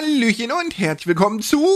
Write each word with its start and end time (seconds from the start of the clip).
Hallöchen 0.00 0.50
und 0.50 0.78
herzlich 0.78 1.08
willkommen 1.08 1.42
zu 1.42 1.66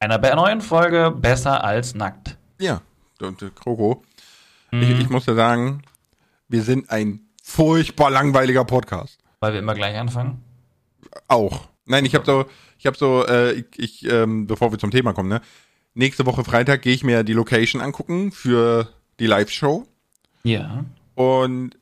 einer 0.00 0.18
neuen 0.34 0.60
Folge 0.60 1.10
Besser 1.10 1.64
als 1.64 1.94
nackt. 1.94 2.36
Ja, 2.60 2.82
und 3.20 3.40
äh, 3.40 3.50
Kroko. 3.54 4.04
Mhm. 4.72 4.82
Ich, 4.82 5.00
ich 5.00 5.08
muss 5.08 5.24
ja 5.24 5.34
sagen, 5.34 5.82
wir 6.48 6.62
sind 6.62 6.90
ein 6.90 7.20
furchtbar 7.42 8.10
langweiliger 8.10 8.64
Podcast. 8.64 9.18
Weil 9.40 9.54
wir 9.54 9.60
immer 9.60 9.74
gleich 9.74 9.96
anfangen? 9.96 10.42
Auch. 11.28 11.68
Nein, 11.86 12.04
ich 12.04 12.14
habe 12.14 12.26
so, 12.26 12.44
ich 12.78 12.86
habe 12.86 12.98
so, 12.98 13.24
äh, 13.26 13.52
ich, 13.52 13.66
ich 13.76 14.12
ähm, 14.12 14.46
bevor 14.46 14.70
wir 14.70 14.78
zum 14.78 14.90
Thema 14.90 15.14
kommen, 15.14 15.30
ne? 15.30 15.40
Nächste 15.94 16.26
Woche 16.26 16.44
Freitag 16.44 16.82
gehe 16.82 16.92
ich 16.92 17.04
mir 17.04 17.22
die 17.22 17.32
Location 17.32 17.80
angucken 17.80 18.32
für 18.32 18.88
die 19.18 19.26
Live-Show. 19.26 19.86
Ja. 20.42 20.84
Und 21.14 21.78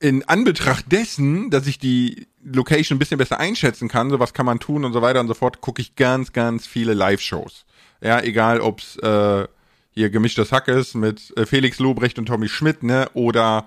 in 0.00 0.28
Anbetracht 0.28 0.92
dessen, 0.92 1.48
dass 1.48 1.66
ich 1.66 1.78
die 1.78 2.26
Location 2.52 2.96
ein 2.96 2.98
bisschen 2.98 3.18
besser 3.18 3.38
einschätzen 3.38 3.88
kann, 3.88 4.10
so 4.10 4.18
was 4.18 4.32
kann 4.32 4.46
man 4.46 4.60
tun 4.60 4.84
und 4.84 4.92
so 4.92 5.02
weiter 5.02 5.20
und 5.20 5.28
so 5.28 5.34
fort, 5.34 5.60
gucke 5.60 5.82
ich 5.82 5.96
ganz, 5.96 6.32
ganz 6.32 6.66
viele 6.66 6.94
Live-Shows. 6.94 7.64
Ja, 8.00 8.20
egal 8.20 8.60
ob's 8.60 8.96
äh, 8.96 9.46
hier 9.90 10.10
gemischtes 10.10 10.52
Hack 10.52 10.68
ist 10.68 10.94
mit 10.94 11.36
äh, 11.36 11.44
Felix 11.44 11.78
Lobrecht 11.78 12.18
und 12.18 12.26
Tommy 12.26 12.48
Schmidt, 12.48 12.82
ne, 12.82 13.08
oder 13.14 13.66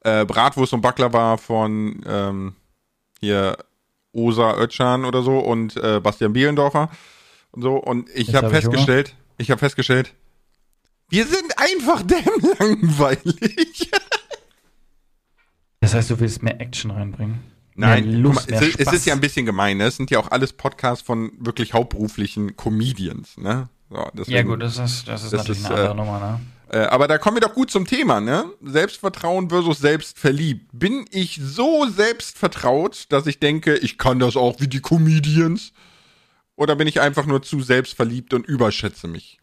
äh, 0.00 0.24
Bratwurst 0.24 0.72
und 0.72 0.80
Baklava 0.80 1.36
von 1.36 2.00
ähm, 2.06 2.56
hier 3.20 3.56
Osa 4.12 4.56
Ötschan 4.56 5.04
oder 5.04 5.22
so 5.22 5.38
und 5.38 5.76
äh, 5.76 6.00
Bastian 6.00 6.32
Bielendorfer 6.32 6.90
und 7.52 7.62
so. 7.62 7.76
Und 7.76 8.08
ich 8.14 8.34
habe 8.34 8.46
hab 8.46 8.52
festgestellt, 8.52 9.14
ich 9.36 9.50
habe 9.50 9.58
festgestellt, 9.58 10.14
wir 11.08 11.26
sind 11.26 11.56
einfach 11.56 12.02
damn 12.06 12.56
langweilig. 12.58 13.90
das 15.80 15.94
heißt, 15.94 16.10
du 16.10 16.20
willst 16.20 16.42
mehr 16.42 16.60
Action 16.60 16.90
reinbringen? 16.90 17.57
Nein, 17.78 18.12
Lust, 18.12 18.50
mal, 18.50 18.60
es, 18.60 18.74
es, 18.74 18.92
ist 18.92 19.06
ja 19.06 19.14
ein 19.14 19.20
bisschen 19.20 19.46
gemein. 19.46 19.76
Ne? 19.76 19.84
Es 19.84 19.96
sind 19.96 20.10
ja 20.10 20.18
auch 20.18 20.32
alles 20.32 20.52
Podcasts 20.52 21.04
von 21.04 21.30
wirklich 21.38 21.74
hauptberuflichen 21.74 22.56
Comedians. 22.56 23.38
Ne? 23.38 23.68
So, 23.88 24.04
deswegen, 24.14 24.36
ja 24.36 24.42
gut, 24.42 24.62
das 24.62 24.78
ist, 24.78 25.06
das 25.06 25.22
ist 25.22 25.32
das 25.32 25.40
natürlich 25.40 25.60
ist, 25.60 25.66
eine 25.66 25.74
andere 25.76 25.92
äh, 25.92 25.96
Nummer. 25.96 26.18
Ne? 26.18 26.40
Äh, 26.70 26.86
aber 26.86 27.06
da 27.06 27.18
kommen 27.18 27.36
wir 27.36 27.40
doch 27.40 27.54
gut 27.54 27.70
zum 27.70 27.86
Thema. 27.86 28.20
Ne? 28.20 28.46
Selbstvertrauen 28.62 29.48
versus 29.48 29.78
selbstverliebt. 29.78 30.66
Bin 30.72 31.04
ich 31.12 31.40
so 31.40 31.86
selbstvertraut, 31.86 33.06
dass 33.10 33.26
ich 33.28 33.38
denke, 33.38 33.76
ich 33.76 33.96
kann 33.96 34.18
das 34.18 34.36
auch 34.36 34.60
wie 34.60 34.68
die 34.68 34.80
Comedians? 34.80 35.72
Oder 36.56 36.74
bin 36.74 36.88
ich 36.88 37.00
einfach 37.00 37.26
nur 37.26 37.42
zu 37.42 37.60
selbstverliebt 37.60 38.34
und 38.34 38.44
überschätze 38.44 39.06
mich? 39.06 39.38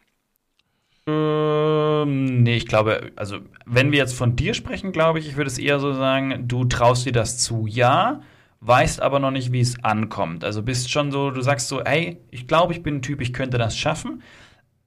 Ähm, 1.08 2.44
nee, 2.44 2.56
ich 2.56 2.66
glaube, 2.66 3.12
also 3.16 3.40
wenn 3.66 3.92
wir 3.92 4.00
jetzt 4.00 4.16
von 4.16 4.36
dir 4.36 4.54
sprechen, 4.54 4.92
glaube 4.92 5.20
ich, 5.20 5.28
ich 5.28 5.38
würde 5.38 5.50
es 5.50 5.60
eher 5.60 5.80
so 5.80 5.94
sagen, 5.94 6.48
du 6.48 6.66
traust 6.66 7.06
dir 7.06 7.12
das 7.12 7.38
zu, 7.38 7.68
ja, 7.68 8.22
weißt 8.62 9.02
aber 9.02 9.20
noch 9.20 9.32
nicht, 9.32 9.52
wie 9.52 9.60
es 9.60 9.84
ankommt. 9.84 10.44
Also 10.44 10.64
bist 10.64 10.90
schon 10.90 11.12
so, 11.12 11.30
du 11.30 11.42
sagst 11.42 11.68
so, 11.68 11.84
hey, 11.84 12.18
ich 12.32 12.48
glaube, 12.48 12.74
ich 12.74 12.82
bin 12.82 12.96
ein 12.96 13.02
Typ, 13.04 13.22
ich 13.22 13.34
könnte 13.34 13.58
das 13.58 13.78
schaffen, 13.78 14.24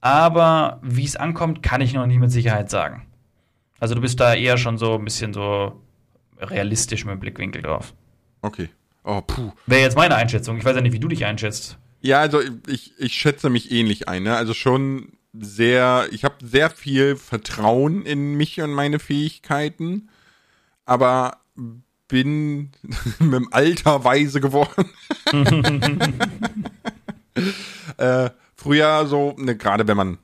aber 0.01 0.79
wie 0.83 1.05
es 1.05 1.15
ankommt, 1.15 1.63
kann 1.63 1.81
ich 1.81 1.93
noch 1.93 2.05
nicht 2.05 2.19
mit 2.19 2.31
Sicherheit 2.31 2.69
sagen. 2.69 3.05
Also 3.79 3.95
du 3.95 4.01
bist 4.01 4.19
da 4.19 4.33
eher 4.33 4.57
schon 4.57 4.77
so 4.77 4.95
ein 4.95 5.05
bisschen 5.05 5.33
so 5.33 5.81
realistisch 6.37 7.05
mit 7.05 7.13
dem 7.13 7.19
Blickwinkel 7.19 7.61
drauf. 7.61 7.93
Okay. 8.41 8.69
Oh, 9.05 9.21
puh. 9.21 9.51
Wäre 9.65 9.81
jetzt 9.81 9.95
meine 9.95 10.15
Einschätzung. 10.15 10.57
Ich 10.57 10.65
weiß 10.65 10.75
ja 10.75 10.81
nicht, 10.81 10.93
wie 10.93 10.99
du 10.99 11.07
dich 11.07 11.25
einschätzt. 11.25 11.77
Ja, 12.01 12.19
also 12.19 12.41
ich, 12.67 12.93
ich 12.97 13.13
schätze 13.13 13.49
mich 13.49 13.71
ähnlich 13.71 14.07
ein. 14.07 14.23
Ne? 14.23 14.35
Also 14.35 14.53
schon 14.53 15.13
sehr, 15.39 16.07
ich 16.11 16.23
habe 16.23 16.35
sehr 16.45 16.69
viel 16.69 17.15
Vertrauen 17.15 18.05
in 18.05 18.35
mich 18.35 18.61
und 18.61 18.73
meine 18.73 18.99
Fähigkeiten, 18.99 20.09
aber 20.85 21.37
bin 22.07 22.71
mit 23.19 23.33
dem 23.33 23.53
Alter 23.53 24.03
weise 24.03 24.41
geworden. 24.41 24.89
äh, 27.97 28.29
früher 28.55 29.05
so, 29.05 29.35
ne, 29.37 29.55
gerade 29.55 29.87
wenn 29.87 29.97
man, 29.97 30.17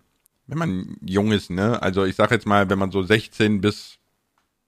wenn 0.47 0.57
man 0.57 0.97
jung 1.05 1.31
ist, 1.31 1.49
ne, 1.49 1.81
also 1.81 2.03
ich 2.03 2.15
sag 2.15 2.31
jetzt 2.31 2.47
mal, 2.47 2.69
wenn 2.69 2.79
man 2.79 2.91
so 2.91 3.03
16 3.03 3.61
bis 3.61 3.97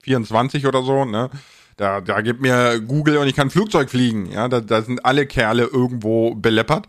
24 0.04 0.66
oder 0.66 0.84
so, 0.84 1.06
ne, 1.06 1.30
da, 1.76 2.02
da 2.02 2.22
gibt 2.22 2.42
mir 2.42 2.80
Google 2.80 3.18
und 3.18 3.28
ich 3.28 3.36
kann 3.36 3.50
Flugzeug 3.50 3.90
fliegen, 3.90 4.32
ja, 4.32 4.48
da, 4.48 4.62
da 4.62 4.82
sind 4.82 5.06
alle 5.06 5.28
Kerle 5.28 5.64
irgendwo 5.66 6.34
beleppert. 6.34 6.88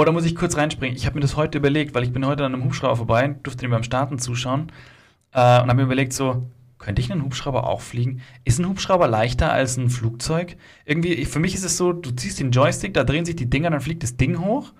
Boah, 0.00 0.06
da 0.06 0.12
muss 0.12 0.24
ich 0.24 0.34
kurz 0.34 0.56
reinspringen. 0.56 0.96
Ich 0.96 1.04
habe 1.04 1.16
mir 1.16 1.20
das 1.20 1.36
heute 1.36 1.58
überlegt, 1.58 1.94
weil 1.94 2.04
ich 2.04 2.10
bin 2.10 2.24
heute 2.24 2.46
an 2.46 2.54
einem 2.54 2.64
Hubschrauber 2.64 2.96
vorbei, 2.96 3.36
durfte 3.42 3.66
ihm 3.66 3.70
beim 3.70 3.82
Starten 3.82 4.18
zuschauen 4.18 4.72
äh, 5.34 5.60
und 5.60 5.68
habe 5.68 5.74
mir 5.74 5.82
überlegt, 5.82 6.14
so, 6.14 6.46
könnte 6.78 7.02
ich 7.02 7.12
einen 7.12 7.22
Hubschrauber 7.22 7.68
auch 7.68 7.82
fliegen? 7.82 8.22
Ist 8.44 8.58
ein 8.58 8.66
Hubschrauber 8.66 9.08
leichter 9.08 9.52
als 9.52 9.76
ein 9.76 9.90
Flugzeug? 9.90 10.56
Irgendwie, 10.86 11.26
für 11.26 11.38
mich 11.38 11.54
ist 11.54 11.66
es 11.66 11.76
so, 11.76 11.92
du 11.92 12.12
ziehst 12.12 12.40
den 12.40 12.50
Joystick, 12.50 12.94
da 12.94 13.04
drehen 13.04 13.26
sich 13.26 13.36
die 13.36 13.50
Dinger, 13.50 13.68
dann 13.68 13.82
fliegt 13.82 14.02
das 14.02 14.16
Ding 14.16 14.40
hoch. 14.40 14.72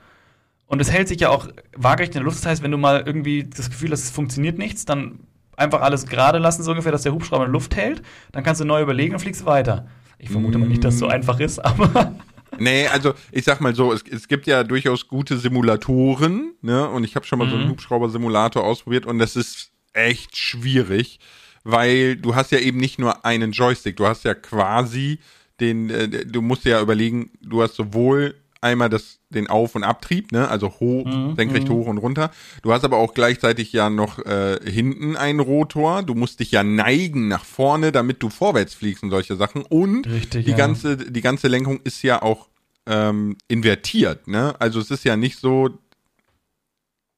Und 0.64 0.80
es 0.80 0.90
hält 0.90 1.08
sich 1.08 1.20
ja 1.20 1.28
auch 1.28 1.48
waagerecht 1.76 2.14
in 2.14 2.20
der 2.20 2.24
Luft. 2.24 2.38
Das 2.38 2.46
heißt, 2.46 2.62
wenn 2.62 2.70
du 2.70 2.78
mal 2.78 3.02
irgendwie 3.04 3.44
das 3.44 3.68
Gefühl 3.68 3.90
hast, 3.90 4.04
es 4.04 4.10
funktioniert 4.10 4.56
nichts, 4.56 4.86
dann 4.86 5.20
einfach 5.54 5.82
alles 5.82 6.06
gerade 6.06 6.38
lassen, 6.38 6.62
so 6.62 6.70
ungefähr, 6.70 6.92
dass 6.92 7.02
der 7.02 7.12
Hubschrauber 7.12 7.44
in 7.44 7.48
der 7.50 7.52
Luft 7.52 7.76
hält. 7.76 8.00
Dann 8.32 8.42
kannst 8.42 8.62
du 8.62 8.64
neu 8.64 8.80
überlegen 8.80 9.12
und 9.12 9.20
fliegst 9.20 9.44
weiter. 9.44 9.86
Ich 10.16 10.30
vermute 10.30 10.56
mal 10.56 10.66
nicht, 10.66 10.82
dass 10.82 10.94
es 10.94 11.00
so 11.00 11.08
mm. 11.08 11.10
einfach 11.10 11.40
ist, 11.40 11.58
aber. 11.64 12.14
Nee, 12.58 12.86
also 12.88 13.14
ich 13.32 13.44
sag 13.44 13.60
mal 13.60 13.74
so, 13.74 13.92
es, 13.92 14.02
es 14.10 14.28
gibt 14.28 14.46
ja 14.46 14.64
durchaus 14.64 15.08
gute 15.08 15.36
Simulatoren, 15.38 16.54
ne? 16.62 16.88
Und 16.88 17.04
ich 17.04 17.16
habe 17.16 17.26
schon 17.26 17.38
mal 17.38 17.46
mhm. 17.46 17.50
so 17.50 17.56
einen 17.56 17.64
mhm. 17.66 17.70
Hubschrauber-Simulator 17.70 18.64
ausprobiert 18.64 19.06
und 19.06 19.18
das 19.18 19.36
ist 19.36 19.70
echt 19.92 20.36
schwierig, 20.36 21.20
weil 21.64 22.16
du 22.16 22.34
hast 22.34 22.52
ja 22.52 22.58
eben 22.58 22.78
nicht 22.78 22.98
nur 22.98 23.24
einen 23.24 23.52
Joystick, 23.52 23.96
du 23.96 24.06
hast 24.06 24.24
ja 24.24 24.34
quasi 24.34 25.18
den, 25.60 25.90
äh, 25.90 26.08
du 26.08 26.42
musst 26.42 26.64
ja 26.64 26.80
überlegen, 26.80 27.30
du 27.40 27.62
hast 27.62 27.74
sowohl 27.74 28.39
einmal 28.60 28.88
das, 28.88 29.18
den 29.30 29.48
Auf- 29.48 29.74
und 29.74 29.84
Abtrieb, 29.84 30.32
ne? 30.32 30.48
also 30.48 30.68
hoch, 30.80 31.06
mhm. 31.06 31.34
senkrecht 31.36 31.68
mhm. 31.68 31.72
hoch 31.72 31.86
und 31.86 31.98
runter. 31.98 32.30
Du 32.62 32.72
hast 32.72 32.84
aber 32.84 32.98
auch 32.98 33.14
gleichzeitig 33.14 33.72
ja 33.72 33.90
noch 33.90 34.18
äh, 34.26 34.58
hinten 34.64 35.16
einen 35.16 35.40
Rotor. 35.40 36.02
Du 36.02 36.14
musst 36.14 36.40
dich 36.40 36.50
ja 36.50 36.62
neigen 36.62 37.28
nach 37.28 37.44
vorne, 37.44 37.92
damit 37.92 38.22
du 38.22 38.28
vorwärts 38.28 38.74
fliegst 38.74 39.02
und 39.02 39.10
solche 39.10 39.36
Sachen. 39.36 39.62
Und 39.62 40.06
Richtig, 40.06 40.44
die 40.44 40.50
ja. 40.50 40.56
ganze, 40.56 40.96
die 40.96 41.20
ganze 41.20 41.48
Lenkung 41.48 41.80
ist 41.84 42.02
ja 42.02 42.22
auch 42.22 42.48
ähm, 42.86 43.36
invertiert. 43.48 44.28
Ne? 44.28 44.54
Also 44.58 44.80
es 44.80 44.90
ist 44.90 45.04
ja 45.04 45.16
nicht 45.16 45.38
so. 45.38 45.70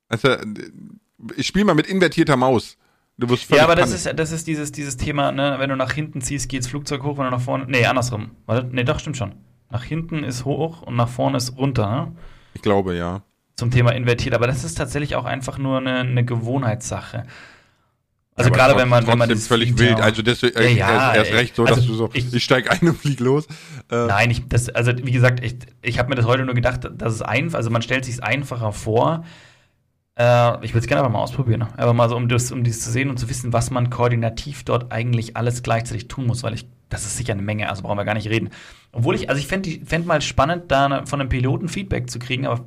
Also, 0.08 0.36
ich 1.36 1.46
spiele 1.46 1.64
mal 1.64 1.74
mit 1.74 1.86
invertierter 1.86 2.36
Maus. 2.36 2.76
Du 3.18 3.28
wirst 3.28 3.50
ja, 3.50 3.64
aber 3.64 3.76
das 3.76 3.92
ist, 3.92 4.10
das 4.16 4.32
ist 4.32 4.46
dieses, 4.46 4.72
dieses 4.72 4.96
Thema, 4.96 5.32
ne? 5.32 5.56
wenn 5.58 5.70
du 5.70 5.76
nach 5.76 5.92
hinten 5.92 6.20
ziehst, 6.20 6.48
geht's 6.48 6.66
Flugzeug 6.66 7.02
hoch, 7.02 7.18
wenn 7.18 7.24
du 7.24 7.30
nach 7.30 7.40
vorne. 7.40 7.66
Nee, 7.68 7.86
andersrum. 7.86 8.30
Warte, 8.46 8.68
nee, 8.72 8.84
doch, 8.84 8.98
stimmt 8.98 9.16
schon. 9.16 9.34
Nach 9.72 9.84
hinten 9.84 10.22
ist 10.22 10.44
hoch 10.44 10.82
und 10.82 10.96
nach 10.96 11.08
vorne 11.08 11.38
ist 11.38 11.56
runter. 11.56 11.90
Ne? 11.90 12.12
Ich 12.52 12.60
glaube, 12.60 12.94
ja. 12.94 13.22
Zum 13.56 13.70
Thema 13.70 13.92
invertiert. 13.92 14.34
Aber 14.34 14.46
das 14.46 14.64
ist 14.64 14.74
tatsächlich 14.74 15.16
auch 15.16 15.24
einfach 15.24 15.56
nur 15.56 15.78
eine, 15.78 16.00
eine 16.00 16.24
Gewohnheitssache. 16.26 17.24
Also 18.34 18.50
ja, 18.50 18.56
gerade 18.56 18.76
wenn 18.78 18.88
man 18.88 19.06
wenn 19.06 19.18
man 19.18 19.28
das 19.28 19.46
völlig 19.46 19.78
wild, 19.78 19.98
ja. 19.98 20.04
also 20.04 20.22
deswegen 20.22 20.58
ja, 20.58 20.90
ja, 20.90 21.14
erst, 21.14 21.16
erst 21.16 21.32
recht 21.32 21.56
so, 21.56 21.64
also 21.64 21.76
dass 21.76 21.86
du 21.86 21.94
so 21.94 22.10
ich, 22.12 22.32
ich 22.32 22.44
steig 22.44 22.70
ein 22.70 22.88
und 22.88 22.98
flieg 22.98 23.20
los. 23.20 23.46
Äh. 23.90 24.06
Nein, 24.06 24.30
ich 24.30 24.46
das 24.48 24.68
also 24.70 24.92
wie 24.96 25.12
gesagt, 25.12 25.44
ich, 25.44 25.56
ich 25.82 25.98
habe 25.98 26.08
mir 26.10 26.14
das 26.14 26.26
heute 26.26 26.44
nur 26.44 26.54
gedacht, 26.54 26.88
dass 26.96 27.14
es 27.14 27.22
einfach, 27.22 27.58
also 27.58 27.70
man 27.70 27.82
stellt 27.82 28.04
sich 28.04 28.22
einfacher 28.22 28.72
vor. 28.72 29.24
Äh, 30.18 30.64
ich 30.64 30.72
würde 30.72 30.80
es 30.80 30.86
gerne 30.86 31.00
aber 31.00 31.10
mal 31.10 31.20
ausprobieren, 31.20 31.60
ne? 31.60 31.68
aber 31.76 31.94
mal 31.94 32.08
so 32.08 32.16
um 32.16 32.28
das 32.28 32.52
um 32.52 32.64
dies 32.64 32.80
zu 32.80 32.90
sehen 32.90 33.10
und 33.10 33.18
zu 33.18 33.28
wissen, 33.30 33.52
was 33.54 33.70
man 33.70 33.90
koordinativ 33.90 34.64
dort 34.64 34.92
eigentlich 34.92 35.36
alles 35.36 35.62
gleichzeitig 35.62 36.08
tun 36.08 36.26
muss, 36.26 36.42
weil 36.42 36.54
ich 36.54 36.66
das 36.92 37.04
ist 37.04 37.16
sicher 37.16 37.32
eine 37.32 37.42
Menge, 37.42 37.68
also 37.68 37.82
brauchen 37.82 37.98
wir 37.98 38.04
gar 38.04 38.14
nicht 38.14 38.28
reden. 38.28 38.50
Obwohl 38.92 39.14
ich, 39.14 39.28
also 39.28 39.40
ich 39.40 39.46
fände 39.46 39.80
fänd 39.84 40.06
mal 40.06 40.20
spannend, 40.20 40.70
da 40.70 41.04
von 41.06 41.20
einem 41.20 41.28
Piloten 41.28 41.68
Feedback 41.68 42.10
zu 42.10 42.18
kriegen, 42.18 42.46
aber 42.46 42.66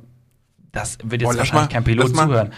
das 0.72 0.98
wird 1.02 1.22
jetzt 1.22 1.34
oh, 1.34 1.38
wahrscheinlich 1.38 1.52
mal, 1.52 1.68
kein 1.68 1.84
Pilot 1.84 2.14
zuhören. 2.14 2.52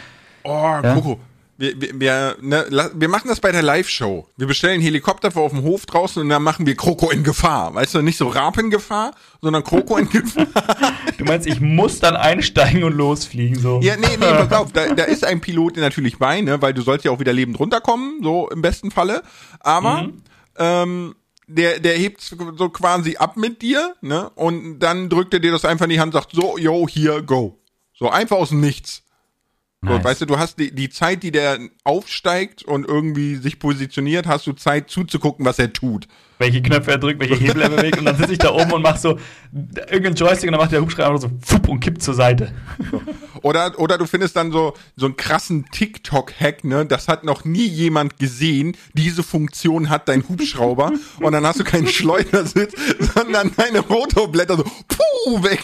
Oh, 0.44 0.80
ja? 0.82 0.94
Coco, 0.94 1.20
wir, 1.58 1.80
wir, 1.80 2.00
wir, 2.00 2.36
ne, 2.40 2.90
wir 2.94 3.08
machen 3.08 3.28
das 3.28 3.40
bei 3.40 3.50
der 3.50 3.62
Live-Show. 3.62 4.28
Wir 4.36 4.46
bestellen 4.46 4.74
einen 4.74 4.82
Helikopter 4.82 5.32
vor 5.32 5.42
auf 5.42 5.52
dem 5.52 5.62
Hof 5.62 5.86
draußen 5.86 6.22
und 6.22 6.28
dann 6.28 6.42
machen 6.42 6.66
wir 6.66 6.76
Kroko 6.76 7.10
in 7.10 7.24
Gefahr. 7.24 7.74
Weißt 7.74 7.94
du, 7.94 8.00
nicht 8.00 8.16
so 8.16 8.28
Rap 8.28 8.58
in 8.58 8.70
Gefahr, 8.70 9.10
sondern 9.42 9.64
Kroko 9.64 9.96
in 9.96 10.08
Gefahr. 10.08 10.46
du 11.18 11.24
meinst, 11.24 11.46
ich 11.48 11.60
muss 11.60 11.98
dann 11.98 12.14
einsteigen 12.14 12.84
und 12.84 12.94
losfliegen, 12.96 13.58
so? 13.58 13.80
Ja, 13.82 13.96
nee, 13.96 14.06
nee, 14.18 14.26
pass 14.26 14.52
auf, 14.52 14.72
da, 14.72 14.94
da 14.94 15.02
ist 15.02 15.24
ein 15.24 15.40
Pilot 15.40 15.76
natürlich 15.76 16.18
bei, 16.18 16.40
ne, 16.40 16.62
weil 16.62 16.72
du 16.72 16.82
sollst 16.82 17.04
ja 17.04 17.10
auch 17.10 17.18
wieder 17.18 17.32
lebend 17.32 17.58
runterkommen, 17.58 18.22
so 18.22 18.48
im 18.48 18.62
besten 18.62 18.92
Falle. 18.92 19.22
Aber, 19.60 20.04
mhm. 20.04 20.22
ähm, 20.58 21.14
der, 21.48 21.80
der 21.80 21.96
hebt 21.96 22.20
so 22.20 22.68
quasi 22.68 23.16
ab 23.16 23.36
mit 23.36 23.62
dir, 23.62 23.96
ne? 24.00 24.30
Und 24.30 24.78
dann 24.78 25.08
drückt 25.08 25.34
er 25.34 25.40
dir 25.40 25.50
das 25.50 25.64
einfach 25.64 25.86
in 25.86 25.90
die 25.90 26.00
Hand 26.00 26.14
und 26.14 26.20
sagt, 26.20 26.34
so, 26.34 26.56
yo, 26.58 26.86
hier, 26.86 27.22
go. 27.22 27.58
So 27.94 28.08
einfach 28.10 28.36
aus 28.36 28.50
dem 28.50 28.60
Nichts. 28.60 29.02
Nice. 29.80 29.96
So, 29.96 30.04
weißt 30.04 30.20
du, 30.20 30.26
du 30.26 30.38
hast 30.38 30.58
die, 30.58 30.74
die 30.74 30.90
Zeit, 30.90 31.22
die 31.22 31.30
der 31.30 31.58
aufsteigt 31.84 32.64
und 32.64 32.86
irgendwie 32.86 33.36
sich 33.36 33.58
positioniert, 33.58 34.26
hast 34.26 34.46
du 34.46 34.52
Zeit 34.52 34.90
zuzugucken, 34.90 35.44
was 35.44 35.58
er 35.58 35.72
tut. 35.72 36.06
Welche 36.38 36.62
Knöpfe 36.62 36.92
er 36.92 36.98
drückt, 36.98 37.20
welche 37.20 37.34
Hebel 37.34 37.62
er 37.62 37.68
bewegt 37.68 37.98
und 37.98 38.04
dann 38.04 38.16
sitze 38.16 38.32
ich 38.32 38.38
da 38.38 38.52
oben 38.52 38.72
und 38.72 38.82
mach 38.82 38.96
so 38.96 39.18
irgendeinen 39.52 40.14
Joystick 40.14 40.48
und 40.48 40.52
dann 40.52 40.60
macht 40.60 40.72
der 40.72 40.80
Hubschrauber 40.80 41.18
so 41.18 41.30
fupp 41.44 41.68
und 41.68 41.80
kippt 41.80 42.02
zur 42.02 42.14
Seite. 42.14 42.52
Oder, 43.42 43.78
oder 43.78 43.98
du 43.98 44.06
findest 44.06 44.34
dann 44.34 44.50
so, 44.50 44.74
so 44.96 45.06
einen 45.06 45.16
krassen 45.16 45.66
TikTok-Hack, 45.70 46.64
ne? 46.64 46.84
Das 46.86 47.06
hat 47.06 47.22
noch 47.22 47.44
nie 47.44 47.68
jemand 47.68 48.18
gesehen. 48.18 48.76
Diese 48.94 49.22
Funktion 49.22 49.90
hat 49.90 50.08
dein 50.08 50.28
Hubschrauber 50.28 50.90
und 51.20 51.32
dann 51.32 51.46
hast 51.46 51.60
du 51.60 51.64
keinen 51.64 51.86
Schleudersitz, 51.86 52.74
sondern 53.14 53.52
deine 53.56 53.78
Rotorblätter 53.78 54.56
so 54.56 54.64
puh, 54.64 55.42
weg. 55.44 55.62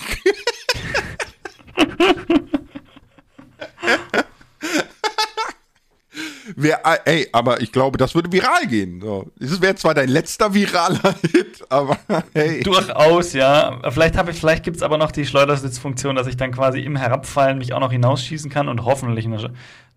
Wär, 6.56 6.80
äh, 6.84 6.98
ey, 7.04 7.28
aber 7.32 7.60
ich 7.60 7.72
glaube, 7.72 7.98
das 7.98 8.14
würde 8.14 8.30
viral 8.30 8.66
gehen. 8.66 9.00
So. 9.00 9.30
Das 9.38 9.60
wäre 9.60 9.74
zwar 9.76 9.94
dein 9.94 10.08
letzter 10.08 10.52
viraler 10.52 11.14
Hit, 11.32 11.64
aber 11.68 11.98
hey. 12.34 12.62
Durchaus, 12.62 13.32
ja. 13.32 13.80
Vielleicht 13.90 14.14
ich, 14.28 14.38
vielleicht 14.38 14.64
gibt's 14.64 14.82
aber 14.82 14.98
noch 14.98 15.12
die 15.12 15.26
Schleudersitzfunktion, 15.26 16.16
dass 16.16 16.26
ich 16.26 16.36
dann 16.36 16.52
quasi 16.52 16.80
im 16.80 16.96
Herabfallen 16.96 17.58
mich 17.58 17.72
auch 17.72 17.80
noch 17.80 17.92
hinausschießen 17.92 18.50
kann 18.50 18.68
und 18.68 18.84
hoffentlich 18.84 19.24
eine, 19.26 19.38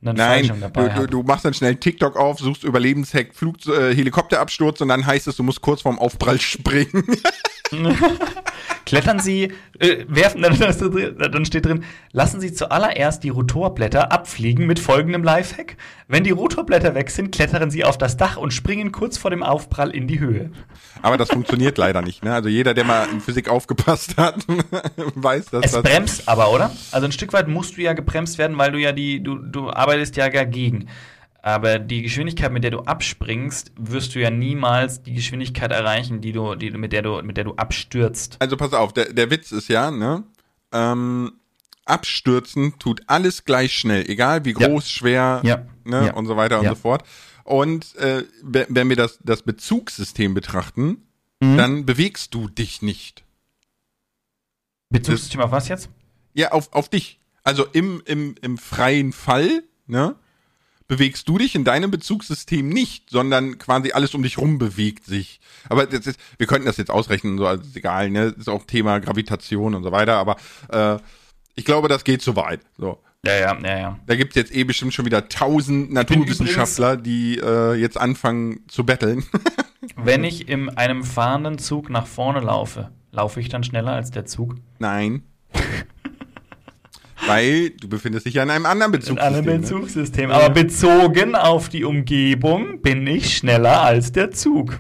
eine 0.02 0.14
Nein, 0.14 0.52
dabei 0.62 0.90
du, 0.90 1.02
du, 1.02 1.08
du, 1.08 1.24
machst 1.24 1.44
dann 1.44 1.54
schnell 1.54 1.76
TikTok 1.76 2.16
auf, 2.16 2.40
suchst 2.40 2.64
Überlebenshack, 2.64 3.34
Flug, 3.34 3.66
äh, 3.68 3.94
Helikopterabsturz 3.94 4.82
und 4.82 4.88
dann 4.90 5.06
heißt 5.06 5.28
es, 5.28 5.36
du 5.36 5.44
musst 5.44 5.62
kurz 5.62 5.82
vorm 5.82 6.00
Aufprall 6.00 6.40
springen. 6.42 7.04
Klettern 8.86 9.19
Sie, 9.19 9.52
äh, 9.80 10.06
werfen, 10.08 10.42
dann, 11.18 11.31
dann 11.31 11.46
steht 11.46 11.66
drin, 11.66 11.84
lassen 12.14 12.40
Sie 12.40 12.54
zuallererst 12.54 13.24
die 13.24 13.30
Rotorblätter 13.30 14.12
abfliegen 14.12 14.66
mit 14.66 14.80
folgendem 14.80 15.24
Lifehack. 15.24 15.75
Wenn 16.08 16.24
die 16.24 16.31
Rotorblätter 16.31 16.96
weg 16.96 17.10
sind, 17.10 17.34
klettern 17.34 17.69
Sie 17.69 17.84
auf 17.84 17.98
das 17.98 18.16
Dach 18.16 18.38
und 18.38 18.54
springen 18.54 18.94
kurz 18.94 19.18
vor 19.18 19.30
dem 19.30 19.44
Aufprall 19.44 19.90
in 19.92 20.08
die 20.08 20.19
Höhe. 20.19 20.52
Aber 21.02 21.18
das 21.18 21.30
funktioniert 21.30 21.78
leider 21.78 22.02
nicht. 22.02 22.24
Ne? 22.24 22.34
Also 22.34 22.48
jeder, 22.48 22.74
der 22.74 22.86
mal 22.86 23.08
in 23.12 23.19
Physik 23.19 23.50
aufgepasst 23.50 24.16
hat, 24.16 24.36
weiß, 25.16 25.48
dass 25.48 25.66
es 25.66 25.72
das. 25.72 25.84
Es 25.84 25.92
bremst 25.92 26.30
aber, 26.30 26.52
oder? 26.52 26.72
Also 26.92 27.06
ein 27.06 27.12
Stück 27.12 27.34
weit 27.34 27.50
musst 27.50 27.78
du 27.78 27.81
ja 27.81 27.94
gebremst 27.94 28.38
werden, 28.38 28.58
weil 28.58 28.72
du 28.72 28.80
ja 28.80 28.94
die, 28.94 29.22
du, 29.22 29.36
du 29.36 29.70
arbeitest 29.70 30.16
ja 30.16 30.30
dagegen. 30.30 30.88
Aber 31.42 31.80
die 31.80 32.01
Geschwindigkeit, 32.01 32.51
mit 32.51 32.63
der 32.63 32.72
du 32.72 32.80
abspringst, 32.80 33.72
wirst 33.78 34.16
du 34.16 34.19
ja 34.19 34.30
niemals 34.30 35.04
die 35.04 35.13
Geschwindigkeit 35.13 35.72
erreichen, 35.72 36.19
die 36.19 36.31
du, 36.31 36.56
die, 36.56 36.72
mit, 36.72 36.92
der 36.92 37.04
du, 37.04 37.22
mit 37.22 37.38
der 37.38 37.45
du 37.45 37.54
abstürzt. 37.56 38.38
Also 38.39 38.57
pass 38.57 38.74
auf, 38.74 38.92
der, 38.94 39.13
der 39.13 39.31
Witz 39.31 39.51
ist 39.51 39.69
ja, 39.69 39.92
ne? 39.92 40.24
Ähm, 40.74 41.34
abstürzen 41.86 42.78
tut 42.80 43.01
alles 43.07 43.45
gleich 43.45 43.74
schnell, 43.74 44.10
egal 44.10 44.44
wie 44.45 44.54
groß, 44.54 44.84
ja. 44.84 44.89
schwer 44.89 45.42
ja. 45.44 45.66
Ne? 45.86 46.07
Ja. 46.07 46.13
und 46.13 46.25
so 46.25 46.36
weiter 46.36 46.60
und 46.60 46.68
so 46.68 46.75
fort. 46.75 47.04
Und 47.44 47.95
äh, 47.95 48.24
wenn 48.44 48.89
wir 48.89 48.98
das, 48.98 49.19
das 49.24 49.42
Bezugssystem 49.42 50.34
betrachten, 50.34 51.07
mhm. 51.39 51.56
dann 51.56 51.86
bewegst 51.86 52.34
du 52.34 52.50
dich 52.50 52.81
nicht. 52.81 53.24
Bezugssystem 54.89 55.39
auf 55.39 55.51
was 55.51 55.69
jetzt? 55.69 55.89
Ja, 56.34 56.51
auf, 56.51 56.74
auf 56.74 56.89
dich. 56.89 57.22
Also 57.44 57.66
im, 57.66 58.01
im, 58.06 58.36
im 58.42 58.57
freien 58.57 59.13
Fall, 59.13 59.63
ne? 59.86 60.16
Bewegst 60.88 61.28
du 61.28 61.38
dich 61.38 61.56
in 61.56 61.63
deinem 61.63 61.92
Bezugssystem 61.92 62.69
nicht, 62.69 63.10
sondern 63.10 63.57
quasi 63.57 63.92
alles 63.92 64.13
um 64.13 64.24
dich 64.24 64.38
rum 64.38 64.57
bewegt 64.57 65.06
sich. 65.06 65.39
Aber 65.69 65.86
das 65.86 66.07
ist, 66.07 66.19
wir 66.38 66.48
könnten 66.48 66.66
das 66.66 66.78
jetzt 66.78 66.92
ausrechnen, 66.92 67.38
so 67.38 67.45
als 67.45 67.75
egal, 67.75 68.10
ne? 68.10 68.31
Das 68.31 68.42
ist 68.42 68.50
auch 68.50 68.66
Thema 68.66 69.00
Gravitation 69.00 69.75
und 69.75 69.84
so 69.84 69.92
weiter, 69.92 70.16
aber 70.16 70.38
äh, 70.69 70.98
ich 71.56 71.66
glaube, 71.66 71.88
das 71.88 72.04
geht 72.04 72.22
zu 72.22 72.36
weit. 72.36 72.62
So. 72.78 73.00
Ja, 73.25 73.36
ja, 73.36 73.57
ja, 73.62 73.80
ja. 73.80 74.00
Da 74.06 74.16
gibt's 74.16 74.36
jetzt 74.36 74.54
eh 74.56 74.63
bestimmt 74.63 74.94
schon 74.94 75.06
wieder 75.06 75.28
tausend 75.28 75.92
Naturwissenschaftler, 75.92 76.95
die 76.95 77.39
äh, 77.39 77.74
jetzt 77.74 78.00
anfangen 78.00 78.62
zu 78.68 78.86
betteln. 78.86 79.25
Wenn 79.95 80.24
ich 80.24 80.48
in 80.48 80.69
einem 80.69 81.04
fahrenden 81.04 81.57
Zug 81.57 81.89
nach 81.89 82.06
vorne 82.06 82.39
laufe, 82.39 82.92
laufe 83.12 83.39
ich 83.39 83.50
dann 83.50 83.63
schneller 83.63 83.94
als 83.94 84.12
der 84.12 84.25
Zug? 84.25 84.56
Nein. 84.80 85.24
Weil 87.27 87.71
du 87.71 87.88
befindest 87.88 88.25
dich 88.25 88.35
ja 88.35 88.44
in 88.44 88.50
einem 88.50 88.65
anderen 88.65 88.91
Bezugssystem. 88.91 89.33
In 89.33 89.35
einem 89.35 89.45
ne? 89.45 89.59
Bezugssystem. 89.59 90.29
Ne? 90.29 90.35
Aber 90.35 90.50
bezogen 90.50 91.35
auf 91.35 91.69
die 91.69 91.83
Umgebung 91.83 92.81
bin 92.81 93.06
ich 93.06 93.38
schneller 93.38 93.81
als 93.81 94.12
der 94.12 94.31
Zug. 94.31 94.79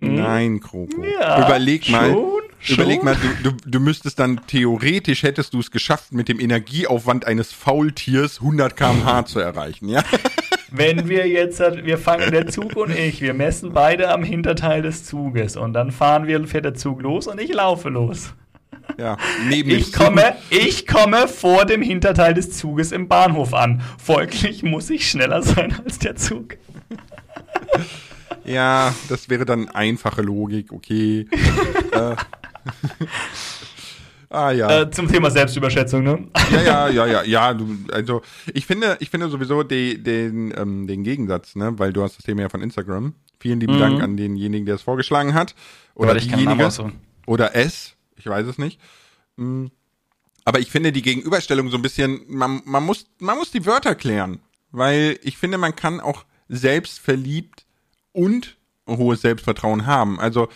Hm? 0.00 0.14
Nein, 0.14 0.60
Kroko. 0.60 1.04
Ja, 1.04 1.46
überleg 1.46 1.88
mal. 1.88 2.10
Schon? 2.10 2.40
Überleg 2.74 3.02
mal, 3.02 3.16
du, 3.42 3.50
du, 3.50 3.56
du 3.64 3.80
müsstest 3.80 4.18
dann 4.18 4.40
theoretisch 4.46 5.22
hättest 5.22 5.54
du 5.54 5.60
es 5.60 5.70
geschafft, 5.70 6.12
mit 6.12 6.28
dem 6.28 6.38
Energieaufwand 6.38 7.26
eines 7.26 7.52
Faultiers 7.52 8.40
100 8.40 8.76
km/h 8.76 9.24
zu 9.24 9.40
erreichen, 9.40 9.88
ja? 9.88 10.02
Wenn 10.70 11.08
wir 11.08 11.26
jetzt, 11.26 11.58
wir 11.58 11.98
fangen 11.98 12.30
der 12.30 12.46
Zug 12.46 12.76
und 12.76 12.96
ich, 12.96 13.22
wir 13.22 13.34
messen 13.34 13.72
beide 13.72 14.10
am 14.10 14.22
Hinterteil 14.22 14.82
des 14.82 15.04
Zuges 15.04 15.56
und 15.56 15.72
dann 15.72 15.90
fahren 15.90 16.26
wir, 16.26 16.46
fährt 16.46 16.64
der 16.64 16.74
Zug 16.74 17.02
los 17.02 17.26
und 17.26 17.40
ich 17.40 17.52
laufe 17.52 17.88
los. 17.88 18.34
Ja, 18.98 19.16
neben 19.48 19.70
ich 19.70 19.92
komme, 19.92 20.36
ich 20.50 20.86
komme 20.86 21.28
vor 21.28 21.64
dem 21.64 21.82
Hinterteil 21.82 22.34
des 22.34 22.56
Zuges 22.56 22.92
im 22.92 23.08
Bahnhof 23.08 23.54
an. 23.54 23.82
Folglich 24.02 24.62
muss 24.62 24.90
ich 24.90 25.08
schneller 25.08 25.42
sein 25.42 25.74
als 25.84 25.98
der 25.98 26.16
Zug. 26.16 26.56
Ja, 28.44 28.94
das 29.08 29.28
wäre 29.28 29.44
dann 29.44 29.68
einfache 29.68 30.22
Logik, 30.22 30.72
okay. 30.72 31.26
äh. 31.92 32.16
Ah 34.32 34.52
ja. 34.52 34.82
Äh, 34.82 34.90
zum 34.92 35.08
Thema 35.08 35.28
Selbstüberschätzung, 35.28 36.04
ne? 36.04 36.28
Ja, 36.52 36.60
ja, 36.62 36.88
ja, 36.88 37.06
ja, 37.06 37.22
ja. 37.24 37.52
Du, 37.54 37.76
also 37.90 38.22
ich 38.54 38.64
finde, 38.64 38.96
ich 39.00 39.10
finde 39.10 39.28
sowieso 39.28 39.64
die, 39.64 40.00
den, 40.00 40.54
ähm, 40.56 40.86
den 40.86 41.02
Gegensatz, 41.02 41.56
ne, 41.56 41.76
weil 41.80 41.92
du 41.92 42.04
hast 42.04 42.16
das 42.16 42.24
Thema 42.24 42.42
ja 42.42 42.48
von 42.48 42.62
Instagram. 42.62 43.14
Vielen 43.40 43.58
lieben 43.58 43.74
mhm. 43.74 43.80
Dank 43.80 44.02
an 44.02 44.16
denjenigen, 44.16 44.66
der 44.66 44.76
es 44.76 44.82
vorgeschlagen 44.82 45.34
hat. 45.34 45.56
Oder 45.96 46.14
diejenige. 46.14 46.68
Oder 47.26 47.56
es 47.56 47.96
ich 48.20 48.26
weiß 48.26 48.46
es 48.46 48.58
nicht. 48.58 48.80
Hm. 49.36 49.70
Aber 50.44 50.60
ich 50.60 50.70
finde 50.70 50.92
die 50.92 51.02
Gegenüberstellung 51.02 51.68
so 51.70 51.76
ein 51.76 51.82
bisschen, 51.82 52.22
man, 52.28 52.62
man, 52.64 52.84
muss, 52.84 53.06
man 53.18 53.36
muss 53.36 53.50
die 53.50 53.66
Wörter 53.66 53.94
klären. 53.94 54.40
Weil 54.70 55.18
ich 55.22 55.36
finde, 55.36 55.58
man 55.58 55.74
kann 55.74 56.00
auch 56.00 56.24
selbstverliebt 56.48 57.66
und 58.12 58.56
hohes 58.86 59.20
Selbstvertrauen 59.20 59.86
haben. 59.86 60.20
Also, 60.20 60.48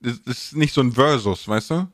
das 0.00 0.18
ist 0.18 0.56
nicht 0.56 0.74
so 0.74 0.80
ein 0.80 0.92
Versus, 0.92 1.46
weißt 1.46 1.70
du? 1.70 1.88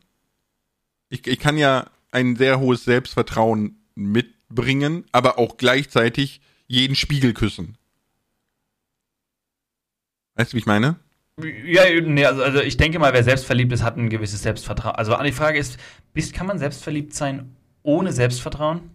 Ich, 1.09 1.27
ich 1.27 1.39
kann 1.39 1.57
ja 1.57 1.91
ein 2.11 2.37
sehr 2.37 2.61
hohes 2.61 2.85
Selbstvertrauen 2.85 3.83
mitbringen, 3.95 5.05
aber 5.13 5.39
auch 5.39 5.57
gleichzeitig 5.57 6.41
jeden 6.67 6.97
Spiegel 6.97 7.35
küssen. 7.35 7.77
Weißt 10.35 10.53
du, 10.53 10.57
wie 10.57 10.61
ich 10.61 10.67
meine? 10.67 10.97
Ja, 11.43 11.83
nee, 12.01 12.25
also, 12.25 12.43
also 12.43 12.61
ich 12.61 12.79
denke 12.79 12.99
mal, 12.99 13.13
wer 13.13 13.23
selbstverliebt 13.23 13.71
ist, 13.73 13.83
hat 13.83 13.99
ein 13.99 14.09
gewisses 14.09 14.43
Selbstvertrauen. 14.43 14.95
Also 14.95 15.17
die 15.23 15.33
Frage 15.33 15.59
ist, 15.59 15.79
bist, 16.15 16.33
kann 16.33 16.47
man 16.47 16.59
selbstverliebt 16.59 17.13
sein 17.13 17.55
ohne 17.83 18.13
Selbstvertrauen? 18.13 18.91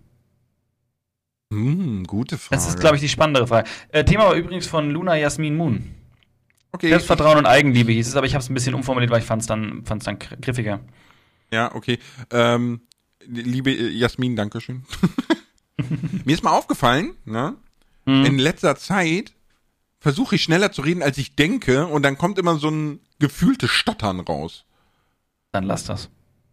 Hm, 1.53 2.03
gute 2.07 2.37
Frage. 2.37 2.55
Das 2.55 2.67
ist, 2.67 2.79
glaube 2.79 2.95
ich, 2.95 3.01
die 3.01 3.09
spannendere 3.09 3.45
Frage. 3.45 3.69
Äh, 3.89 4.05
Thema 4.05 4.25
war 4.25 4.33
übrigens 4.33 4.65
von 4.65 4.89
Luna 4.89 5.15
Jasmin 5.17 5.55
Moon. 5.55 5.91
Okay. 6.71 6.89
Selbstvertrauen 6.89 7.37
und 7.37 7.45
Eigenliebe 7.45 7.91
hieß 7.91 8.07
es, 8.07 8.15
aber 8.15 8.25
ich 8.25 8.33
habe 8.33 8.41
es 8.41 8.49
ein 8.49 8.53
bisschen 8.53 8.73
umformuliert, 8.73 9.11
weil 9.11 9.19
ich 9.19 9.25
fand 9.25 9.41
es 9.41 9.47
dann, 9.47 9.85
fand's 9.85 10.05
dann 10.05 10.17
griffiger. 10.17 10.79
Ja, 11.51 11.75
okay. 11.75 11.99
Ähm, 12.31 12.81
liebe 13.27 13.71
Jasmin, 13.71 14.35
Dankeschön. 14.35 14.83
Mir 16.25 16.33
ist 16.33 16.43
mal 16.43 16.57
aufgefallen, 16.57 17.13
ne? 17.25 17.55
Hm. 18.05 18.25
In 18.25 18.39
letzter 18.39 18.77
Zeit 18.77 19.33
versuche 20.01 20.35
ich 20.35 20.43
schneller 20.43 20.71
zu 20.71 20.81
reden, 20.81 21.03
als 21.03 21.17
ich 21.19 21.35
denke, 21.35 21.85
und 21.85 22.01
dann 22.01 22.17
kommt 22.17 22.39
immer 22.39 22.57
so 22.57 22.69
ein 22.69 22.99
gefühltes 23.19 23.69
Stottern 23.69 24.19
raus. 24.19 24.65
Dann 25.51 25.63
lass 25.63 25.85
das. 25.85 26.09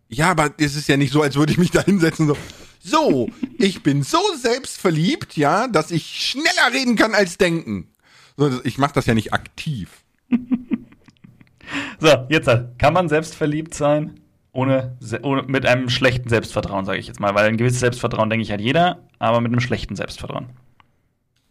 Ja, 0.08 0.30
aber 0.30 0.52
es 0.58 0.76
ist 0.76 0.88
ja 0.88 0.96
nicht 0.96 1.12
so, 1.12 1.22
als 1.22 1.34
würde 1.34 1.52
ich 1.52 1.58
mich 1.58 1.70
da 1.70 1.82
hinsetzen 1.82 2.28
so. 2.28 2.36
So, 2.80 3.28
ich 3.58 3.82
bin 3.82 4.02
so 4.02 4.20
selbstverliebt, 4.40 5.36
ja, 5.36 5.66
dass 5.66 5.90
ich 5.90 6.04
schneller 6.06 6.72
reden 6.72 6.94
kann 6.94 7.14
als 7.14 7.38
denken. 7.38 7.88
So, 8.36 8.62
ich 8.64 8.78
mache 8.78 8.94
das 8.94 9.06
ja 9.06 9.14
nicht 9.14 9.32
aktiv. 9.32 10.04
so, 11.98 12.08
jetzt 12.28 12.46
halt. 12.46 12.78
kann 12.78 12.92
man 12.92 13.08
selbstverliebt 13.08 13.74
sein 13.74 14.20
ohne, 14.52 14.96
ohne 15.22 15.42
mit 15.44 15.66
einem 15.66 15.88
schlechten 15.88 16.28
Selbstvertrauen, 16.28 16.84
sage 16.84 16.98
ich 16.98 17.06
jetzt 17.06 17.20
mal, 17.20 17.34
weil 17.34 17.48
ein 17.48 17.56
gewisses 17.56 17.80
Selbstvertrauen 17.80 18.30
denke 18.30 18.42
ich 18.42 18.52
hat 18.52 18.60
jeder, 18.60 19.02
aber 19.18 19.40
mit 19.40 19.52
einem 19.52 19.60
schlechten 19.60 19.96
Selbstvertrauen. 19.96 20.48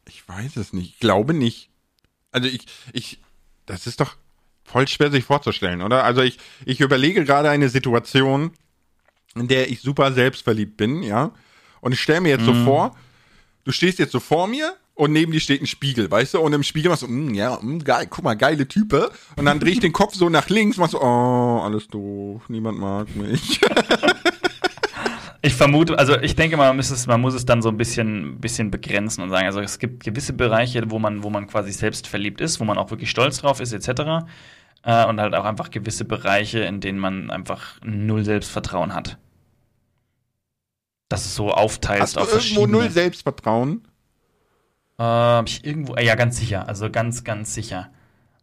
Ich 0.07 0.27
weiß 0.27 0.55
es 0.57 0.73
nicht. 0.73 0.93
Ich 0.93 0.99
glaube 0.99 1.33
nicht. 1.33 1.69
Also 2.37 2.49
ich, 2.49 2.65
ich, 2.93 3.19
das 3.65 3.87
ist 3.87 3.99
doch 3.99 4.15
voll 4.63 4.87
schwer 4.87 5.09
sich 5.09 5.23
vorzustellen, 5.23 5.81
oder? 5.81 6.03
Also 6.03 6.21
ich, 6.21 6.37
ich 6.65 6.81
überlege 6.81 7.25
gerade 7.25 7.49
eine 7.49 7.69
Situation, 7.69 8.51
in 9.35 9.47
der 9.47 9.71
ich 9.71 9.81
super 9.81 10.11
selbstverliebt 10.13 10.77
bin, 10.77 11.01
ja. 11.01 11.31
Und 11.81 11.93
ich 11.93 12.01
stelle 12.01 12.21
mir 12.21 12.29
jetzt 12.29 12.41
mhm. 12.41 12.45
so 12.45 12.63
vor, 12.63 12.95
du 13.63 13.71
stehst 13.71 13.97
jetzt 13.97 14.11
so 14.11 14.19
vor 14.19 14.47
mir 14.47 14.75
und 14.93 15.13
neben 15.13 15.31
dir 15.31 15.39
steht 15.39 15.61
ein 15.61 15.67
Spiegel, 15.67 16.11
weißt 16.11 16.35
du? 16.35 16.39
Und 16.41 16.53
im 16.53 16.63
Spiegel 16.63 16.89
machst 16.89 17.03
du, 17.03 17.07
mm, 17.07 17.33
ja, 17.33 17.57
mm, 17.59 17.79
geil, 17.83 18.07
guck 18.07 18.23
mal, 18.23 18.35
geile 18.35 18.67
Type. 18.67 19.09
Und 19.35 19.45
dann 19.45 19.59
drehe 19.59 19.73
ich 19.73 19.79
den 19.79 19.93
Kopf 19.93 20.13
so 20.13 20.29
nach 20.29 20.49
links, 20.49 20.77
machst 20.77 20.93
du, 20.93 20.99
oh, 20.99 21.61
alles 21.63 21.87
doof, 21.87 22.43
niemand 22.49 22.77
mag 22.77 23.15
mich. 23.15 23.61
Ich 25.47 25.55
vermute, 25.55 25.97
also 25.97 26.19
ich 26.19 26.35
denke, 26.35 26.57
man 26.57 26.75
muss 26.75 26.89
es, 26.89 27.07
man 27.07 27.21
muss 27.21 27.33
es 27.33 27.45
dann 27.45 27.61
so 27.61 27.69
ein 27.69 27.77
bisschen, 27.77 28.41
bisschen 28.41 28.69
begrenzen 28.69 29.23
und 29.23 29.29
sagen, 29.29 29.45
also 29.45 29.61
es 29.61 29.79
gibt 29.79 30.03
gewisse 30.03 30.33
Bereiche, 30.33 30.83
wo 30.91 30.99
man, 30.99 31.23
wo 31.23 31.29
man 31.29 31.47
quasi 31.47 31.71
selbst 31.71 32.05
verliebt 32.05 32.41
ist, 32.41 32.59
wo 32.59 32.65
man 32.65 32.77
auch 32.77 32.91
wirklich 32.91 33.09
stolz 33.09 33.37
drauf 33.37 33.61
ist, 33.61 33.71
etc. 33.71 34.27
Äh, 34.83 35.05
und 35.05 35.21
halt 35.21 35.33
auch 35.35 35.45
einfach 35.45 35.71
gewisse 35.71 36.03
Bereiche, 36.03 36.59
in 36.59 36.81
denen 36.81 36.99
man 36.99 37.31
einfach 37.31 37.79
null 37.81 38.25
Selbstvertrauen 38.25 38.93
hat. 38.93 39.17
Dass 41.07 41.23
es 41.23 41.35
so 41.35 41.53
aufteilt 41.53 42.01
Hast 42.01 42.17
du 42.17 42.19
auf 42.19 42.33
irgendwo 42.33 42.67
null 42.67 42.89
Selbstvertrauen? 42.89 43.87
Äh, 44.97 45.03
hab 45.03 45.47
ich 45.47 45.63
irgendwo, 45.63 45.95
ja, 45.95 46.15
ganz 46.15 46.39
sicher, 46.39 46.67
also 46.67 46.89
ganz, 46.89 47.23
ganz 47.23 47.53
sicher. 47.53 47.89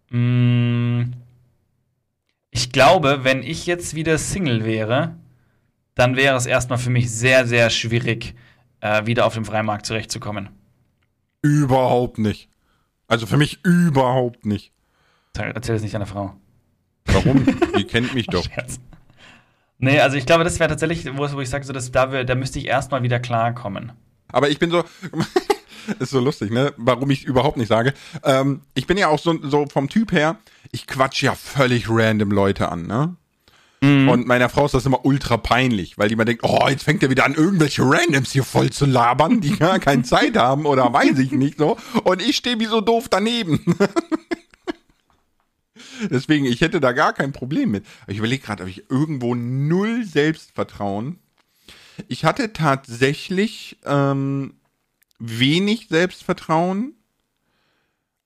Mm, 0.09 1.13
ich 2.51 2.73
glaube, 2.73 3.25
wenn 3.25 3.43
ich 3.43 3.67
jetzt 3.67 3.95
wieder 3.95 4.17
Single 4.17 4.65
wäre, 4.65 5.19
dann 5.95 6.17
wäre 6.17 6.37
es 6.37 6.47
erstmal 6.47 6.79
für 6.79 6.91
mich 6.91 7.11
sehr, 7.11 7.47
sehr 7.47 7.71
schwierig, 7.71 8.35
äh, 8.81 9.07
wieder 9.07 9.27
auf 9.27 9.35
dem 9.35 9.45
Freimarkt 9.45 9.87
zurechtzukommen. 9.87 10.49
Überhaupt 11.43 12.19
nicht. 12.19 12.49
Also 13.07 13.27
für 13.27 13.37
mich 13.37 13.61
überhaupt 13.65 14.47
nicht. 14.47 14.73
Erzähl 15.37 15.77
es 15.77 15.83
nicht 15.83 15.95
deiner 15.95 16.07
Frau. 16.07 16.35
Warum? 17.07 17.45
Die 17.77 17.85
kennt 17.85 18.15
mich 18.15 18.27
doch. 18.27 18.45
Scherz. 18.45 18.81
Nee, 19.79 20.01
also 20.01 20.17
ich 20.17 20.27
glaube, 20.27 20.45
das 20.45 20.59
wäre 20.61 20.71
tatsächlich, 20.71 21.07
wo, 21.17 21.41
ich 21.41 21.51
sage, 21.51 21.65
so, 21.65 21.73
dass 21.73 21.91
da, 21.91 22.25
da 22.25 22.35
müsste 22.35 22.59
ich 22.59 22.67
erstmal 22.67 23.03
wieder 23.03 23.21
klarkommen. 23.21 23.93
Aber 24.29 24.49
ich 24.49 24.59
bin 24.59 24.71
so, 24.71 24.85
ist 25.99 26.11
so 26.11 26.21
lustig, 26.21 26.51
ne? 26.51 26.73
Warum 26.77 27.11
ich 27.11 27.25
überhaupt 27.25 27.57
nicht 27.57 27.69
sage. 27.69 27.93
Ähm, 28.23 28.63
ich 28.75 28.87
bin 28.87 28.97
ja 28.97 29.09
auch 29.09 29.19
so, 29.19 29.37
so 29.43 29.67
vom 29.67 29.89
Typ 29.89 30.13
her, 30.13 30.39
ich 30.73 30.87
quatsch 30.87 31.23
ja 31.23 31.35
völlig 31.35 31.87
random 31.89 32.31
Leute 32.31 32.71
an, 32.71 32.87
ne? 32.87 33.17
Mhm. 33.85 34.09
Und 34.09 34.27
meiner 34.27 34.49
Frau 34.49 34.65
ist 34.67 34.75
das 34.75 34.87
immer 34.87 35.05
ultra 35.05 35.37
peinlich, 35.37 35.99
weil 35.99 36.09
die 36.09 36.15
immer 36.15 36.25
denkt, 36.25 36.43
oh, 36.43 36.67
jetzt 36.69 36.85
fängt 36.85 37.03
er 37.03 37.11
wieder 37.11 37.25
an, 37.25 37.35
irgendwelche 37.35 37.83
Randoms 37.83 38.33
hier 38.33 38.45
voll 38.45 38.71
zu 38.71 38.87
labern, 38.87 39.41
die 39.41 39.57
gar 39.57 39.79
keine 39.79 40.03
Zeit 40.05 40.37
haben 40.37 40.65
oder 40.65 40.93
weiß 40.93 41.19
ich 41.19 41.33
nicht 41.33 41.59
so. 41.59 41.77
Und 42.05 42.23
ich 42.23 42.37
stehe 42.37 42.59
wie 42.61 42.67
so 42.67 42.81
doof 42.81 43.09
daneben. 43.11 43.61
Deswegen, 46.11 46.47
ich 46.47 46.61
hätte 46.61 46.81
da 46.81 46.93
gar 46.93 47.13
kein 47.13 47.33
Problem 47.33 47.71
mit. 47.71 47.85
Aber 48.03 48.13
ich 48.13 48.19
überlege 48.19 48.45
gerade, 48.45 48.63
ob 48.63 48.69
ich 48.69 48.91
irgendwo 48.91 49.35
null 49.35 50.05
Selbstvertrauen. 50.05 51.19
Ich 52.09 52.25
hatte 52.25 52.53
tatsächlich 52.53 53.79
ähm, 53.85 54.55
wenig 55.19 55.89
Selbstvertrauen, 55.89 56.95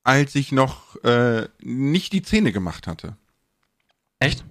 als 0.05 0.35
ich 0.35 0.53
noch 0.53 0.97
äh, 1.05 1.49
nicht 1.61 2.13
die 2.13 2.23
Zähne 2.23 2.53
gemacht 2.53 2.87
hatte. 2.87 3.17
Echt? 4.21 4.45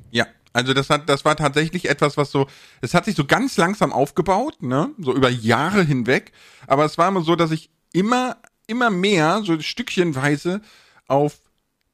Also 0.58 0.74
das 0.74 0.90
hat, 0.90 1.08
das 1.08 1.24
war 1.24 1.36
tatsächlich 1.36 1.88
etwas, 1.88 2.18
was 2.18 2.32
so, 2.32 2.48
es 2.82 2.96
hat 2.96 3.06
sich 3.06 3.16
so 3.16 3.26
ganz 3.26 3.58
langsam 3.58 3.94
aufgebaut, 3.94 4.64
ne, 4.64 4.90
so 4.98 5.14
über 5.14 5.30
Jahre 5.30 5.84
hinweg. 5.84 6.32
Aber 6.66 6.84
es 6.84 6.98
war 6.98 7.10
immer 7.10 7.22
so, 7.22 7.36
dass 7.36 7.52
ich 7.52 7.70
immer, 7.94 8.38
immer 8.66 8.90
mehr 8.90 9.44
so 9.44 9.60
stückchenweise 9.60 10.62
auf 11.08 11.42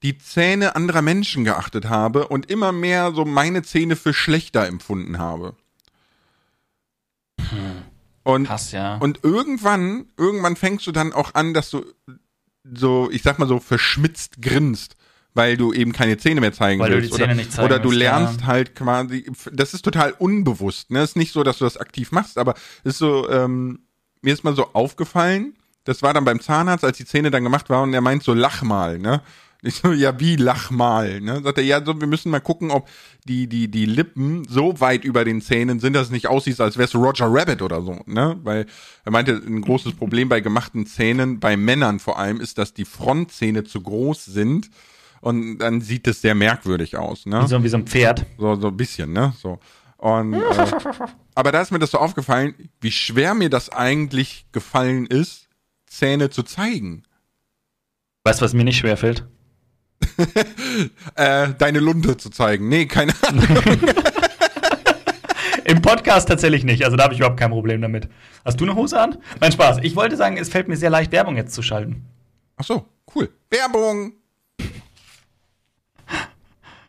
die 0.01 0.17
Zähne 0.17 0.77
anderer 0.77 1.01
Menschen 1.01 1.43
geachtet 1.43 1.89
habe 1.89 2.29
und 2.29 2.50
immer 2.50 2.72
mehr 2.72 3.12
so 3.12 3.25
meine 3.25 3.63
Zähne 3.63 3.98
für 3.98 4.13
schlechter 4.13 4.65
empfunden 4.65 5.17
habe. 5.17 5.58
Und, 8.24 8.48
Krass, 8.48 8.72
ja. 8.72 8.96
und 8.96 9.25
irgendwann, 9.25 10.05
irgendwann 10.15 10.55
fängst 10.55 10.88
du 10.88 10.93
dann 10.93 11.12
auch 11.12 11.34
an, 11.34 11.53
dass 11.53 11.70
du 11.70 11.84
so, 12.63 13.10
ich 13.12 13.24
sag 13.24 13.39
mal 13.39 13.48
so, 13.50 13.60
verschmitzt 13.60 14.41
grinst, 14.41 14.96
weil 15.33 15.57
du 15.57 15.73
eben 15.73 15.93
keine 15.93 16.17
Zähne 16.17 16.41
mehr 16.41 16.53
zeigen 16.53 16.79
Weil 16.79 16.91
du 16.91 16.97
willst. 16.97 17.13
die 17.13 17.17
Zähne 17.17 17.25
oder, 17.25 17.35
nicht 17.35 17.51
zeigen 17.51 17.65
oder 17.65 17.79
du 17.79 17.91
lernst 17.91 18.41
ja. 18.41 18.47
halt 18.47 18.75
quasi, 18.75 19.31
das 19.51 19.73
ist 19.73 19.83
total 19.83 20.11
unbewusst. 20.11 20.91
Ne? 20.91 20.99
Es 20.99 21.11
ist 21.11 21.15
nicht 21.15 21.33
so, 21.33 21.43
dass 21.43 21.57
du 21.57 21.65
das 21.65 21.77
aktiv 21.77 22.11
machst, 22.11 22.37
aber 22.37 22.53
ist 22.83 22.99
so, 22.99 23.29
ähm, 23.29 23.79
mir 24.21 24.33
ist 24.33 24.43
mal 24.43 24.55
so 24.55 24.73
aufgefallen, 24.73 25.55
das 25.85 26.01
war 26.01 26.13
dann 26.13 26.25
beim 26.25 26.39
Zahnarzt, 26.39 26.85
als 26.85 26.97
die 26.97 27.05
Zähne 27.05 27.31
dann 27.31 27.43
gemacht 27.43 27.69
waren 27.69 27.89
und 27.89 27.93
er 27.93 28.01
meint 28.01 28.23
so, 28.23 28.33
lach 28.33 28.61
mal, 28.61 28.99
ne? 28.99 29.21
Ich 29.65 29.75
so, 29.75 29.93
ja, 29.93 30.19
wie 30.19 30.35
lach 30.35 30.71
mal, 30.71 31.21
ne? 31.21 31.41
Sagt 31.41 31.57
er, 31.57 31.63
ja, 31.63 31.85
so, 31.85 31.97
wir 32.01 32.07
müssen 32.07 32.29
mal 32.29 32.41
gucken, 32.41 32.69
ob 32.69 32.89
die, 33.23 33.47
die, 33.47 33.71
die 33.71 33.85
Lippen 33.85 34.45
so 34.45 34.81
weit 34.81 35.05
über 35.05 35.23
den 35.23 35.41
Zähnen 35.41 35.79
sind, 35.79 35.93
dass 35.93 36.07
es 36.07 36.11
nicht 36.11 36.27
aussieht, 36.27 36.59
als 36.59 36.77
wärst 36.77 36.95
du 36.95 37.01
Roger 37.01 37.27
Rabbit 37.29 37.61
oder 37.61 37.81
so, 37.81 38.01
ne? 38.05 38.37
Weil 38.43 38.65
er 39.05 39.11
meinte, 39.13 39.31
ein 39.31 39.61
großes 39.61 39.93
Problem 39.93 40.27
bei 40.27 40.41
gemachten 40.41 40.85
Zähnen, 40.85 41.39
bei 41.39 41.55
Männern 41.55 41.99
vor 41.99 42.19
allem, 42.19 42.41
ist, 42.41 42.57
dass 42.57 42.73
die 42.73 42.83
Frontzähne 42.83 43.63
zu 43.63 43.79
groß 43.79 44.25
sind 44.25 44.69
und 45.23 45.57
dann 45.59 45.79
sieht 45.79 46.05
es 46.07 46.19
sehr 46.21 46.35
merkwürdig 46.35 46.97
aus, 46.97 47.25
ne? 47.25 47.41
Wie 47.43 47.47
so, 47.47 47.63
wie 47.63 47.69
so 47.69 47.77
ein 47.77 47.87
Pferd. 47.87 48.25
So, 48.37 48.55
so 48.55 48.67
ein 48.67 48.75
bisschen, 48.75 49.13
ne? 49.13 49.33
So. 49.41 49.57
Und, 49.95 50.33
äh, 50.33 50.39
aber 51.35 51.53
da 51.53 51.61
ist 51.61 51.71
mir 51.71 51.79
das 51.79 51.91
so 51.91 51.97
aufgefallen, 51.97 52.53
wie 52.81 52.91
schwer 52.91 53.33
mir 53.33 53.49
das 53.49 53.69
eigentlich 53.69 54.45
gefallen 54.51 55.05
ist, 55.05 55.47
Zähne 55.87 56.29
zu 56.29 56.43
zeigen. 56.43 57.03
Weißt 58.25 58.41
du, 58.41 58.45
was 58.45 58.53
mir 58.53 58.65
nicht 58.65 58.77
schwerfällt? 58.77 59.25
Äh, 61.15 61.53
deine 61.57 61.79
Lunte 61.79 62.17
zu 62.17 62.29
zeigen. 62.29 62.67
Nee, 62.67 62.87
keine 62.87 63.13
Ahnung. 63.25 63.45
Im 65.65 65.81
Podcast 65.81 66.27
tatsächlich 66.27 66.65
nicht, 66.65 66.83
also 66.83 66.97
da 66.97 67.03
habe 67.03 67.13
ich 67.13 67.19
überhaupt 67.19 67.39
kein 67.39 67.51
Problem 67.51 67.81
damit. 67.81 68.09
Hast 68.43 68.59
du 68.59 68.65
eine 68.65 68.75
Hose 68.75 68.99
an? 68.99 69.17
Mein 69.39 69.51
Spaß. 69.51 69.77
Ich 69.83 69.95
wollte 69.95 70.17
sagen, 70.17 70.35
es 70.35 70.49
fällt 70.49 70.67
mir 70.67 70.75
sehr 70.75 70.89
leicht, 70.89 71.11
Werbung 71.11 71.37
jetzt 71.37 71.53
zu 71.53 71.61
schalten. 71.61 72.03
Ach 72.57 72.65
so, 72.65 72.85
cool. 73.15 73.29
Werbung. 73.49 74.13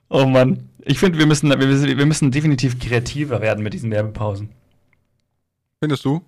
Oh 0.09 0.27
Mann. 0.27 0.69
Ich 0.85 0.99
finde, 0.99 1.19
wir 1.19 1.27
müssen, 1.27 1.49
wir, 1.49 1.59
wir 1.99 2.07
müssen 2.07 2.31
definitiv 2.31 2.79
kreativer 2.79 3.41
werden 3.41 3.65
mit 3.65 3.73
diesen 3.73 3.91
Werbepausen. 3.91 4.51
Findest 5.81 6.05
du? 6.05 6.23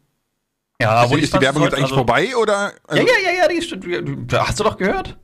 Ja, 0.81 1.05
ist, 1.05 1.13
ist 1.13 1.35
die 1.35 1.41
Werbung 1.41 1.63
jetzt 1.65 1.75
eigentlich 1.75 1.93
vorbei 1.93 2.37
oder? 2.37 2.73
Ja, 2.91 2.97
ja, 2.97 3.03
ja, 3.03 3.33
ja, 3.43 3.49
die 3.49 3.57
ist, 3.57 3.73
hast 4.35 4.61
du 4.61 4.65
doch 4.65 4.77
gehört? 4.77 5.17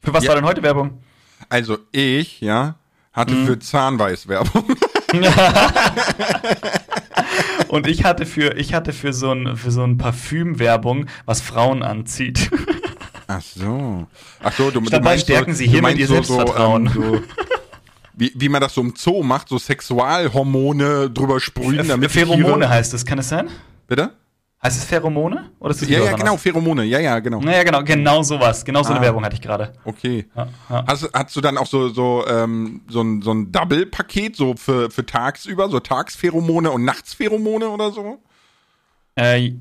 Für 0.00 0.12
was 0.14 0.24
Ja. 0.24 0.28
war 0.30 0.36
denn 0.36 0.44
heute 0.44 0.62
Werbung? 0.62 1.02
Also 1.48 1.78
ich, 1.92 2.40
ja, 2.40 2.76
hatte 3.12 3.34
Mhm. 3.34 3.46
für 3.46 3.58
Zahnweiß 3.58 4.28
Werbung. 4.28 4.64
Und 7.68 7.86
ich 7.86 8.04
hatte 8.04 8.26
für, 8.26 8.56
ich 8.56 8.74
hatte 8.74 8.92
für 8.92 9.12
so 9.12 9.32
ein, 9.32 9.56
für 9.56 9.70
so 9.70 9.82
ein 9.82 9.98
Parfüm-Werbung, 9.98 11.06
was 11.24 11.40
Frauen 11.40 11.82
anzieht. 11.82 12.50
Ach 13.26 13.40
so. 13.42 14.06
Ach 14.42 14.52
so, 14.52 14.70
du, 14.70 14.80
du 14.80 14.90
Dabei 14.90 15.10
meinst 15.10 15.24
stärken 15.24 15.52
so, 15.52 15.58
Sie 15.58 15.64
du 15.64 15.70
hiermit 15.72 15.82
meinst 15.82 16.00
Ihr 16.00 16.06
so, 16.06 16.14
Selbstvertrauen. 16.14 16.90
So, 16.92 17.02
ähm, 17.02 17.12
so, 17.14 17.22
wie, 18.16 18.32
wie 18.34 18.48
man 18.48 18.60
das 18.60 18.74
so 18.74 18.80
im 18.80 18.94
Zoo 18.96 19.22
macht, 19.22 19.48
so 19.48 19.58
Sexualhormone 19.58 21.10
drüber 21.10 21.40
sprühen, 21.40 21.86
damit 21.88 22.10
Pheromone 22.10 22.68
heißt 22.68 22.94
es, 22.94 23.04
kann 23.04 23.18
es 23.18 23.28
sein? 23.28 23.48
Bitte? 23.86 24.10
Heißt 24.62 24.78
es 24.78 24.84
Pheromone? 24.84 25.50
Oder 25.60 25.72
ist 25.72 25.82
das 25.82 25.88
Ja, 25.90 26.02
ja, 26.02 26.12
genau? 26.12 26.38
Pheromone. 26.38 26.84
Ja, 26.84 26.98
ja, 26.98 27.18
genau. 27.18 27.40
Naja, 27.40 27.64
genau, 27.64 27.82
genau 27.84 28.22
sowas. 28.22 28.64
Genau 28.64 28.82
so 28.82 28.90
eine 28.90 29.00
Ah. 29.00 29.02
Werbung 29.02 29.22
hatte 29.22 29.34
ich 29.34 29.42
gerade. 29.42 29.74
Okay. 29.84 30.26
Ja, 30.34 30.46
ja. 30.70 30.84
Hast, 30.86 31.10
hast 31.12 31.36
du 31.36 31.42
dann 31.42 31.58
auch 31.58 31.66
so, 31.66 31.90
so, 31.90 32.24
ähm, 32.26 32.80
so 32.88 33.02
ein, 33.02 33.20
so 33.20 33.32
ein 33.32 33.52
Double-Paket, 33.52 34.36
so 34.36 34.54
für, 34.56 34.90
für 34.90 35.04
tagsüber, 35.04 35.68
so 35.68 35.80
Tagspheromone 35.80 36.70
und 36.70 36.82
Nachtspheromone 36.84 37.68
oder 37.68 37.92
so? 37.92 38.22
Äh, 39.16 39.52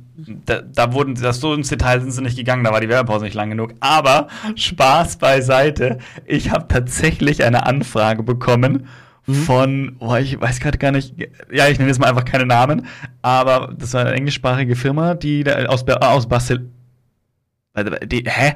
da, 0.45 0.62
da 0.62 0.93
wurden, 0.93 1.15
das 1.15 1.39
so 1.39 1.53
ins 1.53 1.69
Detail 1.69 2.01
sind 2.01 2.12
sie 2.12 2.22
nicht 2.22 2.38
gegangen, 2.38 2.63
da 2.63 2.72
war 2.72 2.81
die 2.81 2.89
Werbepause 2.89 3.25
nicht 3.25 3.36
lang 3.36 3.50
genug. 3.50 3.74
Aber 3.79 4.27
Spaß 4.55 5.17
beiseite. 5.17 6.00
Ich 6.25 6.51
habe 6.51 6.67
tatsächlich 6.67 7.43
eine 7.43 7.65
Anfrage 7.65 8.24
bekommen 8.24 8.88
von, 9.25 9.95
oh, 10.00 10.15
ich 10.15 10.39
weiß 10.39 10.60
gerade 10.60 10.77
gar 10.77 10.91
nicht, 10.91 11.15
ja, 11.51 11.67
ich 11.69 11.77
nenne 11.77 11.89
jetzt 11.89 12.00
mal 12.00 12.10
einfach 12.10 12.25
keine 12.25 12.45
Namen, 12.45 12.88
aber 13.22 13.74
das 13.77 13.93
war 13.93 14.01
eine 14.01 14.15
englischsprachige 14.15 14.75
Firma, 14.75 15.13
die 15.13 15.45
aus, 15.67 15.86
Ber- 15.86 16.01
aus 16.12 16.27
Barcelona, 16.27 16.67
die, 18.05 18.24
hä? 18.27 18.55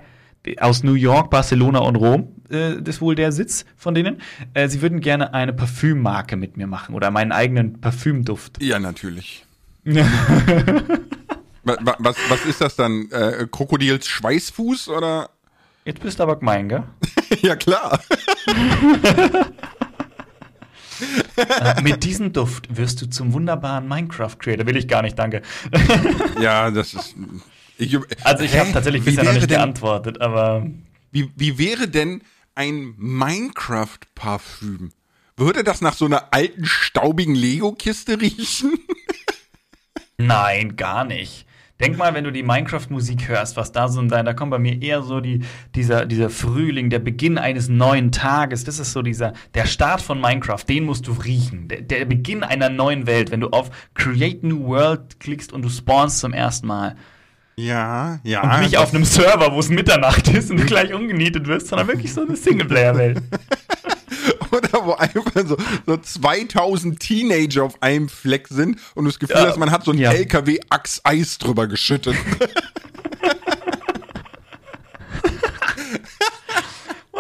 Aus 0.60 0.84
New 0.84 0.94
York, 0.94 1.30
Barcelona 1.30 1.80
und 1.80 1.96
Rom 1.98 2.30
äh, 2.50 2.76
ist 2.82 3.02
wohl 3.02 3.16
der 3.16 3.32
Sitz 3.34 3.66
von 3.76 3.94
denen. 3.94 4.22
Äh, 4.54 4.70
sie 4.70 4.82
würden 4.82 5.02
gerne 5.02 5.34
eine 5.34 5.52
Parfümmarke 5.52 6.38
mit 6.38 6.56
mir 6.56 6.68
machen 6.68 6.96
oder 6.96 7.12
meinen 7.12 7.34
eigenen 7.34 7.82
Parfümduft. 7.82 8.62
Ja, 8.62 8.80
natürlich. 8.80 9.46
Wa- 11.64 11.78
wa- 11.82 11.96
Was, 12.00 12.16
was 12.30 12.46
ist 12.46 12.62
das 12.62 12.76
dann? 12.76 13.10
Äh, 13.12 13.48
Krokodils 13.52 14.08
Schweißfuß 14.08 14.90
oder? 14.90 15.30
Jetzt 15.86 16.02
bist 16.02 16.20
du 16.20 16.24
aber 16.24 16.38
gemein, 16.38 16.70
gell? 16.70 16.84
ja, 17.42 17.56
klar. 17.56 18.00
Äh, 21.36 21.82
mit 21.84 22.04
diesem 22.04 22.34
Duft 22.34 22.76
wirst 22.76 23.02
du 23.02 23.10
zum 23.10 23.32
wunderbaren 23.34 23.88
Minecraft-Creator. 23.88 24.66
Will 24.66 24.78
ich 24.78 24.88
gar 24.88 25.02
nicht, 25.04 25.18
danke. 25.20 25.42
Ja, 26.42 26.72
das 26.72 26.94
ist. 26.94 27.16
Ich, 27.78 27.98
Also 28.24 28.44
ich 28.44 28.58
habe 28.58 28.72
tatsächlich 28.72 29.04
bisher 29.04 29.24
noch 29.24 29.34
nicht 29.34 29.44
denn- 29.44 29.58
geantwortet, 29.58 30.20
aber 30.22 30.66
Wie, 31.12 31.32
wie 31.36 31.58
wäre 31.60 31.88
denn 31.88 32.22
ein 32.56 32.96
Minecraft-Parfüm? 32.98 34.92
Würde 35.36 35.64
das 35.64 35.82
nach 35.82 35.94
so 35.94 36.06
einer 36.06 36.30
alten, 36.34 36.66
staubigen 36.66 37.36
Lego-Kiste 37.36 38.20
riechen? 38.20 38.80
Nein, 40.18 40.76
gar 40.76 41.06
nicht. 41.06 41.46
Denk 41.80 41.96
mal, 41.96 42.16
wenn 42.16 42.24
du 42.24 42.32
die 42.32 42.42
Minecraft-Musik 42.42 43.28
hörst, 43.28 43.56
was 43.56 43.72
da 43.72 43.88
so 43.88 44.02
in 44.02 44.10
dein, 44.10 44.26
da 44.26 44.34
kommt 44.34 44.50
bei 44.50 44.58
mir 44.58 44.82
eher 44.82 45.04
so 45.04 45.22
die, 45.22 45.44
dieser, 45.76 46.08
dieser 46.08 46.32
Frühling, 46.32 46.90
der 46.90 46.98
Beginn 46.98 47.38
eines 47.38 47.70
neuen 47.70 48.12
Tages. 48.12 48.64
Das 48.64 48.80
ist 48.80 48.94
so 48.94 49.04
dieser, 49.04 49.34
der 49.54 49.68
Start 49.68 50.02
von 50.02 50.20
Minecraft, 50.20 50.64
den 50.68 50.86
musst 50.86 51.06
du 51.06 51.12
riechen. 51.12 51.68
Der, 51.68 51.82
der 51.82 52.06
Beginn 52.06 52.44
einer 52.44 52.70
neuen 52.70 53.06
Welt, 53.06 53.30
wenn 53.30 53.42
du 53.42 53.50
auf 53.50 53.70
Create 53.94 54.44
New 54.44 54.66
World 54.66 55.20
klickst 55.20 55.54
und 55.54 55.62
du 55.62 55.70
spawnst 55.70 56.20
zum 56.20 56.34
ersten 56.34 56.66
Mal. 56.66 56.96
Ja, 57.60 58.20
ja. 58.24 58.42
Und 58.42 58.62
nicht 58.62 58.78
auf 58.78 58.94
einem 58.94 59.06
Server, 59.06 59.52
wo 59.52 59.60
es 59.60 59.70
Mitternacht 59.70 60.28
ist 60.30 60.50
und 60.50 60.58
du 60.58 60.66
gleich 60.66 60.94
umgenietet 60.94 61.48
wirst, 61.48 61.68
sondern 61.68 61.88
wirklich 61.88 62.12
so 62.12 62.22
eine 62.22 62.36
Singleplayer-Welt. 62.36 63.22
Oder 64.52 64.86
wo 64.86 64.94
einfach 64.94 65.32
so, 65.46 65.58
so 65.86 65.98
2000 65.98 67.00
Teenager 67.00 67.64
auf 67.64 67.82
einem 67.82 68.10
Fleck 68.10 68.48
sind 68.48 68.80
und 68.96 69.06
du 69.06 69.10
das 69.10 69.20
Gefühl 69.20 69.38
Ja. 69.38 69.48
hast, 69.48 69.58
man 69.58 69.72
hat 69.72 69.84
so 69.86 69.92
einen 69.92 70.00
Ja. 70.00 70.12
LKW-Achs 70.12 71.02
Eis 71.04 71.38
drüber 71.38 71.68
geschüttet. 71.68 72.16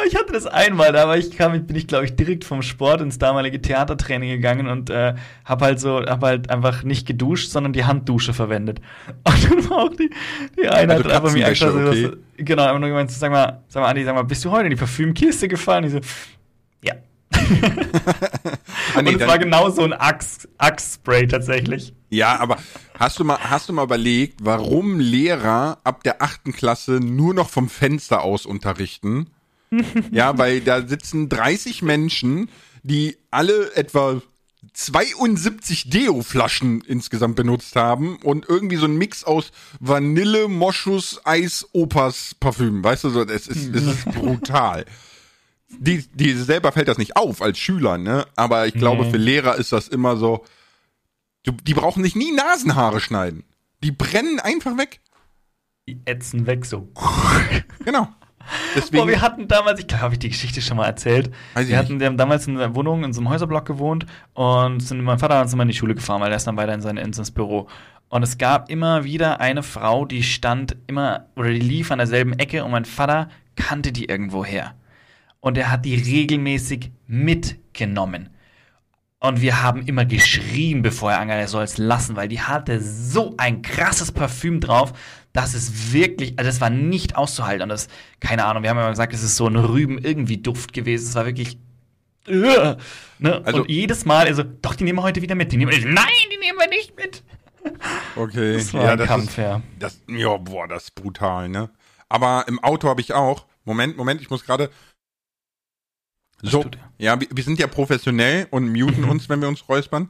Ich 0.06 0.16
hatte 0.16 0.32
das 0.32 0.46
einmal, 0.46 0.94
da 0.94 1.08
war 1.08 1.18
ich, 1.18 1.32
kam, 1.36 1.66
bin 1.66 1.76
ich, 1.76 1.88
glaube 1.88 2.06
ich, 2.06 2.16
direkt 2.16 2.46
vom 2.46 2.62
Sport 2.62 3.02
ins 3.02 3.18
damalige 3.18 3.62
Theatertraining 3.62 4.30
gegangen 4.30 4.68
und 4.68 4.90
äh, 4.90 5.16
habe 5.44 5.66
halt 5.66 5.80
so, 5.80 6.06
habe 6.06 6.28
halt 6.28 6.50
einfach 6.50 6.84
nicht 6.84 7.06
geduscht, 7.08 7.50
sondern 7.50 7.74
die 7.74 7.84
Handdusche 7.84 8.34
verwendet. 8.34 8.80
Und 9.24 9.52
dann 9.52 9.70
war 9.70 9.78
auch 9.80 9.90
die, 9.90 10.10
die 10.58 10.68
eine 10.70 10.94
also 10.94 11.06
hat 11.06 11.12
einfach 11.12 11.34
mir 11.34 11.48
extra 11.48 11.72
so, 11.72 11.80
okay. 11.80 12.12
genau, 12.38 12.64
einfach 12.64 12.80
nur 12.80 12.90
gemeint, 12.90 13.12
sag 13.12 13.32
mal, 13.32 13.62
sag 13.68 13.82
mal, 13.82 13.90
Andi, 13.90 14.04
sag 14.06 14.16
mal, 14.16 14.24
bist 14.24 14.46
du 14.46 14.52
heute 14.52 14.66
in 14.66 14.70
die 14.70 14.76
Parfümkiste 14.78 15.48
gefallen? 15.48 15.84
Ich 15.86 15.92
so. 15.92 16.00
ah, 18.96 19.02
nee, 19.02 19.14
und 19.14 19.22
es 19.22 19.28
war 19.28 19.38
genau 19.38 19.70
so 19.70 19.84
ein 19.84 19.94
Axe-Spray 19.94 21.28
tatsächlich. 21.28 21.94
Ja, 22.10 22.40
aber 22.40 22.58
hast 22.98 23.20
du 23.20 23.24
mal, 23.24 23.38
hast 23.40 23.70
du 23.70 23.74
mal 23.74 23.84
überlegt, 23.84 24.40
warum 24.44 25.00
Lehrer 25.00 25.80
ab 25.84 26.04
der 26.04 26.22
achten 26.22 26.54
Klasse 26.54 27.00
nur 27.02 27.34
noch 27.34 27.50
vom 27.50 27.70
Fenster 27.70 28.22
aus 28.22 28.46
unterrichten? 28.46 29.28
ja, 30.12 30.38
weil 30.38 30.62
da 30.62 30.88
sitzen 30.88 31.28
30 31.30 31.82
Menschen, 31.82 32.50
die 32.84 33.18
alle 33.30 33.76
etwa 33.76 34.22
72 34.74 35.90
Deo-Flaschen 35.90 36.82
insgesamt 36.82 37.36
benutzt 37.36 37.76
haben 37.76 38.18
und 38.18 38.48
irgendwie 38.48 38.76
so 38.76 38.86
ein 38.86 38.98
Mix 38.98 39.24
aus 39.24 39.52
Vanille, 39.80 40.48
Moschus, 40.48 41.22
Eis, 41.26 41.68
Opas 41.74 42.36
Parfüm. 42.40 42.84
Weißt 42.84 43.04
du, 43.04 43.10
so, 43.10 43.24
es 43.24 43.48
ist, 43.48 43.76
es 43.76 43.84
ist 43.84 44.06
brutal. 44.06 44.86
Die, 45.70 46.08
die 46.14 46.32
selber 46.34 46.72
fällt 46.72 46.88
das 46.88 46.98
nicht 46.98 47.18
auf 47.18 47.42
als 47.42 47.60
Schüler, 47.60 47.98
ne? 47.98 48.26
Aber 48.36 48.68
ich 48.68 48.74
glaube, 48.74 49.04
nee. 49.04 49.12
für 49.12 49.18
Lehrer 49.18 49.56
ist 49.56 49.74
das 49.74 49.88
immer 49.90 50.16
so, 50.16 50.46
Du, 51.48 51.54
die 51.54 51.74
brauchen 51.74 52.04
sich 52.04 52.14
nie 52.14 52.34
Nasenhaare 52.34 53.00
schneiden. 53.00 53.46
Die 53.82 53.92
brennen 53.92 54.42
einfach 54.42 54.78
weg. 54.78 55.00
Die 55.88 56.02
ätzen 56.06 56.46
weg 56.46 56.66
so. 56.66 56.92
Genau. 57.86 58.10
Deswegen, 58.76 58.98
Boah, 59.04 59.08
wir 59.08 59.22
hatten 59.22 59.48
damals, 59.48 59.80
ich 59.80 59.88
glaube, 59.88 60.04
habe 60.04 60.16
ich 60.16 60.20
die 60.20 60.30
Geschichte 60.30 60.62
schon 60.62 60.76
mal 60.76 60.86
erzählt. 60.86 61.32
Weiß 61.54 61.70
wir 61.70 61.78
hatten, 61.78 62.02
wir 62.02 62.08
haben 62.08 62.18
damals 62.18 62.48
in 62.48 62.58
einer 62.58 62.76
Wohnung 62.76 63.06
in 63.06 63.14
so 63.14 63.22
einem 63.22 63.30
Häuserblock 63.30 63.66
gewohnt 63.66 64.06
und 64.34 64.82
sind, 64.82 65.02
mein 65.02 65.20
Vater 65.20 65.36
hat 65.36 65.44
uns 65.44 65.54
immer 65.54 65.64
in 65.64 65.70
die 65.70 65.76
Schule 65.76 65.96
gefahren, 65.96 66.20
weil 66.20 66.32
er 66.32 66.36
ist 66.38 66.48
dann 66.48 66.58
weiter 66.58 66.74
in 66.74 66.82
sein 66.82 66.98
ins 66.98 67.32
Büro. 67.32 67.70
Und 68.10 68.24
es 68.24 68.38
gab 68.38 68.70
immer 68.70 69.06
wieder 69.06 69.40
eine 69.40 69.64
Frau, 69.64 70.04
die 70.04 70.24
stand 70.24 70.76
immer 70.88 71.28
oder 71.38 71.50
die 71.50 71.60
lief 71.60 71.92
an 71.92 72.00
derselben 72.00 72.34
Ecke 72.34 72.66
und 72.66 72.72
mein 72.72 72.86
Vater 72.86 73.30
kannte 73.56 73.94
die 73.94 74.06
irgendwo 74.06 74.44
her. 74.44 74.76
Und 75.40 75.58
er 75.58 75.72
hat 75.72 75.86
die 75.86 75.96
regelmäßig 75.96 76.92
mitgenommen. 77.08 78.30
Und 79.20 79.42
wir 79.42 79.64
haben 79.64 79.82
immer 79.88 80.06
geschrien, 80.06 80.84
bevor 80.84 81.12
er 81.12 81.20
angeht, 81.20 81.38
er 81.38 81.48
soll 81.48 81.64
es 81.64 81.78
lassen, 81.78 82.16
weil 82.16 82.28
die 82.28 82.42
hatte 82.42 82.80
so 82.80 83.34
ein 83.38 83.64
krasses 83.64 84.12
Parfüm 84.12 84.60
drauf, 84.60 84.94
dass 85.34 85.56
es 85.56 85.92
wirklich, 85.92 86.38
also 86.38 86.50
es 86.50 86.62
war 86.62 86.70
nicht 86.70 87.16
auszuhalten. 87.16 87.64
Und 87.64 87.70
das, 87.70 87.88
keine 88.20 88.46
Ahnung, 88.46 88.62
wir 88.62 88.70
haben 88.70 88.78
ja 88.78 88.90
gesagt, 88.90 89.14
es 89.14 89.24
ist 89.24 89.36
so 89.36 89.48
ein 89.48 89.56
Rüben-irgendwie-Duft 89.56 90.72
gewesen. 90.72 91.08
Es 91.08 91.16
war 91.16 91.26
wirklich. 91.26 91.58
Uh, 92.30 92.76
ne? 93.20 93.42
Also, 93.46 93.62
und 93.62 93.70
jedes 93.70 94.06
Mal, 94.06 94.28
also, 94.28 94.44
doch, 94.44 94.76
die 94.76 94.84
nehmen 94.84 95.00
wir 95.00 95.04
heute 95.04 95.22
wieder 95.22 95.36
mit. 95.36 95.52
Die 95.52 95.58
nehmen 95.58 95.72
wir, 95.72 95.80
nein, 95.80 96.06
die 96.32 96.38
nehmen 96.38 96.60
wir 96.60 96.68
nicht 96.70 96.96
mit. 96.96 97.24
Okay. 98.16 98.54
Das 98.54 98.74
war 98.74 98.84
ja, 98.84 98.92
ein 98.92 98.98
das 98.98 99.08
Kampf, 99.08 99.30
ist, 99.30 99.38
ja. 99.38 99.62
Das, 99.80 100.02
ja, 100.08 100.38
boah, 100.38 100.68
das 100.68 100.86
ist 100.86 100.96
brutal, 100.96 101.50
ne? 101.50 101.70
Aber 102.10 102.46
im 102.48 102.64
Auto 102.64 102.88
habe 102.88 103.02
ich 103.02 103.14
auch. 103.14 103.46
Moment, 103.66 103.98
Moment, 103.98 104.22
ich 104.22 104.30
muss 104.30 104.46
gerade. 104.46 104.70
So, 106.42 106.66
ja, 106.98 107.20
wir, 107.20 107.28
wir, 107.32 107.44
sind 107.44 107.60
ja 107.60 107.68
professionell 107.68 108.48
und 108.52 108.72
muten 108.72 109.02
mhm. 109.02 109.10
uns, 109.10 109.28
wenn 109.28 109.42
wir 109.42 109.48
uns 109.48 109.68
räuspern. 109.68 110.10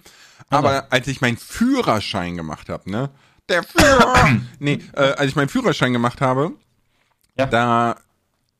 Aber 0.49 0.69
also. 0.69 0.87
als 0.89 1.07
ich 1.07 1.21
meinen 1.21 1.37
Führerschein 1.37 2.35
gemacht 2.35 2.69
habe, 2.69 2.89
ne? 2.89 3.09
Der 3.49 3.63
Führer! 3.63 4.39
nee, 4.59 4.79
äh, 4.93 5.13
als 5.13 5.29
ich 5.29 5.35
meinen 5.35 5.49
Führerschein 5.49 5.93
gemacht 5.93 6.21
habe, 6.21 6.51
ja. 7.37 7.45
da, 7.45 7.95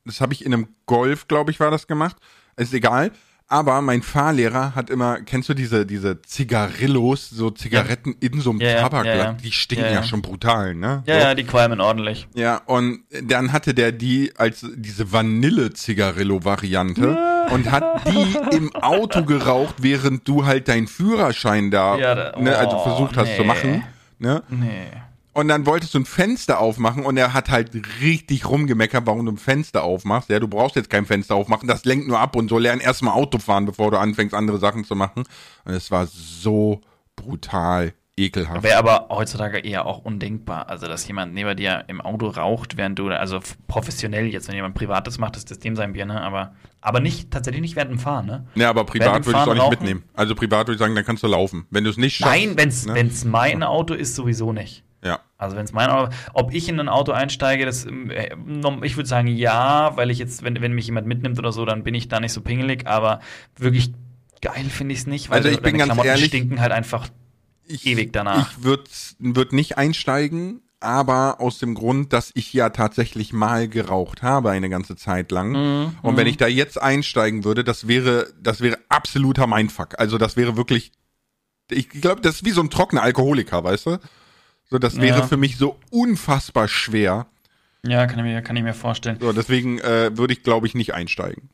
das 0.04 0.20
habe 0.20 0.32
ich 0.32 0.44
in 0.44 0.54
einem 0.54 0.68
Golf, 0.86 1.28
glaube 1.28 1.50
ich, 1.50 1.60
war 1.60 1.70
das 1.70 1.86
gemacht. 1.86 2.16
Ist 2.56 2.72
egal. 2.72 3.12
Aber 3.50 3.80
mein 3.80 4.02
Fahrlehrer 4.02 4.74
hat 4.74 4.90
immer, 4.90 5.22
kennst 5.22 5.48
du 5.48 5.54
diese, 5.54 5.86
diese 5.86 6.20
Zigarillos, 6.20 7.30
so 7.30 7.50
Zigaretten 7.50 8.14
ja. 8.20 8.28
in 8.28 8.42
so 8.42 8.50
einem 8.50 8.60
ja, 8.60 8.82
Tabakblatt, 8.82 9.16
ja, 9.16 9.32
die 9.32 9.52
stinken 9.52 9.86
ja, 9.86 10.02
schon 10.02 10.20
brutal, 10.20 10.74
ne? 10.74 11.02
Ja, 11.06 11.14
so. 11.14 11.20
ja, 11.20 11.34
die 11.34 11.44
qualmen 11.44 11.80
ordentlich. 11.80 12.28
Ja, 12.34 12.58
und 12.66 13.04
dann 13.22 13.54
hatte 13.54 13.72
der 13.72 13.92
die 13.92 14.34
als 14.36 14.66
diese 14.74 15.12
Vanille-Zigarillo-Variante 15.12 17.16
und 17.50 17.70
hat 17.70 18.06
die 18.06 18.56
im 18.56 18.74
Auto 18.74 19.24
geraucht, 19.24 19.76
während 19.78 20.26
du 20.26 20.46
halt 20.46 20.68
deinen 20.68 20.86
Führerschein 20.86 21.70
da, 21.70 21.96
da 21.96 22.34
oh, 22.36 22.42
ne, 22.42 22.56
also 22.56 22.78
versucht 22.78 23.16
hast 23.16 23.28
nee. 23.28 23.36
zu 23.36 23.44
machen, 23.44 23.84
ne? 24.18 24.42
Nee. 24.48 24.88
Und 25.34 25.46
dann 25.46 25.66
wolltest 25.66 25.94
du 25.94 26.00
ein 26.00 26.04
Fenster 26.04 26.58
aufmachen 26.58 27.04
und 27.04 27.16
er 27.16 27.32
hat 27.32 27.48
halt 27.48 27.70
richtig 28.00 28.48
rumgemeckert, 28.48 29.06
warum 29.06 29.24
du 29.24 29.32
ein 29.32 29.36
Fenster 29.36 29.84
aufmachst. 29.84 30.30
Ja, 30.30 30.40
du 30.40 30.48
brauchst 30.48 30.74
jetzt 30.74 30.90
kein 30.90 31.06
Fenster 31.06 31.36
aufmachen, 31.36 31.68
das 31.68 31.84
lenkt 31.84 32.08
nur 32.08 32.18
ab 32.18 32.34
und 32.34 32.48
so 32.48 32.58
lern 32.58 32.80
erstmal 32.80 33.14
Auto 33.14 33.38
fahren, 33.38 33.64
bevor 33.64 33.92
du 33.92 33.98
anfängst, 33.98 34.34
andere 34.34 34.58
Sachen 34.58 34.84
zu 34.84 34.96
machen. 34.96 35.22
Und 35.64 35.74
es 35.74 35.92
war 35.92 36.06
so 36.06 36.80
brutal 37.14 37.92
ekelhaft. 38.18 38.62
Wäre 38.62 38.78
aber 38.78 39.06
heutzutage 39.10 39.58
eher 39.58 39.86
auch 39.86 40.04
undenkbar. 40.04 40.68
Also, 40.68 40.86
dass 40.86 41.06
jemand 41.06 41.34
neben 41.34 41.56
dir 41.56 41.84
im 41.88 42.00
Auto 42.00 42.28
raucht, 42.28 42.76
während 42.76 42.98
du, 42.98 43.08
also 43.08 43.40
professionell 43.66 44.26
jetzt, 44.26 44.48
wenn 44.48 44.54
jemand 44.54 44.74
Privates 44.74 45.18
macht, 45.18 45.36
ist 45.36 45.50
das 45.50 45.58
dem 45.58 45.76
sein 45.76 45.92
Bier, 45.92 46.06
ne? 46.06 46.20
Aber, 46.20 46.54
aber 46.80 47.00
nicht, 47.00 47.30
tatsächlich 47.30 47.62
nicht 47.62 47.76
während 47.76 47.92
dem 47.92 47.98
Fahren, 47.98 48.26
ne? 48.26 48.46
Ja, 48.54 48.70
aber 48.70 48.84
privat 48.84 49.26
würde 49.26 49.38
ich 49.38 49.42
es 49.42 49.48
auch 49.48 49.54
nicht 49.54 49.62
rauchen? 49.62 49.70
mitnehmen. 49.70 50.04
Also 50.14 50.34
privat 50.34 50.66
würde 50.66 50.74
ich 50.74 50.78
sagen, 50.78 50.94
dann 50.94 51.04
kannst 51.04 51.22
du 51.22 51.28
laufen. 51.28 51.66
Wenn 51.70 51.84
du 51.84 51.90
es 51.90 51.96
nicht 51.96 52.16
schaffst. 52.16 52.34
Nein, 52.34 52.56
wenn 52.56 52.68
es 52.68 53.24
ne? 53.24 53.30
mein 53.30 53.62
Auto 53.62 53.94
ist, 53.94 54.14
sowieso 54.14 54.52
nicht. 54.52 54.84
Ja. 55.04 55.20
Also 55.36 55.56
wenn 55.56 55.64
es 55.64 55.72
mein 55.72 55.88
Auto, 55.90 56.12
ob 56.32 56.52
ich 56.52 56.68
in 56.68 56.80
ein 56.80 56.88
Auto 56.88 57.12
einsteige, 57.12 57.64
das, 57.64 57.86
äh, 57.86 58.34
ich 58.82 58.96
würde 58.96 59.08
sagen 59.08 59.28
ja, 59.28 59.96
weil 59.96 60.10
ich 60.10 60.18
jetzt, 60.18 60.42
wenn, 60.42 60.60
wenn 60.60 60.72
mich 60.72 60.86
jemand 60.86 61.06
mitnimmt 61.06 61.38
oder 61.38 61.52
so, 61.52 61.64
dann 61.64 61.84
bin 61.84 61.94
ich 61.94 62.08
da 62.08 62.18
nicht 62.18 62.32
so 62.32 62.40
pingelig, 62.40 62.86
aber 62.86 63.20
wirklich 63.56 63.92
geil 64.40 64.64
finde 64.64 64.94
ich 64.94 65.00
es 65.00 65.06
nicht, 65.06 65.30
weil 65.30 65.38
also 65.38 65.48
ich 65.48 65.60
bin 65.60 65.78
ganz 65.78 65.86
Klamotten 65.86 66.08
ehrlich, 66.08 66.26
stinken 66.26 66.60
halt 66.60 66.72
einfach 66.72 67.08
ich, 67.68 67.86
ewig 67.86 68.12
danach. 68.12 68.50
Ich 68.50 68.64
würde 68.64 68.84
würd 69.18 69.52
nicht 69.52 69.78
einsteigen, 69.78 70.62
aber 70.80 71.40
aus 71.40 71.58
dem 71.58 71.74
Grund, 71.74 72.12
dass 72.12 72.30
ich 72.34 72.52
ja 72.52 72.70
tatsächlich 72.70 73.32
mal 73.32 73.68
geraucht 73.68 74.22
habe 74.22 74.50
eine 74.50 74.68
ganze 74.68 74.96
Zeit 74.96 75.32
lang. 75.32 75.52
Mm, 75.52 75.96
und 76.02 76.16
wenn 76.16 76.24
mhm. 76.24 76.30
ich 76.30 76.36
da 76.36 76.46
jetzt 76.46 76.80
einsteigen 76.80 77.44
würde, 77.44 77.64
das 77.64 77.88
wäre, 77.88 78.32
das 78.40 78.60
wäre 78.60 78.78
absoluter 78.88 79.46
Mindfuck. 79.46 79.98
Also 79.98 80.18
das 80.18 80.36
wäre 80.36 80.56
wirklich, 80.56 80.92
ich 81.70 81.88
glaube, 81.88 82.20
das 82.20 82.36
ist 82.36 82.44
wie 82.44 82.50
so 82.50 82.60
ein 82.60 82.70
trockener 82.70 83.02
Alkoholiker, 83.02 83.64
weißt 83.64 83.86
du? 83.86 83.98
So, 84.70 84.78
das 84.78 85.00
wäre 85.00 85.20
ja. 85.20 85.26
für 85.26 85.36
mich 85.36 85.56
so 85.56 85.78
unfassbar 85.90 86.68
schwer. 86.68 87.26
Ja, 87.86 88.06
kann 88.06 88.18
ich 88.18 88.24
mir, 88.24 88.42
kann 88.42 88.56
ich 88.56 88.62
mir 88.62 88.74
vorstellen. 88.74 89.18
So, 89.20 89.32
deswegen 89.32 89.78
äh, 89.78 90.16
würde 90.16 90.32
ich, 90.32 90.42
glaube 90.42 90.66
ich, 90.66 90.74
nicht 90.74 90.94
einsteigen. 90.94 91.48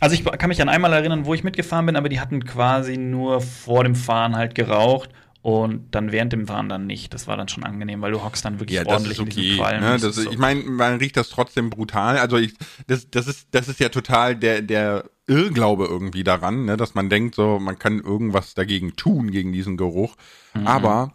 Also 0.00 0.14
ich 0.14 0.24
kann 0.24 0.48
mich 0.48 0.62
an 0.62 0.68
einmal 0.68 0.92
erinnern, 0.92 1.24
wo 1.24 1.34
ich 1.34 1.42
mitgefahren 1.42 1.86
bin, 1.86 1.96
aber 1.96 2.08
die 2.08 2.20
hatten 2.20 2.44
quasi 2.44 2.96
nur 2.96 3.40
vor 3.40 3.82
dem 3.82 3.96
Fahren 3.96 4.36
halt 4.36 4.54
geraucht 4.54 5.10
und 5.40 5.94
dann 5.94 6.10
während 6.10 6.32
dem 6.32 6.46
dann 6.46 6.86
nicht. 6.86 7.14
Das 7.14 7.26
war 7.26 7.36
dann 7.36 7.48
schon 7.48 7.64
angenehm, 7.64 8.00
weil 8.02 8.12
du 8.12 8.22
hockst 8.22 8.44
dann 8.44 8.58
wirklich 8.58 8.76
ja, 8.76 8.86
ordentlich 8.86 9.20
okay, 9.20 9.30
in 9.30 9.36
diesem 9.36 9.56
Qualm. 9.58 9.80
Ne? 9.80 9.98
Das, 9.98 10.16
so. 10.16 10.30
Ich 10.30 10.38
meine, 10.38 10.62
man 10.62 10.96
riecht 10.96 11.16
das 11.16 11.28
trotzdem 11.28 11.70
brutal. 11.70 12.18
Also 12.18 12.36
ich, 12.36 12.54
das, 12.86 13.08
das 13.10 13.28
ist, 13.28 13.48
das 13.52 13.68
ist 13.68 13.78
ja 13.78 13.88
total 13.88 14.34
der, 14.34 14.62
der 14.62 15.04
Irrglaube 15.26 15.84
irgendwie 15.84 16.24
daran, 16.24 16.64
ne? 16.64 16.76
dass 16.76 16.94
man 16.94 17.08
denkt, 17.08 17.34
so 17.34 17.58
man 17.60 17.78
kann 17.78 18.00
irgendwas 18.00 18.54
dagegen 18.54 18.96
tun 18.96 19.30
gegen 19.30 19.52
diesen 19.52 19.76
Geruch. 19.76 20.16
Mhm. 20.54 20.66
Aber 20.66 21.12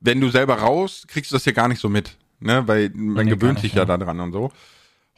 wenn 0.00 0.20
du 0.20 0.28
selber 0.28 0.58
raus, 0.58 1.04
kriegst 1.08 1.32
du 1.32 1.36
das 1.36 1.44
ja 1.44 1.52
gar 1.52 1.68
nicht 1.68 1.80
so 1.80 1.88
mit, 1.88 2.16
ne? 2.38 2.68
Weil 2.68 2.90
man 2.94 3.26
nee, 3.26 3.32
gewöhnt 3.32 3.58
sich 3.58 3.72
ja, 3.72 3.84
ja 3.84 3.96
daran 3.96 4.20
und 4.20 4.32
so. 4.32 4.52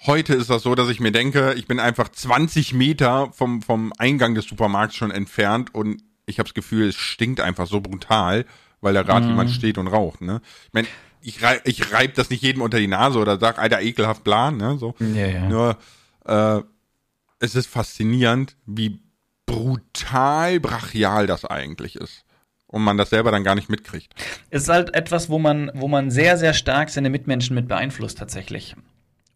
Heute 0.06 0.34
ist 0.34 0.48
das 0.48 0.62
so, 0.62 0.74
dass 0.76 0.88
ich 0.88 1.00
mir 1.00 1.10
denke, 1.10 1.54
ich 1.54 1.66
bin 1.66 1.80
einfach 1.80 2.08
20 2.08 2.72
Meter 2.72 3.30
vom, 3.32 3.62
vom 3.62 3.92
Eingang 3.98 4.34
des 4.34 4.46
Supermarkts 4.46 4.94
schon 4.94 5.10
entfernt 5.10 5.74
und 5.74 6.02
ich 6.28 6.38
habe 6.38 6.48
das 6.48 6.54
Gefühl, 6.54 6.88
es 6.88 6.96
stinkt 6.96 7.40
einfach 7.40 7.66
so 7.66 7.80
brutal, 7.80 8.44
weil 8.80 8.94
da 8.94 9.02
gerade 9.02 9.24
mhm. 9.24 9.32
jemand 9.32 9.50
steht 9.50 9.78
und 9.78 9.88
raucht. 9.88 10.20
Ne? 10.20 10.40
Ich 10.66 10.72
meine, 10.72 10.88
ich, 11.20 11.42
reib, 11.42 11.66
ich 11.66 11.92
reib 11.92 12.14
das 12.14 12.30
nicht 12.30 12.42
jedem 12.42 12.62
unter 12.62 12.78
die 12.78 12.86
Nase 12.86 13.18
oder 13.18 13.38
sag, 13.38 13.58
alter, 13.58 13.80
ekelhaft 13.80 14.24
plan, 14.24 14.56
ne? 14.56 14.78
So. 14.78 14.94
Ja, 15.00 15.26
ja. 15.26 15.48
Nur 15.48 15.76
äh, 16.26 16.62
es 17.40 17.54
ist 17.54 17.68
faszinierend, 17.68 18.56
wie 18.66 19.00
brutal 19.46 20.60
brachial 20.60 21.26
das 21.26 21.44
eigentlich 21.44 21.96
ist 21.96 22.24
und 22.66 22.82
man 22.82 22.98
das 22.98 23.10
selber 23.10 23.30
dann 23.30 23.44
gar 23.44 23.54
nicht 23.54 23.68
mitkriegt. 23.68 24.14
Es 24.50 24.62
ist 24.64 24.68
halt 24.68 24.94
etwas, 24.94 25.28
wo 25.28 25.38
man, 25.38 25.70
wo 25.74 25.88
man 25.88 26.10
sehr, 26.10 26.36
sehr 26.36 26.54
stark 26.54 26.90
seine 26.90 27.10
Mitmenschen 27.10 27.54
mit 27.54 27.66
beeinflusst 27.66 28.18
tatsächlich. 28.18 28.76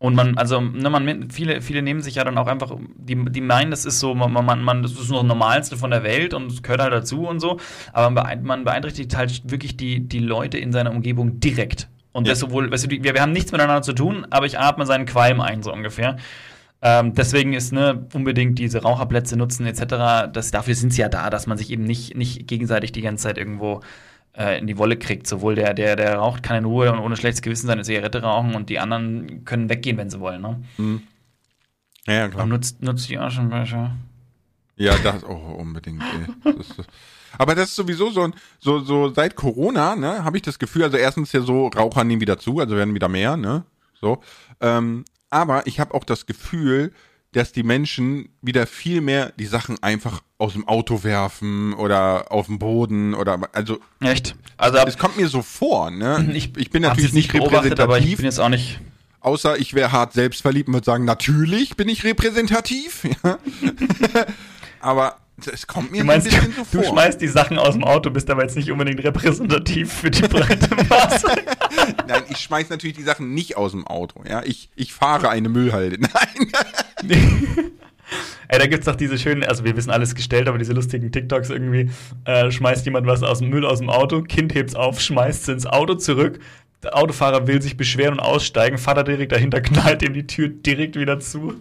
Und 0.02 0.16
man, 0.16 0.36
also, 0.36 0.60
ne, 0.60 0.90
man, 0.90 1.30
viele, 1.30 1.62
viele 1.62 1.80
nehmen 1.80 2.02
sich 2.02 2.16
ja 2.16 2.24
dann 2.24 2.36
auch 2.36 2.48
einfach, 2.48 2.76
die, 2.96 3.14
die 3.14 3.40
meinen, 3.40 3.70
das 3.70 3.84
ist 3.84 4.00
so, 4.00 4.16
man, 4.16 4.32
man, 4.32 4.60
man, 4.60 4.82
das 4.82 4.90
ist 4.94 5.10
nur 5.10 5.20
das 5.20 5.28
Normalste 5.28 5.76
von 5.76 5.92
der 5.92 6.02
Welt 6.02 6.34
und 6.34 6.60
gehört 6.64 6.80
halt 6.80 6.92
dazu 6.92 7.28
und 7.28 7.38
so. 7.38 7.60
Aber 7.92 8.34
man 8.42 8.64
beeinträchtigt 8.64 9.16
halt 9.16 9.48
wirklich 9.48 9.76
die, 9.76 10.00
die 10.00 10.18
Leute 10.18 10.58
in 10.58 10.72
seiner 10.72 10.90
Umgebung 10.90 11.38
direkt. 11.38 11.88
Und 12.10 12.26
ja. 12.26 12.32
das 12.32 12.40
sowohl, 12.40 12.68
weißt 12.72 12.86
du, 12.86 12.90
wir, 12.90 13.14
wir 13.14 13.22
haben 13.22 13.30
nichts 13.30 13.52
miteinander 13.52 13.82
zu 13.82 13.92
tun, 13.92 14.26
aber 14.30 14.46
ich 14.46 14.58
atme 14.58 14.86
seinen 14.86 15.06
Qualm 15.06 15.40
ein, 15.40 15.62
so 15.62 15.72
ungefähr. 15.72 16.16
Ähm, 16.82 17.14
deswegen 17.14 17.52
ist 17.52 17.72
ne, 17.72 18.04
unbedingt 18.12 18.58
diese 18.58 18.82
Raucherplätze 18.82 19.36
nutzen 19.36 19.66
etc. 19.66 20.32
Das, 20.32 20.50
dafür 20.50 20.74
sind 20.74 20.92
sie 20.92 21.02
ja 21.02 21.10
da, 21.10 21.30
dass 21.30 21.46
man 21.46 21.58
sich 21.58 21.70
eben 21.70 21.84
nicht, 21.84 22.16
nicht 22.16 22.48
gegenseitig 22.48 22.90
die 22.90 23.02
ganze 23.02 23.22
Zeit 23.22 23.38
irgendwo 23.38 23.82
äh, 24.36 24.58
in 24.58 24.66
die 24.66 24.78
Wolle 24.78 24.96
kriegt. 24.96 25.26
Sowohl 25.26 25.54
der, 25.54 25.74
der, 25.74 25.96
der 25.96 26.16
raucht, 26.16 26.42
kann 26.42 26.58
in 26.58 26.64
Ruhe 26.64 26.92
und 26.92 26.98
ohne 26.98 27.16
schlechtes 27.16 27.42
Gewissen 27.42 27.66
seine 27.66 27.82
Zigarette 27.82 28.22
rauchen 28.22 28.54
und 28.54 28.68
die 28.68 28.78
anderen 28.78 29.44
können 29.44 29.68
weggehen, 29.68 29.96
wenn 29.96 30.10
sie 30.10 30.20
wollen. 30.20 30.42
Ne? 30.42 30.62
Mhm. 30.76 31.02
Ja, 32.06 32.14
ja 32.14 32.28
klar. 32.28 32.44
Und 32.44 32.50
nutzt, 32.50 32.82
nutzt 32.82 33.08
die 33.08 33.18
Aschenbecher. 33.18 33.96
Ja, 34.76 34.96
das, 34.98 35.22
oh, 35.24 35.56
unbedingt. 35.58 36.02
Das 36.44 36.86
aber 37.38 37.54
das 37.54 37.70
ist 37.70 37.76
sowieso 37.76 38.10
so, 38.10 38.30
so, 38.58 38.80
so 38.80 39.12
seit 39.12 39.36
Corona, 39.36 39.96
ne, 39.96 40.24
habe 40.24 40.36
ich 40.36 40.42
das 40.42 40.58
Gefühl, 40.58 40.84
also 40.84 40.96
erstens 40.96 41.32
ja 41.32 41.40
so, 41.40 41.68
Raucher 41.68 42.04
nehmen 42.04 42.20
wieder 42.20 42.38
zu, 42.38 42.58
also 42.58 42.76
werden 42.76 42.94
wieder 42.94 43.08
mehr, 43.08 43.36
ne, 43.36 43.64
so. 44.00 44.22
Ähm, 44.60 45.04
aber 45.30 45.66
ich 45.66 45.80
habe 45.80 45.94
auch 45.94 46.04
das 46.04 46.26
Gefühl, 46.26 46.92
dass 47.32 47.52
die 47.52 47.62
Menschen 47.62 48.28
wieder 48.42 48.66
viel 48.66 49.00
mehr 49.00 49.32
die 49.38 49.46
Sachen 49.46 49.82
einfach 49.82 50.22
aus 50.38 50.52
dem 50.52 50.68
Auto 50.68 51.02
werfen 51.02 51.72
oder 51.72 52.30
auf 52.30 52.46
den 52.46 52.58
Boden 52.58 53.14
oder 53.14 53.40
also 53.52 53.78
echt. 54.00 54.36
Also 54.58 54.78
es 54.78 54.98
kommt 54.98 55.16
mir 55.16 55.28
so 55.28 55.42
vor, 55.42 55.90
ne? 55.90 56.30
Ich, 56.34 56.56
ich 56.56 56.70
bin 56.70 56.82
natürlich 56.82 57.14
nicht 57.14 57.32
repräsentativ, 57.32 57.80
aber 57.80 57.98
ich 57.98 58.16
bin 58.16 58.26
jetzt 58.26 58.38
auch 58.38 58.50
nicht. 58.50 58.80
Außer 59.20 59.56
ich 59.58 59.72
wäre 59.74 59.92
hart 59.92 60.12
selbstverliebt 60.12 60.68
und 60.68 60.74
würde 60.74 60.84
sagen, 60.84 61.04
natürlich 61.04 61.76
bin 61.76 61.88
ich 61.88 62.04
repräsentativ. 62.04 63.04
Ja. 63.24 63.38
aber 64.80 65.16
es 65.52 65.66
kommt 65.66 65.90
mir 65.90 66.00
du 66.00 66.04
meinst, 66.04 66.26
ein 66.26 66.34
bisschen 66.34 66.52
so 66.54 66.64
vor. 66.64 66.82
Du 66.82 66.88
schmeißt 66.88 67.20
die 67.20 67.28
Sachen 67.28 67.58
aus 67.58 67.74
dem 67.74 67.84
Auto, 67.84 68.10
bist 68.10 68.28
aber 68.30 68.42
jetzt 68.42 68.56
nicht 68.56 68.70
unbedingt 68.70 69.02
repräsentativ 69.02 69.92
für 69.92 70.10
die 70.10 70.22
breite 70.22 70.68
Masse. 70.88 71.28
Nein, 72.08 72.22
ich 72.28 72.38
schmeiß 72.38 72.70
natürlich 72.70 72.96
die 72.96 73.02
Sachen 73.02 73.34
nicht 73.34 73.56
aus 73.56 73.72
dem 73.72 73.86
Auto. 73.86 74.22
Ja, 74.28 74.42
ich, 74.44 74.70
ich 74.76 74.92
fahre 74.92 75.28
eine 75.28 75.48
Müllhalde. 75.48 75.98
Nein. 76.00 76.52
Ey, 78.48 78.58
da 78.58 78.66
gibt's 78.66 78.84
doch 78.84 78.96
diese 78.96 79.16
schönen, 79.16 79.44
also 79.44 79.64
wir 79.64 79.74
wissen 79.76 79.90
alles 79.90 80.14
gestellt, 80.14 80.46
aber 80.46 80.58
diese 80.58 80.74
lustigen 80.74 81.10
TikToks 81.10 81.48
irgendwie, 81.48 81.90
äh, 82.26 82.50
schmeißt 82.50 82.84
jemand 82.84 83.06
was 83.06 83.22
aus 83.22 83.38
dem 83.38 83.48
Müll 83.48 83.64
aus 83.64 83.78
dem 83.78 83.88
Auto, 83.88 84.20
Kind 84.20 84.54
hebt's 84.54 84.74
auf, 84.74 85.00
schmeißt 85.00 85.48
ins 85.48 85.66
Auto 85.66 85.94
zurück, 85.94 86.38
der 86.82 86.96
Autofahrer 86.96 87.46
will 87.46 87.62
sich 87.62 87.78
beschweren 87.78 88.14
und 88.14 88.20
aussteigen, 88.20 88.76
Vater 88.76 89.04
direkt 89.04 89.32
dahinter 89.32 89.62
knallt 89.62 90.02
ihm 90.02 90.12
die 90.12 90.26
Tür 90.26 90.48
direkt 90.48 90.96
wieder 90.96 91.20
zu. 91.20 91.54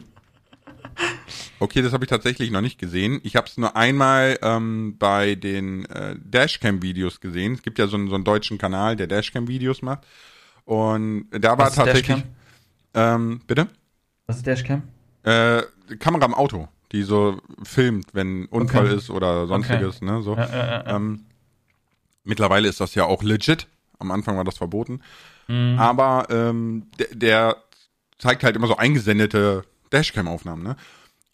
Okay, 1.62 1.84
das 1.84 1.93
habe 1.93 2.04
ich 2.04 2.10
tatsächlich 2.10 2.50
noch 2.50 2.62
nicht 2.62 2.80
gesehen. 2.80 3.19
Ich 3.21 3.36
habe 3.36 3.45
es 3.45 3.56
nur 3.56 3.76
einmal 3.76 4.39
ähm, 4.41 4.95
bei 4.97 5.36
den 5.36 5.86
äh, 5.86 6.15
Dashcam-Videos 6.17 7.21
gesehen. 7.21 7.54
Es 7.54 7.62
gibt 7.62 7.78
ja 7.78 7.86
so 7.86 7.97
einen, 7.97 8.08
so 8.08 8.15
einen 8.15 8.24
deutschen 8.24 8.58
Kanal, 8.58 8.95
der 8.95 9.06
Dashcam-Videos 9.06 9.84
macht. 9.84 10.08
Und 10.65 11.28
da 11.30 11.60
war 11.60 11.71
tatsächlich. 11.71 12.24
Ähm, 12.95 13.41
bitte? 13.45 13.67
Was 14.26 14.38
ist 14.38 14.47
Dashcam? 14.47 14.82
Äh, 15.21 15.62
Kamera 16.00 16.26
im 16.26 16.34
Auto, 16.34 16.67
die 16.93 17.04
so 17.04 17.39
filmt, 17.62 18.08
wenn 18.13 18.47
Unfall 18.47 18.88
okay. 18.88 18.95
ist 18.95 19.12
oder 19.12 19.45
sonstiges. 19.45 19.97
Okay. 19.97 20.06
Ne, 20.06 20.24
so. 20.24 20.36
Ja, 20.36 20.50
ja, 20.50 20.65
ja, 20.65 20.95
ähm, 20.95 21.26
mittlerweile 22.24 22.69
ist 22.69 22.82
das 22.82 22.95
ja 22.95 23.06
auch 23.06 23.21
legit. 23.21 23.67
Am 24.00 24.10
Anfang 24.10 24.36
war 24.36 24.45
das 24.45 24.58
verboten. 24.58 25.02
Mhm. 25.47 25.78
Aber 25.78 26.26
ähm, 26.32 26.88
der, 26.97 27.08
der 27.13 27.58
zeigt 28.17 28.43
halt 28.43 28.56
immer 28.56 28.65
so 28.65 28.78
eingesendete 28.78 29.63
Dashcam-Aufnahmen. 29.91 30.63
Ne? 30.63 30.76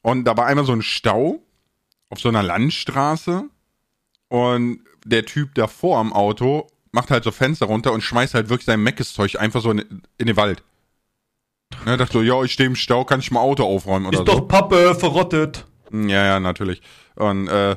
Und 0.02 0.26
da 0.26 0.38
war 0.38 0.46
einmal 0.46 0.66
so 0.66 0.74
ein 0.74 0.82
Stau 0.82 1.42
auf 2.10 2.20
so 2.20 2.30
einer 2.30 2.44
Landstraße 2.44 3.50
und 4.30 4.82
der 5.06 5.26
Typ 5.26 5.56
davor 5.56 6.00
am 6.00 6.14
Auto 6.14 6.68
macht 6.92 7.12
halt 7.12 7.24
so 7.24 7.32
Fenster 7.32 7.66
runter 7.66 7.94
und 7.94 8.02
schmeißt 8.02 8.34
halt 8.34 8.50
wirklich 8.50 8.66
sein 8.66 8.82
Meckes-Zeug 8.82 9.40
einfach 9.40 9.62
so 9.62 9.72
in, 9.72 10.04
in, 10.18 10.28
den 10.28 10.38
Wald. 10.38 10.64
Ne, 11.86 11.98
dachte 11.98 12.14
so, 12.14 12.22
ja, 12.22 12.42
ich 12.44 12.54
stehe 12.54 12.68
im 12.68 12.76
Stau, 12.76 13.04
kann 13.04 13.20
ich 13.20 13.32
mal 13.32 13.42
Auto 13.42 13.64
aufräumen 13.64 14.06
oder 14.06 14.20
ist 14.20 14.26
so. 14.26 14.32
Ist 14.32 14.40
doch 14.40 14.48
Pappe, 14.48 14.96
verrottet. 14.96 15.66
Ja, 15.92 16.26
ja, 16.26 16.40
natürlich. 16.40 16.82
Und 17.16 17.48
äh, 17.48 17.76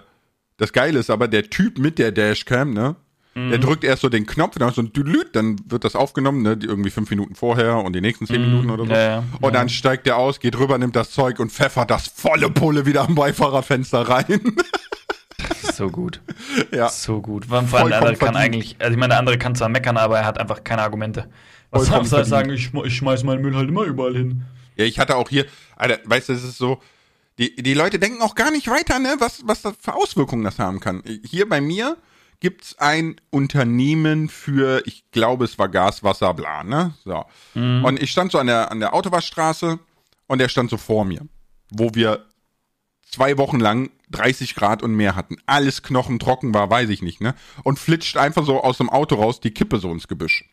das 0.56 0.72
Geile 0.72 0.98
ist 0.98 1.10
aber, 1.10 1.28
der 1.28 1.50
Typ 1.50 1.78
mit 1.78 1.98
der 1.98 2.12
Dashcam, 2.12 2.72
ne, 2.72 2.96
der 3.34 3.58
mhm. 3.58 3.60
drückt 3.60 3.84
erst 3.84 4.02
so 4.02 4.08
den 4.08 4.26
Knopf, 4.26 4.58
dann 4.58 4.72
so 4.72 4.82
ein 4.82 4.92
Dülüt, 4.92 5.36
dann 5.36 5.56
wird 5.66 5.84
das 5.84 5.94
aufgenommen, 5.94 6.42
ne, 6.42 6.58
irgendwie 6.60 6.90
fünf 6.90 7.10
Minuten 7.10 7.36
vorher 7.36 7.76
und 7.76 7.94
die 7.94 8.00
nächsten 8.00 8.26
zehn 8.26 8.42
mm, 8.42 8.44
Minuten 8.44 8.70
oder 8.70 8.86
so. 8.86 8.92
Ja, 8.92 9.00
ja, 9.00 9.24
und 9.40 9.54
dann 9.54 9.68
steigt 9.68 10.06
der 10.06 10.16
aus, 10.16 10.40
geht 10.40 10.58
rüber, 10.58 10.78
nimmt 10.78 10.96
das 10.96 11.12
Zeug 11.12 11.38
und 11.38 11.52
pfeffert 11.52 11.90
das 11.92 12.08
volle 12.08 12.50
Pulle 12.50 12.86
wieder 12.86 13.02
am 13.02 13.14
Beifahrerfenster 13.14 14.00
rein. 14.00 14.40
so 15.72 15.88
gut. 15.90 16.20
Ja. 16.72 16.88
So 16.88 17.20
gut. 17.20 17.46
Vor 17.46 17.58
allem 17.58 17.88
der 17.88 17.98
andere 17.98 18.16
kann 18.16 18.36
eigentlich, 18.36 18.76
also 18.80 18.92
ich 18.92 18.98
meine, 18.98 19.10
der 19.10 19.18
andere 19.18 19.38
kann 19.38 19.54
zwar 19.54 19.68
meckern, 19.68 19.96
aber 19.96 20.18
er 20.18 20.24
hat 20.24 20.38
einfach 20.38 20.64
keine 20.64 20.82
Argumente. 20.82 21.28
Was 21.70 21.86
soll 21.86 22.20
er 22.20 22.24
sagen, 22.24 22.50
ich, 22.50 22.72
ich 22.74 22.96
schmeiß 22.96 23.22
meinen 23.22 23.42
Müll 23.42 23.54
halt 23.54 23.68
immer 23.68 23.84
überall 23.84 24.14
hin. 24.14 24.42
Ja, 24.76 24.84
ich 24.84 24.98
hatte 24.98 25.16
auch 25.16 25.28
hier, 25.28 25.46
Alter, 25.76 25.98
weißt 26.04 26.28
du, 26.28 26.32
es 26.32 26.42
ist 26.42 26.58
so, 26.58 26.80
die, 27.38 27.54
die 27.54 27.74
Leute 27.74 27.98
denken 27.98 28.20
auch 28.22 28.34
gar 28.34 28.50
nicht 28.50 28.68
weiter, 28.68 28.98
ne, 28.98 29.16
was, 29.18 29.42
was 29.44 29.62
das 29.62 29.74
für 29.80 29.94
Auswirkungen 29.94 30.42
das 30.42 30.58
haben 30.58 30.80
kann. 30.80 31.02
Hier 31.24 31.48
bei 31.48 31.60
mir, 31.60 31.96
gibt's 32.40 32.78
ein 32.78 33.16
Unternehmen 33.30 34.28
für, 34.28 34.82
ich 34.86 35.04
glaube, 35.12 35.44
es 35.44 35.58
war 35.58 35.68
Gas, 35.68 36.02
Wasser, 36.02 36.34
bla, 36.34 36.64
ne? 36.64 36.94
So. 37.04 37.24
Mhm. 37.54 37.84
Und 37.84 38.02
ich 38.02 38.10
stand 38.10 38.32
so 38.32 38.38
an 38.38 38.46
der, 38.46 38.70
an 38.70 38.80
der 38.80 38.94
Autowaschstraße 38.94 39.78
und 40.26 40.38
der 40.38 40.48
stand 40.48 40.70
so 40.70 40.78
vor 40.78 41.04
mir, 41.04 41.20
wo 41.70 41.94
wir 41.94 42.24
zwei 43.10 43.36
Wochen 43.38 43.60
lang 43.60 43.90
30 44.10 44.54
Grad 44.54 44.82
und 44.82 44.94
mehr 44.94 45.14
hatten. 45.14 45.36
Alles 45.46 45.82
knochentrocken 45.82 46.54
war, 46.54 46.70
weiß 46.70 46.88
ich 46.88 47.02
nicht, 47.02 47.20
ne? 47.20 47.34
Und 47.62 47.78
flitscht 47.78 48.16
einfach 48.16 48.44
so 48.44 48.62
aus 48.62 48.78
dem 48.78 48.90
Auto 48.90 49.16
raus 49.16 49.40
die 49.40 49.52
Kippe 49.52 49.78
so 49.78 49.92
ins 49.92 50.08
Gebüsch. 50.08 50.44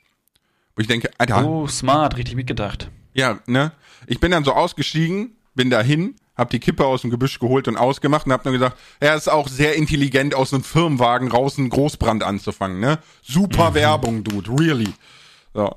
Wo 0.75 0.81
ich 0.81 0.87
denke, 0.87 1.09
Alter. 1.17 1.45
Oh, 1.45 1.67
smart, 1.67 2.17
richtig 2.17 2.35
mitgedacht. 2.35 2.91
Ja, 3.13 3.39
ne? 3.47 3.71
Ich 4.05 4.19
bin 4.19 4.31
dann 4.31 4.43
so 4.43 4.53
ausgestiegen, 4.53 5.35
bin 5.55 5.69
dahin, 5.69 6.15
hab 6.37 6.51
die 6.51 6.59
Kippe 6.59 6.85
aus 6.85 7.01
dem 7.01 7.09
Gebüsch 7.09 7.39
geholt 7.39 7.67
und 7.67 7.77
ausgemacht 7.77 8.27
und 8.27 8.31
hab 8.31 8.45
nur 8.45 8.53
gesagt, 8.53 8.77
er 8.99 9.15
ist 9.15 9.27
auch 9.27 9.47
sehr 9.47 9.75
intelligent, 9.75 10.35
aus 10.35 10.53
einem 10.53 10.63
Firmenwagen 10.63 11.29
raus 11.29 11.57
einen 11.57 11.69
Großbrand 11.69 12.23
anzufangen, 12.23 12.79
ne? 12.79 12.99
Super 13.23 13.71
mhm. 13.71 13.75
Werbung, 13.75 14.23
Dude, 14.23 14.51
really. 14.51 14.93
So. 15.53 15.75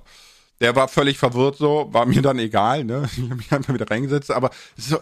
Der 0.61 0.77
war 0.77 0.88
völlig 0.88 1.16
verwirrt 1.16 1.57
so, 1.57 1.88
war 1.90 2.05
mir 2.05 2.20
dann 2.20 2.38
egal, 2.38 2.85
ne? 2.85 3.09
Ich 3.16 3.31
hab 3.31 3.37
mich 3.37 3.53
einfach 3.53 3.73
wieder 3.73 3.90
reingesetzt, 3.90 4.31
aber 4.31 4.51
so, 4.77 4.99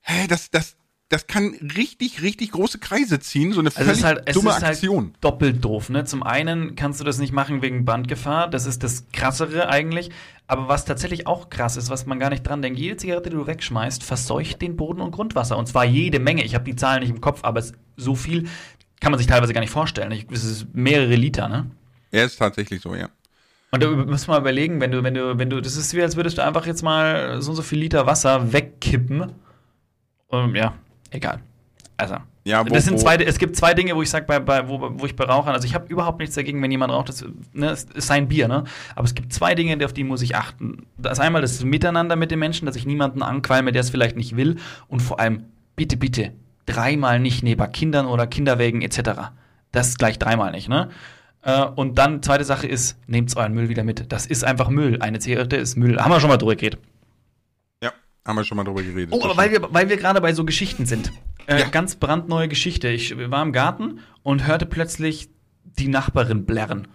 hä, 0.00 0.26
das, 0.26 0.50
das, 0.50 0.76
das 1.10 1.26
kann 1.26 1.54
richtig, 1.76 2.22
richtig 2.22 2.52
große 2.52 2.78
Kreise 2.78 3.20
ziehen, 3.20 3.52
so 3.52 3.60
eine 3.60 3.68
also 3.74 3.84
völlig 3.84 4.04
halt, 4.04 4.34
dumme 4.34 4.54
halt 4.54 4.64
Aktion. 4.64 5.04
Halt 5.06 5.24
doppelt 5.24 5.64
doof, 5.64 5.90
ne? 5.90 6.04
Zum 6.04 6.22
einen 6.22 6.76
kannst 6.76 7.00
du 7.00 7.04
das 7.04 7.18
nicht 7.18 7.32
machen 7.32 7.60
wegen 7.60 7.84
Bandgefahr, 7.84 8.48
das 8.48 8.64
ist 8.64 8.82
das 8.82 9.04
krassere 9.12 9.68
eigentlich, 9.68 10.10
aber 10.50 10.66
was 10.66 10.84
tatsächlich 10.84 11.28
auch 11.28 11.48
krass 11.48 11.76
ist, 11.76 11.90
was 11.90 12.06
man 12.06 12.18
gar 12.18 12.28
nicht 12.30 12.42
dran 12.42 12.60
denkt, 12.60 12.76
jede 12.76 12.96
Zigarette, 12.96 13.30
die 13.30 13.36
du 13.36 13.46
wegschmeißt, 13.46 14.02
verseucht 14.02 14.60
den 14.60 14.76
Boden 14.76 15.00
und 15.00 15.12
Grundwasser 15.12 15.56
und 15.56 15.66
zwar 15.66 15.84
jede 15.84 16.18
Menge. 16.18 16.42
Ich 16.42 16.56
habe 16.56 16.64
die 16.64 16.74
Zahlen 16.74 17.00
nicht 17.00 17.10
im 17.10 17.20
Kopf, 17.20 17.44
aber 17.44 17.60
es, 17.60 17.72
so 17.96 18.16
viel 18.16 18.48
kann 19.00 19.12
man 19.12 19.18
sich 19.18 19.28
teilweise 19.28 19.52
gar 19.52 19.60
nicht 19.60 19.70
vorstellen. 19.70 20.10
Es 20.32 20.42
ist 20.42 20.66
mehrere 20.74 21.14
Liter, 21.14 21.48
ne? 21.48 21.70
Ja, 22.10 22.24
ist 22.24 22.36
tatsächlich 22.36 22.80
so, 22.80 22.96
ja. 22.96 23.08
Und 23.70 23.80
du 23.84 23.90
musst 23.90 24.26
mal 24.26 24.40
überlegen, 24.40 24.80
wenn 24.80 24.90
du, 24.90 25.04
wenn 25.04 25.14
du, 25.14 25.38
wenn 25.38 25.50
du, 25.50 25.60
das 25.60 25.76
ist 25.76 25.94
wie, 25.94 26.02
als 26.02 26.16
würdest 26.16 26.38
du 26.38 26.42
einfach 26.42 26.66
jetzt 26.66 26.82
mal 26.82 27.40
so 27.40 27.50
und 27.50 27.56
so 27.56 27.62
viel 27.62 27.78
Liter 27.78 28.06
Wasser 28.06 28.52
wegkippen. 28.52 29.30
Und 30.26 30.56
ja, 30.56 30.74
egal. 31.10 31.40
Also. 31.96 32.16
Ja, 32.44 32.64
wo, 32.64 32.72
das 32.72 32.86
sind 32.86 32.98
zwei, 32.98 33.16
es 33.16 33.38
gibt 33.38 33.54
zwei 33.56 33.74
Dinge, 33.74 33.94
wo 33.94 34.02
ich 34.02 34.08
sage, 34.08 34.24
bei, 34.24 34.38
bei, 34.38 34.66
wo, 34.66 34.80
wo 34.94 35.04
ich 35.04 35.14
bei 35.14 35.24
Rauchern, 35.24 35.52
also 35.54 35.66
ich 35.66 35.74
habe 35.74 35.86
überhaupt 35.88 36.20
nichts 36.20 36.34
dagegen, 36.34 36.62
wenn 36.62 36.70
jemand 36.70 36.92
raucht, 36.92 37.10
das 37.10 37.24
ne, 37.52 37.72
ist 37.72 37.92
sein 37.94 38.28
Bier, 38.28 38.48
ne? 38.48 38.64
Aber 38.96 39.04
es 39.04 39.14
gibt 39.14 39.32
zwei 39.32 39.54
Dinge, 39.54 39.84
auf 39.84 39.92
die 39.92 40.04
muss 40.04 40.22
ich 40.22 40.36
achten. 40.36 40.86
Das 40.96 41.18
ist 41.18 41.20
einmal 41.20 41.42
das 41.42 41.62
Miteinander 41.62 42.16
mit 42.16 42.30
den 42.30 42.38
Menschen, 42.38 42.64
dass 42.64 42.76
ich 42.76 42.86
niemanden 42.86 43.22
anqualme, 43.22 43.72
der 43.72 43.80
es 43.80 43.90
vielleicht 43.90 44.16
nicht 44.16 44.36
will. 44.36 44.56
Und 44.88 45.00
vor 45.00 45.20
allem, 45.20 45.44
bitte, 45.76 45.98
bitte, 45.98 46.32
dreimal 46.64 47.20
nicht 47.20 47.42
neben 47.42 47.72
Kindern 47.72 48.06
oder 48.06 48.26
Kinderwägen 48.26 48.80
etc. 48.80 49.32
Das 49.70 49.88
ist 49.88 49.98
gleich 49.98 50.18
dreimal 50.18 50.52
nicht, 50.52 50.68
ne? 50.68 50.88
Äh, 51.42 51.64
und 51.64 51.98
dann, 51.98 52.22
zweite 52.22 52.44
Sache 52.44 52.66
ist, 52.66 52.98
nehmt 53.06 53.34
euren 53.36 53.52
Müll 53.52 53.68
wieder 53.68 53.84
mit. 53.84 54.10
Das 54.12 54.26
ist 54.26 54.44
einfach 54.44 54.70
Müll. 54.70 54.98
Eine 55.00 55.18
Zigarette 55.18 55.56
ist 55.56 55.76
Müll. 55.76 55.98
Haben 56.00 56.10
wir 56.10 56.20
schon 56.20 56.30
mal 56.30 56.38
drüber 56.38 56.56
geredet. 56.56 56.80
Haben 58.26 58.36
wir 58.36 58.44
schon 58.44 58.56
mal 58.56 58.64
drüber 58.64 58.82
geredet. 58.82 59.08
Oh, 59.12 59.24
aber 59.24 59.36
weil 59.36 59.50
wir, 59.50 59.72
weil 59.72 59.88
wir 59.88 59.96
gerade 59.96 60.20
bei 60.20 60.32
so 60.34 60.44
Geschichten 60.44 60.86
sind. 60.86 61.10
Äh, 61.46 61.60
ja. 61.60 61.68
Ganz 61.68 61.96
brandneue 61.96 62.48
Geschichte. 62.48 62.88
Ich 62.88 63.16
war 63.30 63.42
im 63.42 63.52
Garten 63.52 64.00
und 64.22 64.46
hörte 64.46 64.66
plötzlich 64.66 65.30
die 65.64 65.88
Nachbarin 65.88 66.46
blärren. 66.46 66.88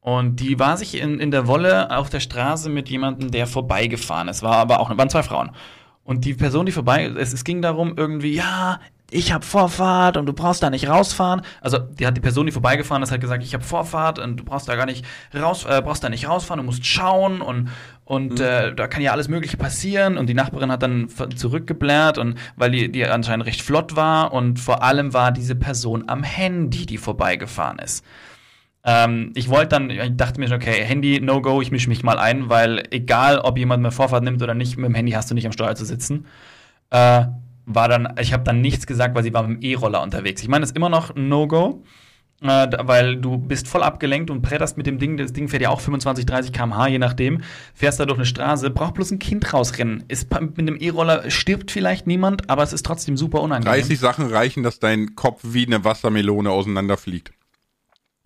Und 0.00 0.36
die 0.40 0.58
war 0.58 0.76
sich 0.76 1.00
in, 1.00 1.18
in 1.18 1.30
der 1.30 1.46
Wolle 1.46 1.96
auf 1.96 2.10
der 2.10 2.20
Straße 2.20 2.68
mit 2.68 2.90
jemandem, 2.90 3.30
der 3.30 3.46
vorbeigefahren 3.46 4.28
ist. 4.28 4.42
War 4.42 4.56
aber 4.56 4.80
auch, 4.80 4.94
waren 4.96 5.08
zwei 5.08 5.22
Frauen. 5.22 5.50
Und 6.02 6.26
die 6.26 6.34
Person, 6.34 6.66
die 6.66 6.72
vorbei, 6.72 7.06
es, 7.06 7.32
es 7.32 7.44
ging 7.44 7.62
darum 7.62 7.94
irgendwie, 7.96 8.34
ja, 8.34 8.80
ich 9.10 9.32
habe 9.32 9.44
Vorfahrt 9.44 10.16
und 10.16 10.26
du 10.26 10.32
brauchst 10.32 10.62
da 10.62 10.70
nicht 10.70 10.88
rausfahren. 10.88 11.42
Also 11.60 11.78
die 11.78 12.06
hat 12.06 12.16
die 12.16 12.20
Person, 12.20 12.46
die 12.46 12.52
vorbeigefahren 12.52 13.02
ist, 13.02 13.12
hat 13.12 13.20
gesagt, 13.20 13.44
ich 13.44 13.54
habe 13.54 13.62
Vorfahrt 13.62 14.18
und 14.18 14.38
du 14.38 14.44
brauchst 14.44 14.68
da 14.68 14.76
gar 14.76 14.86
nicht 14.86 15.04
raus, 15.34 15.64
äh, 15.64 15.82
brauchst 15.82 16.02
da 16.02 16.08
nicht 16.08 16.28
rausfahren, 16.28 16.58
du 16.58 16.64
musst 16.64 16.84
schauen 16.84 17.40
und 17.40 17.70
und 18.04 18.38
mhm. 18.38 18.44
äh, 18.44 18.74
da 18.74 18.86
kann 18.86 19.02
ja 19.02 19.12
alles 19.12 19.28
Mögliche 19.28 19.56
passieren. 19.56 20.18
Und 20.18 20.28
die 20.28 20.34
Nachbarin 20.34 20.70
hat 20.70 20.82
dann 20.82 21.08
zurückgeblärt 21.08 22.18
und 22.18 22.38
weil 22.56 22.70
die, 22.70 22.92
die 22.92 23.04
anscheinend 23.06 23.46
recht 23.46 23.62
flott 23.62 23.96
war 23.96 24.32
und 24.32 24.58
vor 24.58 24.82
allem 24.82 25.14
war 25.14 25.32
diese 25.32 25.54
Person 25.54 26.04
am 26.08 26.22
Handy, 26.22 26.84
die 26.84 26.98
vorbeigefahren 26.98 27.78
ist. 27.78 28.04
Ähm, 28.84 29.32
ich 29.34 29.48
wollte 29.48 29.68
dann, 29.68 29.88
ich 29.88 30.16
dachte 30.16 30.38
mir 30.38 30.48
schon, 30.48 30.56
okay, 30.56 30.84
Handy, 30.84 31.20
no 31.20 31.40
go, 31.40 31.62
ich 31.62 31.70
mische 31.70 31.88
mich 31.88 32.02
mal 32.02 32.18
ein, 32.18 32.50
weil 32.50 32.82
egal, 32.90 33.38
ob 33.38 33.56
jemand 33.56 33.82
mehr 33.82 33.92
Vorfahrt 33.92 34.22
nimmt 34.22 34.42
oder 34.42 34.54
nicht, 34.54 34.76
mit 34.76 34.86
dem 34.86 34.94
Handy 34.94 35.12
hast 35.12 35.30
du 35.30 35.34
nicht 35.34 35.46
am 35.46 35.52
Steuer 35.52 35.74
zu 35.74 35.86
sitzen. 35.86 36.26
Äh, 36.90 37.24
war 37.66 37.88
dann, 37.88 38.14
ich 38.20 38.32
habe 38.32 38.44
dann 38.44 38.60
nichts 38.60 38.86
gesagt, 38.86 39.14
weil 39.14 39.22
sie 39.22 39.32
war 39.32 39.46
mit 39.46 39.62
dem 39.62 39.70
E-Roller 39.70 40.02
unterwegs. 40.02 40.42
Ich 40.42 40.48
meine, 40.48 40.62
das 40.62 40.70
ist 40.70 40.76
immer 40.76 40.88
noch 40.88 41.14
ein 41.14 41.28
No-Go. 41.28 41.82
äh, 42.42 42.68
weil 42.80 43.16
du 43.16 43.38
bist 43.38 43.68
voll 43.68 43.82
abgelenkt 43.82 44.30
und 44.30 44.42
bretterst 44.42 44.76
mit 44.76 44.86
dem 44.86 44.98
Ding. 44.98 45.16
Das 45.16 45.32
Ding 45.32 45.48
fährt 45.48 45.62
ja 45.62 45.70
auch 45.70 45.80
25, 45.80 46.26
30 46.26 46.52
km/h, 46.52 46.88
je 46.88 46.98
nachdem. 46.98 47.40
Fährst 47.74 48.00
da 48.00 48.06
durch 48.06 48.18
eine 48.18 48.26
Straße, 48.26 48.70
braucht 48.70 48.94
bloß 48.94 49.12
ein 49.12 49.18
Kind 49.18 49.52
rausrennen. 49.54 50.04
Ist, 50.08 50.30
mit 50.32 50.58
einem 50.58 50.76
E-Roller 50.76 51.30
stirbt 51.30 51.70
vielleicht 51.70 52.06
niemand, 52.06 52.50
aber 52.50 52.62
es 52.62 52.72
ist 52.72 52.84
trotzdem 52.84 53.16
super 53.16 53.40
unangenehm. 53.40 53.72
30 53.80 53.98
Sachen 53.98 54.26
reichen, 54.26 54.62
dass 54.62 54.78
dein 54.78 55.14
Kopf 55.14 55.40
wie 55.42 55.64
eine 55.64 55.84
Wassermelone 55.84 56.50
auseinanderfliegt. 56.50 57.32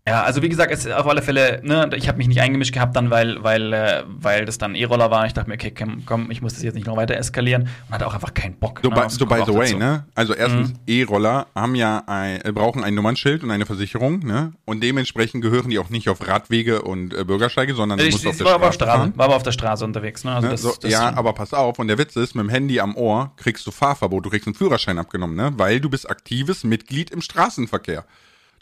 Ja, 0.08 0.22
also 0.22 0.42
wie 0.42 0.48
gesagt, 0.48 0.72
es 0.72 0.86
ist 0.86 0.92
auf 0.92 1.06
alle 1.06 1.20
Fälle, 1.20 1.60
ne, 1.62 1.90
ich 1.94 2.08
habe 2.08 2.16
mich 2.18 2.28
nicht 2.28 2.40
eingemischt 2.40 2.72
gehabt 2.72 2.96
dann, 2.96 3.10
weil, 3.10 3.42
weil, 3.42 3.72
äh, 3.72 4.04
weil 4.06 4.46
das 4.46 4.56
dann 4.56 4.74
E-Roller 4.74 5.10
war. 5.10 5.26
Ich 5.26 5.34
dachte 5.34 5.50
mir, 5.50 5.54
okay, 5.56 5.72
komm, 6.06 6.30
ich 6.30 6.40
muss 6.40 6.54
das 6.54 6.62
jetzt 6.62 6.74
nicht 6.74 6.86
noch 6.86 6.96
weiter 6.96 7.14
eskalieren 7.14 7.62
und 7.62 7.94
hatte 7.94 8.06
auch 8.06 8.14
einfach 8.14 8.32
keinen 8.32 8.54
Bock. 8.54 8.80
So, 8.82 8.88
ne, 8.88 8.96
by, 8.96 9.10
so 9.10 9.26
by 9.26 9.42
the 9.46 9.54
way, 9.54 9.66
dazu. 9.66 9.78
ne? 9.78 10.06
Also 10.14 10.34
erstens, 10.34 10.70
mhm. 10.70 10.78
E-Roller 10.86 11.46
haben 11.54 11.74
ja 11.74 12.02
ein, 12.06 12.40
äh, 12.42 12.52
brauchen 12.52 12.84
ein 12.84 12.94
Nummernschild 12.94 13.42
und 13.42 13.50
eine 13.50 13.66
Versicherung, 13.66 14.20
ne? 14.20 14.52
Und 14.64 14.82
dementsprechend 14.82 15.42
gehören 15.42 15.68
die 15.68 15.78
auch 15.78 15.90
nicht 15.90 16.08
auf 16.08 16.26
Radwege 16.26 16.82
und 16.82 17.12
äh, 17.12 17.24
Bürgersteige, 17.24 17.74
sondern 17.74 17.98
du 17.98 18.04
ich, 18.04 18.12
musst 18.12 18.24
ich, 18.24 18.30
auf 18.30 18.36
der 18.38 18.46
war 18.46 18.72
Straße. 18.72 18.90
Aber 18.90 19.00
fahren. 19.00 19.12
War 19.16 19.26
aber 19.26 19.36
auf 19.36 19.42
der 19.42 19.52
Straße 19.52 19.84
unterwegs, 19.84 20.24
ne? 20.24 20.32
Also 20.32 20.46
ne? 20.46 20.52
Das, 20.52 20.62
so, 20.62 20.74
das 20.80 20.90
ja, 20.90 21.14
aber 21.14 21.34
pass 21.34 21.52
auf, 21.52 21.78
und 21.78 21.88
der 21.88 21.98
Witz 21.98 22.16
ist, 22.16 22.34
mit 22.34 22.44
dem 22.44 22.48
Handy 22.48 22.80
am 22.80 22.96
Ohr 22.96 23.32
kriegst 23.36 23.66
du 23.66 23.70
Fahrverbot, 23.70 24.24
du 24.24 24.30
kriegst 24.30 24.46
einen 24.46 24.54
Führerschein 24.54 24.98
abgenommen, 24.98 25.36
ne? 25.36 25.52
Weil 25.56 25.80
du 25.80 25.90
bist 25.90 26.08
aktives 26.08 26.64
Mitglied 26.64 27.10
im 27.10 27.20
Straßenverkehr. 27.20 28.04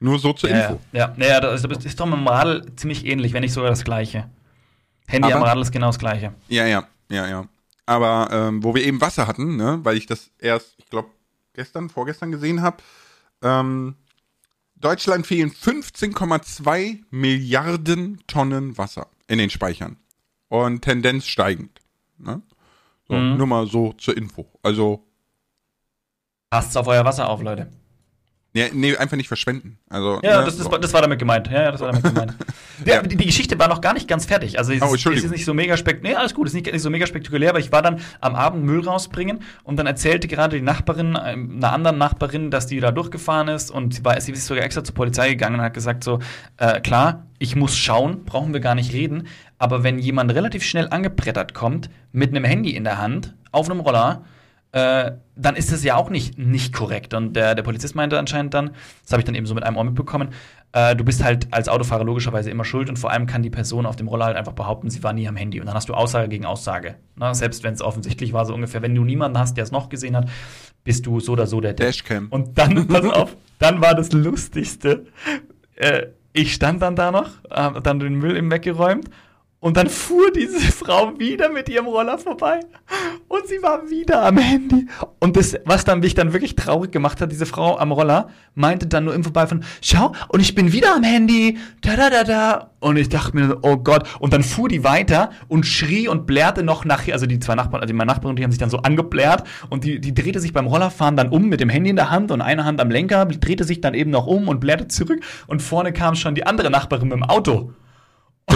Nur 0.00 0.18
so 0.18 0.32
zur 0.32 0.50
Info. 0.50 0.80
Ja, 0.92 1.14
ja, 1.16 1.26
ja 1.26 1.40
das 1.40 1.64
ist 1.64 2.00
doch 2.00 2.06
mit 2.06 2.18
dem 2.18 2.28
Radl 2.28 2.64
ziemlich 2.76 3.06
ähnlich, 3.06 3.32
wenn 3.32 3.42
nicht 3.42 3.52
sogar 3.52 3.70
das 3.70 3.84
gleiche. 3.84 4.28
Handy 5.06 5.28
Aber, 5.28 5.36
am 5.36 5.42
Radl 5.42 5.62
ist 5.62 5.72
genau 5.72 5.86
das 5.86 5.98
gleiche. 5.98 6.34
Ja, 6.48 6.66
ja, 6.66 6.86
ja, 7.10 7.26
ja. 7.26 7.48
Aber 7.86 8.28
ähm, 8.32 8.64
wo 8.64 8.74
wir 8.74 8.84
eben 8.84 9.00
Wasser 9.00 9.26
hatten, 9.26 9.56
ne, 9.56 9.80
weil 9.82 9.96
ich 9.96 10.06
das 10.06 10.30
erst, 10.38 10.74
ich 10.78 10.90
glaube, 10.90 11.08
gestern, 11.54 11.88
vorgestern 11.88 12.32
gesehen 12.32 12.60
habe, 12.60 12.78
ähm, 13.42 13.96
Deutschland 14.74 15.26
fehlen 15.26 15.50
15,2 15.50 17.04
Milliarden 17.10 18.20
Tonnen 18.26 18.76
Wasser 18.76 19.08
in 19.28 19.38
den 19.38 19.50
Speichern. 19.50 19.96
Und 20.48 20.82
Tendenz 20.82 21.26
steigend. 21.26 21.80
Ne? 22.18 22.42
So, 23.08 23.14
mhm. 23.14 23.36
Nur 23.36 23.46
mal 23.46 23.66
so 23.66 23.92
zur 23.94 24.16
Info. 24.16 24.46
Also. 24.62 25.04
Passt 26.50 26.76
auf 26.76 26.86
euer 26.86 27.04
Wasser 27.04 27.28
auf, 27.28 27.42
Leute. 27.42 27.70
Ja, 28.56 28.68
nee, 28.72 28.96
einfach 28.96 29.18
nicht 29.18 29.28
verschwenden. 29.28 29.76
Also, 29.90 30.18
ja, 30.22 30.38
ne, 30.38 30.46
das, 30.46 30.56
das, 30.56 30.66
das, 30.80 30.92
war 30.94 31.02
damit 31.02 31.18
gemeint. 31.18 31.50
Ja, 31.50 31.70
das 31.70 31.82
war 31.82 31.92
damit 31.92 32.02
gemeint. 32.04 32.34
ja. 32.86 33.02
die, 33.02 33.14
die, 33.14 33.26
Geschichte 33.26 33.58
war 33.58 33.68
noch 33.68 33.82
gar 33.82 33.92
nicht 33.92 34.08
ganz 34.08 34.24
fertig. 34.24 34.58
Also 34.58 34.72
es, 34.72 34.80
oh, 34.80 34.94
ist, 34.94 35.04
es 35.04 35.24
ist 35.24 35.30
nicht 35.30 35.44
so 35.44 35.52
mega 35.52 35.76
spektakulär. 35.76 36.14
Nee, 36.14 36.18
alles 36.18 36.32
gut, 36.32 36.46
es 36.46 36.54
ist 36.54 36.62
nicht, 36.62 36.72
nicht, 36.72 36.80
so 36.80 36.88
mega 36.88 37.06
spektakulär, 37.06 37.50
aber 37.50 37.58
ich 37.58 37.70
war 37.70 37.82
dann 37.82 38.00
am 38.22 38.34
Abend 38.34 38.64
Müll 38.64 38.80
rausbringen 38.80 39.40
und 39.62 39.76
dann 39.76 39.86
erzählte 39.86 40.26
gerade 40.26 40.56
die 40.56 40.62
Nachbarin, 40.62 41.18
ähm, 41.22 41.56
einer 41.58 41.70
anderen 41.74 41.98
Nachbarin, 41.98 42.50
dass 42.50 42.66
die 42.66 42.80
da 42.80 42.92
durchgefahren 42.92 43.48
ist 43.48 43.70
und 43.70 43.92
sie, 43.92 44.04
war, 44.06 44.18
sie 44.22 44.32
ist 44.32 44.46
sogar 44.46 44.64
extra 44.64 44.82
zur 44.82 44.94
Polizei 44.94 45.28
gegangen 45.28 45.56
und 45.56 45.60
hat 45.60 45.74
gesagt 45.74 46.02
so, 46.02 46.20
äh, 46.56 46.80
klar, 46.80 47.26
ich 47.38 47.56
muss 47.56 47.76
schauen, 47.76 48.24
brauchen 48.24 48.54
wir 48.54 48.60
gar 48.60 48.74
nicht 48.74 48.94
reden, 48.94 49.26
aber 49.58 49.82
wenn 49.84 49.98
jemand 49.98 50.34
relativ 50.34 50.62
schnell 50.62 50.88
angebrettert 50.88 51.52
kommt, 51.52 51.90
mit 52.12 52.30
einem 52.30 52.44
Handy 52.44 52.70
in 52.70 52.84
der 52.84 52.96
Hand, 52.96 53.34
auf 53.52 53.68
einem 53.68 53.80
Roller, 53.80 54.24
äh, 54.72 55.12
dann 55.36 55.56
ist 55.56 55.72
das 55.72 55.84
ja 55.84 55.96
auch 55.96 56.10
nicht, 56.10 56.38
nicht 56.38 56.74
korrekt. 56.74 57.14
Und 57.14 57.34
der, 57.34 57.54
der 57.54 57.62
Polizist 57.62 57.94
meinte 57.94 58.18
anscheinend 58.18 58.54
dann, 58.54 58.70
das 59.02 59.12
habe 59.12 59.20
ich 59.20 59.24
dann 59.24 59.34
eben 59.34 59.46
so 59.46 59.54
mit 59.54 59.64
einem 59.64 59.76
Ohr 59.76 59.84
mitbekommen, 59.84 60.30
äh, 60.72 60.94
du 60.94 61.04
bist 61.04 61.24
halt 61.24 61.48
als 61.52 61.68
Autofahrer 61.68 62.04
logischerweise 62.04 62.50
immer 62.50 62.64
schuld 62.64 62.88
und 62.88 62.98
vor 62.98 63.10
allem 63.10 63.26
kann 63.26 63.42
die 63.42 63.50
Person 63.50 63.86
auf 63.86 63.96
dem 63.96 64.08
Roller 64.08 64.26
halt 64.26 64.36
einfach 64.36 64.52
behaupten, 64.52 64.90
sie 64.90 65.02
war 65.02 65.12
nie 65.12 65.26
am 65.28 65.36
Handy. 65.36 65.60
Und 65.60 65.66
dann 65.66 65.74
hast 65.74 65.88
du 65.88 65.94
Aussage 65.94 66.28
gegen 66.28 66.44
Aussage. 66.44 66.96
Ne? 67.16 67.34
Selbst 67.34 67.62
wenn 67.62 67.74
es 67.74 67.80
offensichtlich 67.80 68.32
war, 68.32 68.44
so 68.44 68.54
ungefähr. 68.54 68.82
Wenn 68.82 68.94
du 68.94 69.04
niemanden 69.04 69.38
hast, 69.38 69.56
der 69.56 69.64
es 69.64 69.70
noch 69.70 69.88
gesehen 69.88 70.16
hat, 70.16 70.28
bist 70.84 71.06
du 71.06 71.20
so 71.20 71.32
oder 71.32 71.46
so 71.46 71.60
der 71.60 71.72
Dashcam. 71.72 72.28
Und 72.30 72.58
dann, 72.58 72.86
pass 72.88 73.04
auf, 73.06 73.36
dann 73.58 73.80
war 73.80 73.94
das 73.94 74.12
Lustigste. 74.12 75.06
Äh, 75.76 76.08
ich 76.32 76.52
stand 76.52 76.82
dann 76.82 76.96
da 76.96 77.10
noch, 77.10 77.30
äh, 77.50 77.80
dann 77.80 77.98
den 77.98 78.16
Müll 78.16 78.36
im 78.36 78.50
weggeräumt 78.50 79.08
und 79.58 79.76
dann 79.76 79.88
fuhr 79.88 80.30
diese 80.30 80.60
Frau 80.60 81.18
wieder 81.18 81.48
mit 81.48 81.68
ihrem 81.68 81.86
Roller 81.86 82.18
vorbei 82.18 82.60
und 83.26 83.48
sie 83.48 83.62
war 83.62 83.88
wieder 83.88 84.22
am 84.24 84.36
Handy. 84.36 84.86
Und 85.18 85.36
das, 85.36 85.56
was 85.64 85.84
dann 85.84 86.00
mich 86.00 86.14
dann 86.14 86.34
wirklich 86.34 86.56
traurig 86.56 86.92
gemacht 86.92 87.20
hat, 87.20 87.32
diese 87.32 87.46
Frau 87.46 87.78
am 87.78 87.90
Roller, 87.90 88.28
meinte 88.54 88.86
dann 88.86 89.04
nur 89.04 89.14
im 89.14 89.24
Vorbeifahren, 89.24 89.64
schau, 89.80 90.12
und 90.28 90.40
ich 90.40 90.54
bin 90.54 90.72
wieder 90.72 90.94
am 90.94 91.02
Handy, 91.02 91.56
da 91.80 91.96
da 91.96 92.10
da 92.10 92.24
da. 92.24 92.70
Und 92.80 92.98
ich 92.98 93.08
dachte 93.08 93.34
mir, 93.34 93.58
oh 93.62 93.78
Gott. 93.78 94.06
Und 94.20 94.34
dann 94.34 94.42
fuhr 94.42 94.68
die 94.68 94.84
weiter 94.84 95.30
und 95.48 95.64
schrie 95.64 96.06
und 96.06 96.26
blärte 96.26 96.62
noch 96.62 96.84
nach, 96.84 97.08
also 97.08 97.24
die 97.24 97.40
zwei 97.40 97.54
Nachbarn, 97.54 97.82
also 97.82 97.94
meine 97.94 98.12
Nachbarin, 98.12 98.36
die 98.36 98.44
haben 98.44 98.52
sich 98.52 98.60
dann 98.60 98.70
so 98.70 98.78
angeblärt 98.78 99.44
und 99.70 99.84
die, 99.84 100.00
die 100.00 100.14
drehte 100.14 100.38
sich 100.38 100.52
beim 100.52 100.66
Rollerfahren 100.66 101.16
dann 101.16 101.30
um 101.30 101.48
mit 101.48 101.60
dem 101.60 101.70
Handy 101.70 101.90
in 101.90 101.96
der 101.96 102.10
Hand 102.10 102.30
und 102.30 102.42
eine 102.42 102.64
Hand 102.64 102.80
am 102.80 102.90
Lenker, 102.90 103.24
drehte 103.24 103.64
sich 103.64 103.80
dann 103.80 103.94
eben 103.94 104.10
noch 104.10 104.26
um 104.26 104.48
und 104.48 104.60
blärte 104.60 104.86
zurück 104.86 105.20
und 105.46 105.62
vorne 105.62 105.94
kam 105.94 106.14
schon 106.14 106.34
die 106.34 106.46
andere 106.46 106.70
Nachbarin 106.70 107.08
mit 107.08 107.16
dem 107.16 107.24
Auto. 107.24 107.72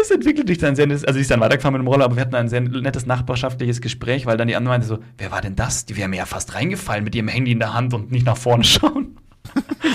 es 0.00 0.10
entwickelt 0.10 0.48
sich 0.48 0.58
dann 0.58 0.76
sehr, 0.76 0.88
also 0.88 1.14
ich 1.14 1.20
ist 1.20 1.30
dann 1.30 1.40
weitergefahren 1.40 1.74
mit 1.74 1.82
dem 1.82 1.88
Roller, 1.88 2.04
aber 2.04 2.16
wir 2.16 2.22
hatten 2.22 2.34
ein 2.34 2.48
sehr 2.48 2.60
nettes 2.60 3.06
nachbarschaftliches 3.06 3.80
Gespräch, 3.80 4.26
weil 4.26 4.36
dann 4.36 4.48
die 4.48 4.56
andere 4.56 4.72
meinte 4.74 4.86
so, 4.86 4.98
wer 5.18 5.30
war 5.30 5.40
denn 5.40 5.56
das? 5.56 5.86
Die 5.86 5.96
wäre 5.96 6.08
mir 6.08 6.16
ja 6.16 6.26
fast 6.26 6.54
reingefallen 6.54 7.04
mit 7.04 7.14
ihrem 7.14 7.28
Handy 7.28 7.52
in 7.52 7.58
der 7.58 7.74
Hand 7.74 7.94
und 7.94 8.10
nicht 8.10 8.26
nach 8.26 8.36
vorne 8.36 8.64
schauen. 8.64 9.16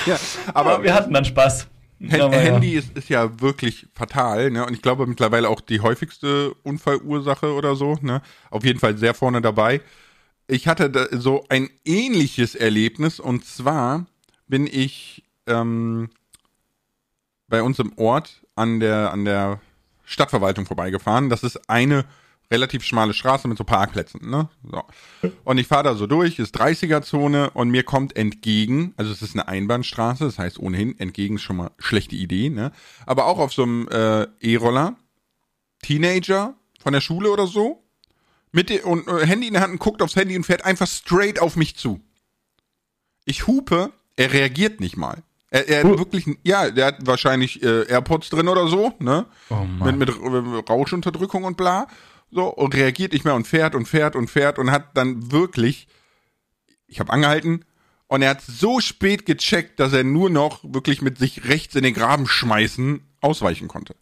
ja, 0.05 0.17
aber, 0.53 0.73
aber 0.73 0.83
wir 0.83 0.93
hatten 0.93 1.13
dann 1.13 1.25
Spaß. 1.25 1.67
H 2.11 2.31
Handy 2.31 2.73
ja. 2.73 2.79
Ist, 2.79 2.97
ist 2.97 3.09
ja 3.09 3.41
wirklich 3.41 3.87
fatal, 3.93 4.51
ne? 4.51 4.65
Und 4.65 4.73
ich 4.73 4.81
glaube 4.81 5.07
mittlerweile 5.07 5.49
auch 5.49 5.61
die 5.61 5.79
häufigste 5.79 6.53
Unfallursache 6.63 7.53
oder 7.53 7.75
so, 7.75 7.97
ne? 8.01 8.21
Auf 8.49 8.65
jeden 8.65 8.79
Fall 8.79 8.97
sehr 8.97 9.13
vorne 9.13 9.41
dabei. 9.41 9.81
Ich 10.47 10.67
hatte 10.67 11.09
so 11.11 11.45
ein 11.49 11.69
ähnliches 11.85 12.53
Erlebnis 12.53 13.19
und 13.19 13.45
zwar 13.45 14.05
bin 14.47 14.67
ich 14.67 15.23
ähm, 15.47 16.09
bei 17.47 17.63
uns 17.63 17.79
im 17.79 17.97
Ort 17.97 18.44
an 18.55 18.79
der, 18.79 19.11
an 19.11 19.25
der 19.25 19.59
Stadtverwaltung 20.05 20.65
vorbeigefahren. 20.65 21.29
Das 21.29 21.43
ist 21.43 21.69
eine 21.69 22.05
relativ 22.51 22.83
schmale 22.83 23.13
Straße 23.13 23.47
mit 23.47 23.57
so 23.57 23.63
Parkplätzen, 23.63 24.29
ne? 24.29 24.49
So. 24.69 24.83
Und 25.43 25.57
ich 25.57 25.67
fahre 25.67 25.83
da 25.83 25.95
so 25.95 26.07
durch, 26.07 26.39
ist 26.39 26.55
30er-Zone 26.59 27.49
und 27.51 27.69
mir 27.69 27.83
kommt 27.83 28.15
entgegen, 28.15 28.93
also 28.97 29.11
es 29.11 29.21
ist 29.21 29.33
eine 29.33 29.47
Einbahnstraße, 29.47 30.25
das 30.25 30.37
heißt 30.37 30.59
ohnehin 30.59 30.97
entgegen 30.99 31.39
schon 31.39 31.57
mal 31.57 31.71
schlechte 31.79 32.15
Idee, 32.15 32.49
ne? 32.49 32.71
Aber 33.05 33.25
auch 33.25 33.39
auf 33.39 33.53
so 33.53 33.63
einem 33.63 33.87
äh, 33.87 34.27
E-Roller, 34.41 34.95
Teenager 35.81 36.55
von 36.79 36.93
der 36.93 37.01
Schule 37.01 37.31
oder 37.31 37.47
so, 37.47 37.83
mit 38.51 38.71
und, 38.83 39.07
äh, 39.07 39.25
Handy 39.25 39.47
in 39.47 39.53
der 39.53 39.63
Hand 39.63 39.73
und 39.73 39.79
guckt 39.79 40.01
aufs 40.01 40.15
Handy 40.15 40.37
und 40.37 40.45
fährt 40.45 40.63
einfach 40.63 40.87
straight 40.87 41.39
auf 41.39 41.55
mich 41.55 41.75
zu. 41.75 41.99
Ich 43.25 43.47
hupe, 43.47 43.91
er 44.15 44.33
reagiert 44.33 44.79
nicht 44.79 44.97
mal. 44.97 45.23
Er, 45.49 45.69
er 45.69 45.83
hat 45.83 45.97
wirklich, 45.99 46.25
ja, 46.43 46.69
der 46.69 46.87
hat 46.87 47.05
wahrscheinlich 47.05 47.63
äh, 47.63 47.87
AirPods 47.87 48.29
drin 48.29 48.47
oder 48.47 48.67
so, 48.67 48.93
ne? 48.99 49.25
Oh 49.49 49.55
Mann. 49.55 49.97
Mit, 49.97 50.09
mit 50.09 50.09
äh, 50.09 50.71
Rauschunterdrückung 50.71 51.43
und 51.43 51.55
bla. 51.57 51.87
So, 52.31 52.47
und 52.47 52.75
reagiert 52.75 53.13
nicht 53.13 53.23
mehr 53.23 53.35
und 53.35 53.47
fährt 53.47 53.75
und 53.75 53.87
fährt 53.87 54.15
und 54.15 54.29
fährt 54.29 54.59
und 54.59 54.71
hat 54.71 54.97
dann 54.97 55.31
wirklich, 55.31 55.87
ich 56.87 56.99
habe 56.99 57.13
angehalten, 57.13 57.63
und 58.07 58.21
er 58.21 58.31
hat 58.31 58.41
so 58.41 58.79
spät 58.79 59.25
gecheckt, 59.25 59.79
dass 59.79 59.93
er 59.93 60.03
nur 60.03 60.29
noch 60.29 60.59
wirklich 60.63 61.01
mit 61.01 61.17
sich 61.17 61.47
rechts 61.47 61.75
in 61.75 61.83
den 61.83 61.93
Graben 61.93 62.27
schmeißen 62.27 63.01
ausweichen 63.21 63.67
konnte. 63.67 63.95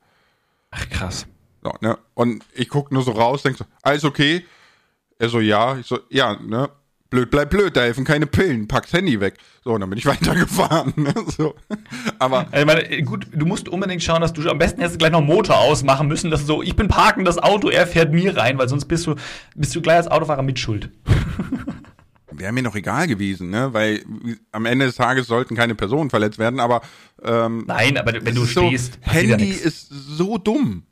Ach 0.72 0.90
krass. 0.90 1.26
So, 1.62 1.74
ne? 1.80 1.98
Und 2.14 2.44
ich 2.54 2.68
guck 2.68 2.92
nur 2.92 3.04
so 3.04 3.12
raus, 3.12 3.44
denk 3.44 3.58
so, 3.58 3.66
alles 3.82 4.04
okay? 4.04 4.46
Er 5.20 5.30
so, 5.30 5.40
ja. 5.40 5.78
Ich 5.78 5.88
so, 5.88 6.00
ja, 6.10 6.36
ne? 6.42 6.70
Blöd 7.14 7.30
bleibt 7.30 7.52
blöd, 7.52 7.78
da 7.78 7.82
helfen 7.82 8.06
keine 8.06 8.26
Pillen, 8.26 8.68
pack's 8.68 8.92
Handy 8.92 9.20
weg. 9.20 9.36
So, 9.64 9.74
und 9.74 9.82
dann 9.82 9.90
bin 9.90 10.00
ich 10.00 10.06
weitergefahren. 10.08 10.94
Ne? 10.96 11.14
So. 11.38 11.54
Aber. 12.18 12.48
Ich 12.52 12.66
meine, 12.66 13.04
gut, 13.04 13.28
du 13.32 13.46
musst 13.46 13.70
unbedingt 13.70 14.02
schauen, 14.02 14.22
dass 14.22 14.34
du 14.34 14.50
am 14.50 14.58
besten 14.58 14.82
jetzt 14.82 14.98
gleich 14.98 15.12
noch 15.12 15.22
Motor 15.22 15.60
ausmachen 15.60 16.08
müssen, 16.08 16.32
dass 16.32 16.42
du 16.42 16.48
so, 16.48 16.64
ich 16.64 16.76
bin 16.76 16.88
parken 16.88 17.24
das 17.24 17.38
Auto, 17.38 17.70
er 17.70 17.86
fährt 17.86 18.12
mir 18.12 18.36
rein, 18.36 18.58
weil 18.58 18.68
sonst 18.68 18.86
bist 18.86 19.06
du, 19.06 19.16
bist 19.56 19.76
du 19.76 19.82
gleich 19.82 19.98
als 19.98 20.08
Autofahrer 20.08 20.42
mit 20.42 20.58
Schuld. 20.58 20.90
Wäre 22.32 22.52
mir 22.52 22.64
noch 22.64 22.76
egal 22.76 23.06
gewesen, 23.06 23.52
ne? 23.52 23.74
Weil 23.74 24.04
am 24.52 24.66
Ende 24.66 24.88
des 24.88 24.96
Tages 24.96 25.28
sollten 25.28 25.56
keine 25.56 25.76
Personen 25.76 26.10
verletzt 26.10 26.40
werden, 26.40 26.60
aber 26.60 26.82
ähm, 27.24 27.64
Nein, 27.68 27.96
aber 27.96 28.14
wenn 28.26 28.34
du 28.34 28.48
stehst. 28.48 28.98
So, 29.06 29.12
Handy 29.12 29.52
ist 29.52 29.88
so 29.90 30.40
dumm. 30.40 30.84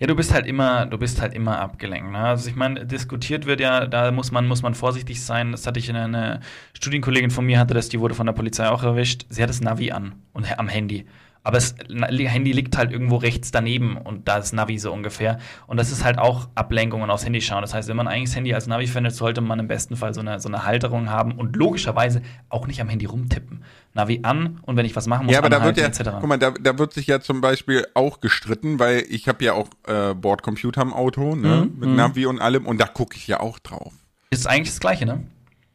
Ja, 0.00 0.06
du 0.06 0.14
bist 0.14 0.32
halt 0.32 0.46
immer, 0.46 0.86
du 0.86 0.96
bist 0.96 1.20
halt 1.20 1.34
immer 1.34 1.58
abgelenkt. 1.58 2.12
Ne? 2.12 2.18
Also 2.18 2.48
ich 2.48 2.54
meine, 2.54 2.86
diskutiert 2.86 3.46
wird 3.46 3.60
ja, 3.60 3.86
da 3.86 4.12
muss 4.12 4.30
man, 4.30 4.46
muss 4.46 4.62
man 4.62 4.74
vorsichtig 4.74 5.24
sein. 5.24 5.50
Das 5.50 5.66
hatte 5.66 5.80
ich 5.80 5.88
eine, 5.90 6.04
eine 6.04 6.40
Studienkollegin 6.74 7.30
von 7.30 7.44
mir 7.44 7.58
hatte 7.58 7.74
das, 7.74 7.88
die 7.88 7.98
wurde 7.98 8.14
von 8.14 8.26
der 8.26 8.32
Polizei 8.32 8.68
auch 8.68 8.84
erwischt. 8.84 9.26
Sie 9.28 9.42
hat 9.42 9.50
das 9.50 9.60
Navi 9.60 9.90
an 9.90 10.14
und 10.32 10.58
am 10.58 10.68
Handy. 10.68 11.04
Aber 11.48 11.56
das 11.56 11.76
Handy 11.88 12.52
liegt 12.52 12.76
halt 12.76 12.92
irgendwo 12.92 13.16
rechts 13.16 13.50
daneben 13.50 13.96
und 13.96 14.28
da 14.28 14.36
ist 14.36 14.52
Navi 14.52 14.78
so 14.78 14.92
ungefähr. 14.92 15.38
Und 15.66 15.78
das 15.78 15.90
ist 15.90 16.04
halt 16.04 16.18
auch 16.18 16.50
Ablenkung 16.54 17.00
und 17.00 17.08
aufs 17.08 17.24
Handy 17.24 17.40
schauen. 17.40 17.62
Das 17.62 17.72
heißt, 17.72 17.88
wenn 17.88 17.96
man 17.96 18.06
eigentlich 18.06 18.28
das 18.28 18.36
Handy 18.36 18.52
als 18.52 18.66
Navi 18.66 18.86
findet, 18.86 19.14
sollte 19.14 19.40
man 19.40 19.58
im 19.58 19.66
besten 19.66 19.96
Fall 19.96 20.12
so 20.12 20.20
eine, 20.20 20.40
so 20.40 20.50
eine 20.50 20.66
Halterung 20.66 21.08
haben 21.08 21.32
und 21.32 21.56
logischerweise 21.56 22.20
auch 22.50 22.66
nicht 22.66 22.82
am 22.82 22.90
Handy 22.90 23.06
rumtippen. 23.06 23.64
Navi 23.94 24.20
an 24.24 24.60
und 24.60 24.76
wenn 24.76 24.84
ich 24.84 24.94
was 24.94 25.06
machen 25.06 25.24
muss, 25.24 25.32
ja, 25.32 25.38
aber 25.38 25.48
da 25.48 25.64
wird 25.64 25.78
ja, 25.78 25.86
etc. 25.86 26.10
Guck 26.20 26.28
mal, 26.28 26.38
da, 26.38 26.50
da 26.50 26.78
wird 26.78 26.92
sich 26.92 27.06
ja 27.06 27.18
zum 27.18 27.40
Beispiel 27.40 27.86
auch 27.94 28.20
gestritten, 28.20 28.78
weil 28.78 29.06
ich 29.08 29.26
habe 29.26 29.42
ja 29.42 29.54
auch 29.54 29.70
äh, 29.86 30.12
Bordcomputer 30.12 30.82
im 30.82 30.92
Auto, 30.92 31.34
ne, 31.34 31.70
mhm, 31.72 31.80
mit 31.80 31.88
mhm. 31.88 31.96
Navi 31.96 32.26
und 32.26 32.42
allem 32.42 32.66
und 32.66 32.78
da 32.78 32.86
gucke 32.86 33.16
ich 33.16 33.26
ja 33.26 33.40
auch 33.40 33.58
drauf. 33.58 33.94
Ist 34.28 34.46
eigentlich 34.46 34.68
das 34.68 34.80
Gleiche, 34.80 35.06
ne? 35.06 35.24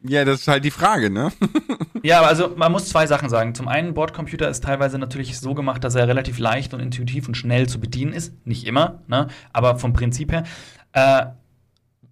Ja, 0.06 0.26
das 0.26 0.40
ist 0.40 0.48
halt 0.48 0.64
die 0.66 0.70
Frage, 0.70 1.08
ne? 1.08 1.32
ja, 2.02 2.20
also 2.20 2.52
man 2.56 2.70
muss 2.70 2.90
zwei 2.90 3.06
Sachen 3.06 3.30
sagen. 3.30 3.54
Zum 3.54 3.68
einen, 3.68 3.94
Bordcomputer 3.94 4.50
ist 4.50 4.62
teilweise 4.62 4.98
natürlich 4.98 5.38
so 5.38 5.54
gemacht, 5.54 5.82
dass 5.82 5.94
er 5.94 6.06
relativ 6.06 6.38
leicht 6.38 6.74
und 6.74 6.80
intuitiv 6.80 7.26
und 7.26 7.36
schnell 7.36 7.68
zu 7.70 7.80
bedienen 7.80 8.12
ist. 8.12 8.34
Nicht 8.46 8.66
immer, 8.66 9.00
ne? 9.06 9.28
aber 9.54 9.78
vom 9.78 9.94
Prinzip 9.94 10.30
her. 10.30 10.44
Äh, 10.92 11.26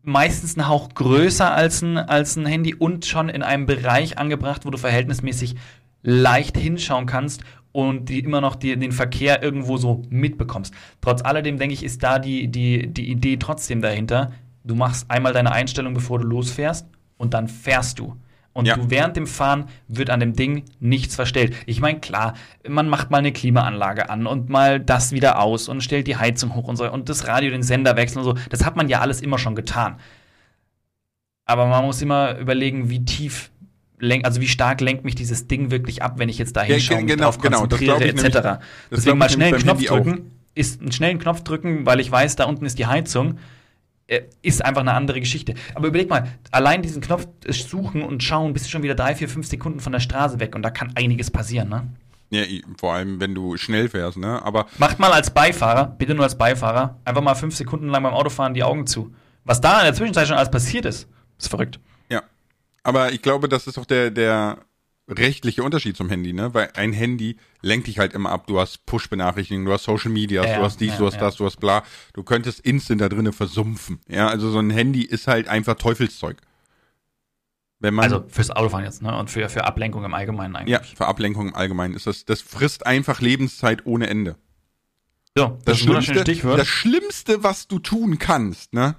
meistens 0.03 0.57
ein 0.57 0.69
Hauch 0.69 0.89
größer 0.95 1.53
als 1.53 1.83
ein, 1.83 1.99
als 1.99 2.37
ein 2.37 2.47
Handy 2.47 2.75
und 2.75 3.05
schon 3.05 3.29
in 3.29 3.43
einem 3.43 3.67
Bereich 3.67 4.17
angebracht, 4.17 4.65
wo 4.65 4.71
du 4.71 4.79
verhältnismäßig 4.79 5.57
leicht 6.03 6.57
hinschauen 6.57 7.05
kannst 7.05 7.45
und 7.73 8.09
die 8.09 8.21
immer 8.21 8.41
noch 8.41 8.57
die, 8.57 8.75
den 8.75 8.93
Verkehr 8.93 9.43
irgendwo 9.43 9.77
so 9.77 10.03
mitbekommst. 10.09 10.73
Trotz 11.03 11.23
alledem, 11.23 11.59
denke 11.59 11.75
ich, 11.75 11.85
ist 11.85 12.03
da 12.03 12.19
die, 12.19 12.49
die, 12.49 12.87
die 12.87 13.11
Idee 13.11 13.37
trotzdem 13.37 13.83
dahinter. 13.83 14.33
Du 14.65 14.75
machst 14.75 15.11
einmal 15.11 15.35
deine 15.35 15.53
Einstellung, 15.53 15.93
bevor 15.93 16.19
du 16.21 16.27
losfährst 16.27 16.87
und 17.23 17.35
dann 17.35 17.47
fährst 17.47 18.01
du. 18.01 18.17
Und 18.53 18.67
ja. 18.67 18.77
du 18.77 18.91
während 18.91 19.17
dem 19.17 19.29
Fahren 19.29 19.69
wird 19.87 20.11
an 20.11 20.19
dem 20.19 20.35
Ding 20.35 20.65
nichts 20.81 21.15
verstellt. 21.15 21.55
Ich 21.67 21.81
meine, 21.81 22.01
klar, 22.01 22.35
man 22.69 22.89
macht 22.89 23.11
mal 23.11 23.19
eine 23.19 23.33
Klimaanlage 23.33 24.11
an 24.11 24.27
und 24.27 24.51
mal 24.51 24.81
das 24.81 25.13
wieder 25.13 25.41
aus 25.41 25.69
und 25.69 25.83
stellt 25.83 26.09
die 26.09 26.17
Heizung 26.17 26.55
hoch 26.57 26.67
und 26.67 26.77
so 26.77 26.91
und 26.91 27.09
das 27.09 27.29
Radio 27.29 27.51
den 27.53 27.63
Sender 27.63 27.97
wechseln 27.97 28.19
und 28.19 28.25
so. 28.25 28.35
Das 28.51 28.65
hat 28.65 28.77
man 28.77 28.89
ja 28.89 29.01
alles 29.01 29.23
immer 29.23 29.39
schon 29.39 29.55
getan. 29.55 30.01
Aber 31.47 31.67
man 31.67 31.85
muss 31.85 32.03
immer 32.03 32.37
überlegen, 32.39 32.91
wie 32.91 33.05
tief 33.05 33.53
lenkt, 34.01 34.27
also 34.27 34.41
wie 34.41 34.49
stark 34.49 34.81
lenkt 34.81 35.05
mich 35.05 35.15
dieses 35.15 35.47
Ding 35.47 35.71
wirklich 35.71 36.03
ab, 36.03 36.15
wenn 36.19 36.29
ich 36.29 36.39
jetzt 36.39 36.57
da 36.57 36.63
hinschaue, 36.63 36.99
ja, 36.99 37.07
genau, 37.07 37.25
drauf 37.25 37.39
genau, 37.39 37.61
konzentriere, 37.61 37.99
genau, 38.01 38.23
etc. 38.23 38.35
Nämlich, 38.35 38.59
Deswegen 38.91 39.19
mal 39.19 39.31
schnell 39.31 39.55
einen 39.55 39.63
Knopf 39.63 39.85
drücken, 39.85 40.31
ist 40.55 40.81
einen 40.81 40.93
schnellen 40.93 41.21
Knopf 41.21 41.43
drücken, 41.43 41.87
weil 41.87 42.01
ich 42.01 42.11
weiß, 42.11 42.37
da 42.37 42.45
unten 42.45 42.67
ist 42.67 42.79
die 42.79 42.87
Heizung, 42.87 43.39
ist 44.43 44.65
einfach 44.65 44.81
eine 44.83 44.93
andere 44.93 45.21
Geschichte. 45.21 45.55
Aber 45.75 45.89
überleg 45.89 46.09
mal, 46.11 46.29
allein 46.51 46.83
diesen 46.83 47.03
Knopf 47.03 47.27
suchen 47.49 48.03
und 48.03 48.23
schauen, 48.23 48.53
bist 48.53 48.67
du 48.67 48.71
schon 48.71 48.83
wieder 48.83 48.95
drei, 48.95 49.15
vier, 49.15 49.29
fünf 49.29 49.47
Sekunden 49.47 49.81
von 49.81 49.93
der 49.93 50.01
Straße 50.01 50.41
weg 50.41 50.55
und 50.55 50.63
da 50.63 50.71
kann 50.71 50.93
einiges 50.97 51.31
passieren, 51.31 51.69
ne? 51.69 51.89
Ja, 52.31 52.45
vor 52.79 52.95
allem, 52.95 53.21
wenn 53.21 53.35
du 53.35 53.59
schnell 53.59 53.91
fährst, 53.91 54.17
ne? 54.17 54.43
Aber. 54.43 54.67
Macht 54.79 54.99
mal 54.99 55.13
als 55.13 55.31
Beifahrer, 55.31 55.85
bitte 55.85 56.15
nur 56.15 56.25
als 56.25 56.39
Beifahrer, 56.39 56.99
einfach 57.05 57.21
mal 57.21 57.35
fünf 57.35 57.55
Sekunden 57.55 57.89
lang 57.89 58.03
beim 58.03 58.15
Autofahren 58.15 58.55
die 58.55 58.63
Augen 58.63 58.87
zu. 58.87 59.15
Was 59.45 59.61
da 59.61 59.81
in 59.81 59.85
der 59.85 59.95
Zwischenzeit 59.95 60.29
schon 60.29 60.39
alles 60.39 60.51
passiert 60.51 60.87
ist, 60.87 61.09
ist 61.39 61.49
verrückt. 61.49 61.79
Ja. 62.09 62.23
Aber 62.85 63.13
ich 63.13 63.21
glaube, 63.21 63.51
das 63.51 63.67
ist 63.67 63.79
auch 63.79 63.85
der, 63.85 64.11
der 64.11 64.59
rechtliche 65.09 65.63
Unterschied 65.63 65.97
zum 65.97 66.09
Handy, 66.09 66.33
ne? 66.33 66.55
Weil 66.55 66.71
ein 66.75 66.93
Handy 66.93 67.37
lenkt 67.61 67.87
dich 67.87 67.99
halt 67.99 68.13
immer 68.13 68.31
ab. 68.31 68.47
Du 68.47 68.61
hast 68.61 68.87
Push-Benachrichtigungen, 68.87 69.67
du 69.67 69.73
hast 69.73 69.85
Social 69.85 70.11
Media, 70.11 70.45
ja, 70.45 70.59
du 70.59 70.65
hast 70.65 70.81
dies, 70.81 70.93
ja, 70.93 70.99
du 70.99 71.07
hast 71.07 71.15
ja. 71.15 71.21
das, 71.21 71.37
du 71.37 71.45
hast 71.45 71.57
bla. 71.59 71.83
Du 72.13 72.23
könntest 72.23 72.61
instant 72.61 73.01
da 73.01 73.09
drinnen 73.09 73.33
versumpfen. 73.33 74.01
Ja, 74.09 74.29
also 74.29 74.51
so 74.51 74.59
ein 74.59 74.71
Handy 74.71 75.03
ist 75.03 75.27
halt 75.27 75.49
einfach 75.49 75.75
Teufelszeug. 75.75 76.39
Wenn 77.81 77.95
man, 77.95 78.05
also 78.05 78.25
fürs 78.29 78.51
Autofahren 78.51 78.85
jetzt, 78.85 79.03
ne? 79.03 79.17
Und 79.17 79.29
für, 79.29 79.49
für 79.49 79.65
Ablenkung 79.65 80.05
im 80.05 80.15
Allgemeinen 80.15 80.55
eigentlich. 80.55 80.73
Ja, 80.73 80.83
für 80.83 81.07
Ablenkung 81.07 81.49
im 81.49 81.55
Allgemeinen 81.55 81.95
ist 81.95 82.07
das, 82.07 82.25
das 82.25 82.41
frisst 82.41 82.87
einfach 82.87 83.21
Lebenszeit 83.21 83.87
ohne 83.87 84.07
Ende. 84.07 84.37
So, 85.37 85.59
das, 85.65 85.65
das 85.65 85.79
Schlimmste, 85.81 86.21
Stichwort. 86.21 86.61
Das 86.61 86.69
Schlimmste, 86.69 87.43
was 87.43 87.67
du 87.67 87.79
tun 87.81 88.19
kannst, 88.19 88.73
ne? 88.73 88.95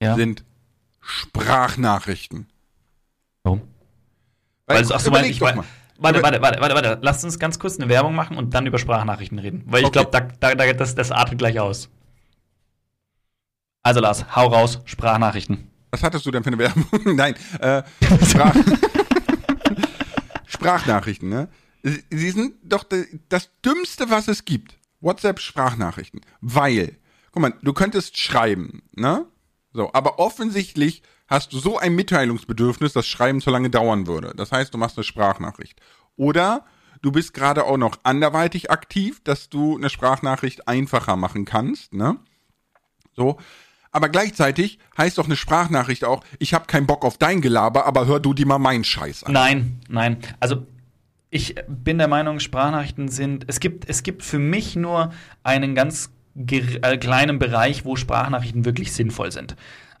Sind 0.00 0.44
Sprachnachrichten. 1.00 2.46
Warum? 3.42 3.62
Weil, 4.68 4.76
also, 4.76 4.94
ach 4.94 5.00
so, 5.00 5.10
mein, 5.10 5.24
ich, 5.24 5.40
warte, 5.40 5.64
warte, 5.96 6.22
warte, 6.22 6.40
warte, 6.40 6.74
warte, 6.74 6.98
lasst 7.02 7.24
uns 7.24 7.38
ganz 7.38 7.58
kurz 7.58 7.78
eine 7.78 7.88
Werbung 7.88 8.14
machen 8.14 8.36
und 8.36 8.54
dann 8.54 8.66
über 8.66 8.78
Sprachnachrichten 8.78 9.38
reden. 9.38 9.62
Weil 9.66 9.80
ich 9.80 9.86
okay. 9.86 10.04
glaube, 10.10 10.30
da, 10.40 10.54
da, 10.54 10.72
das, 10.74 10.94
das 10.94 11.10
artet 11.10 11.38
gleich 11.38 11.58
aus. 11.58 11.88
Also 13.82 14.00
Lars, 14.00 14.36
hau 14.36 14.48
raus, 14.48 14.80
Sprachnachrichten. 14.84 15.70
Was 15.90 16.02
hattest 16.02 16.26
du 16.26 16.30
denn 16.30 16.44
für 16.44 16.48
eine 16.48 16.58
Werbung? 16.58 16.84
Nein, 17.16 17.34
äh, 17.60 17.82
Sprach 18.26 18.54
Sprachnachrichten, 20.46 21.28
ne? 21.28 21.48
Sie 21.82 22.30
sind 22.30 22.56
doch 22.64 22.84
das 23.28 23.50
Dümmste, 23.64 24.10
was 24.10 24.28
es 24.28 24.44
gibt. 24.44 24.76
WhatsApp-Sprachnachrichten. 25.00 26.20
Weil, 26.40 26.96
guck 27.30 27.40
mal, 27.40 27.54
du 27.62 27.72
könntest 27.72 28.18
schreiben, 28.18 28.82
ne? 28.94 29.24
So, 29.72 29.92
aber 29.92 30.18
offensichtlich 30.18 31.02
hast 31.28 31.52
du 31.52 31.58
so 31.58 31.78
ein 31.78 31.94
Mitteilungsbedürfnis, 31.94 32.92
dass 32.92 33.06
Schreiben 33.06 33.40
zu 33.40 33.50
lange 33.50 33.70
dauern 33.70 34.06
würde. 34.06 34.32
Das 34.36 34.50
heißt, 34.50 34.74
du 34.74 34.78
machst 34.78 34.96
eine 34.96 35.04
Sprachnachricht. 35.04 35.80
Oder 36.16 36.64
du 37.02 37.12
bist 37.12 37.34
gerade 37.34 37.64
auch 37.64 37.76
noch 37.76 37.98
anderweitig 38.02 38.70
aktiv, 38.70 39.22
dass 39.22 39.48
du 39.48 39.76
eine 39.76 39.90
Sprachnachricht 39.90 40.66
einfacher 40.66 41.16
machen 41.16 41.44
kannst, 41.44 41.94
ne? 41.94 42.16
So. 43.14 43.38
Aber 43.90 44.08
gleichzeitig 44.10 44.78
heißt 44.96 45.18
doch 45.18 45.26
eine 45.26 45.36
Sprachnachricht 45.36 46.04
auch, 46.04 46.22
ich 46.38 46.54
habe 46.54 46.66
keinen 46.66 46.86
Bock 46.86 47.04
auf 47.04 47.16
dein 47.16 47.40
Gelaber, 47.40 47.86
aber 47.86 48.06
hör 48.06 48.20
du 48.20 48.34
dir 48.34 48.46
mal 48.46 48.58
meinen 48.58 48.84
Scheiß 48.84 49.24
an. 49.24 49.32
Nein, 49.32 49.80
nein. 49.88 50.18
Also 50.40 50.66
ich 51.30 51.54
bin 51.68 51.98
der 51.98 52.08
Meinung, 52.08 52.38
Sprachnachrichten 52.40 53.08
sind, 53.08 53.44
es 53.48 53.60
gibt, 53.60 53.88
es 53.88 54.02
gibt 54.02 54.22
für 54.22 54.38
mich 54.38 54.76
nur 54.76 55.12
einen 55.42 55.74
ganz 55.74 56.10
äh, 56.46 56.98
kleinen 56.98 57.38
Bereich, 57.38 57.84
wo 57.84 57.96
Sprachnachrichten 57.96 58.64
wirklich 58.64 58.92
sinnvoll 58.92 59.32
sind. 59.32 59.56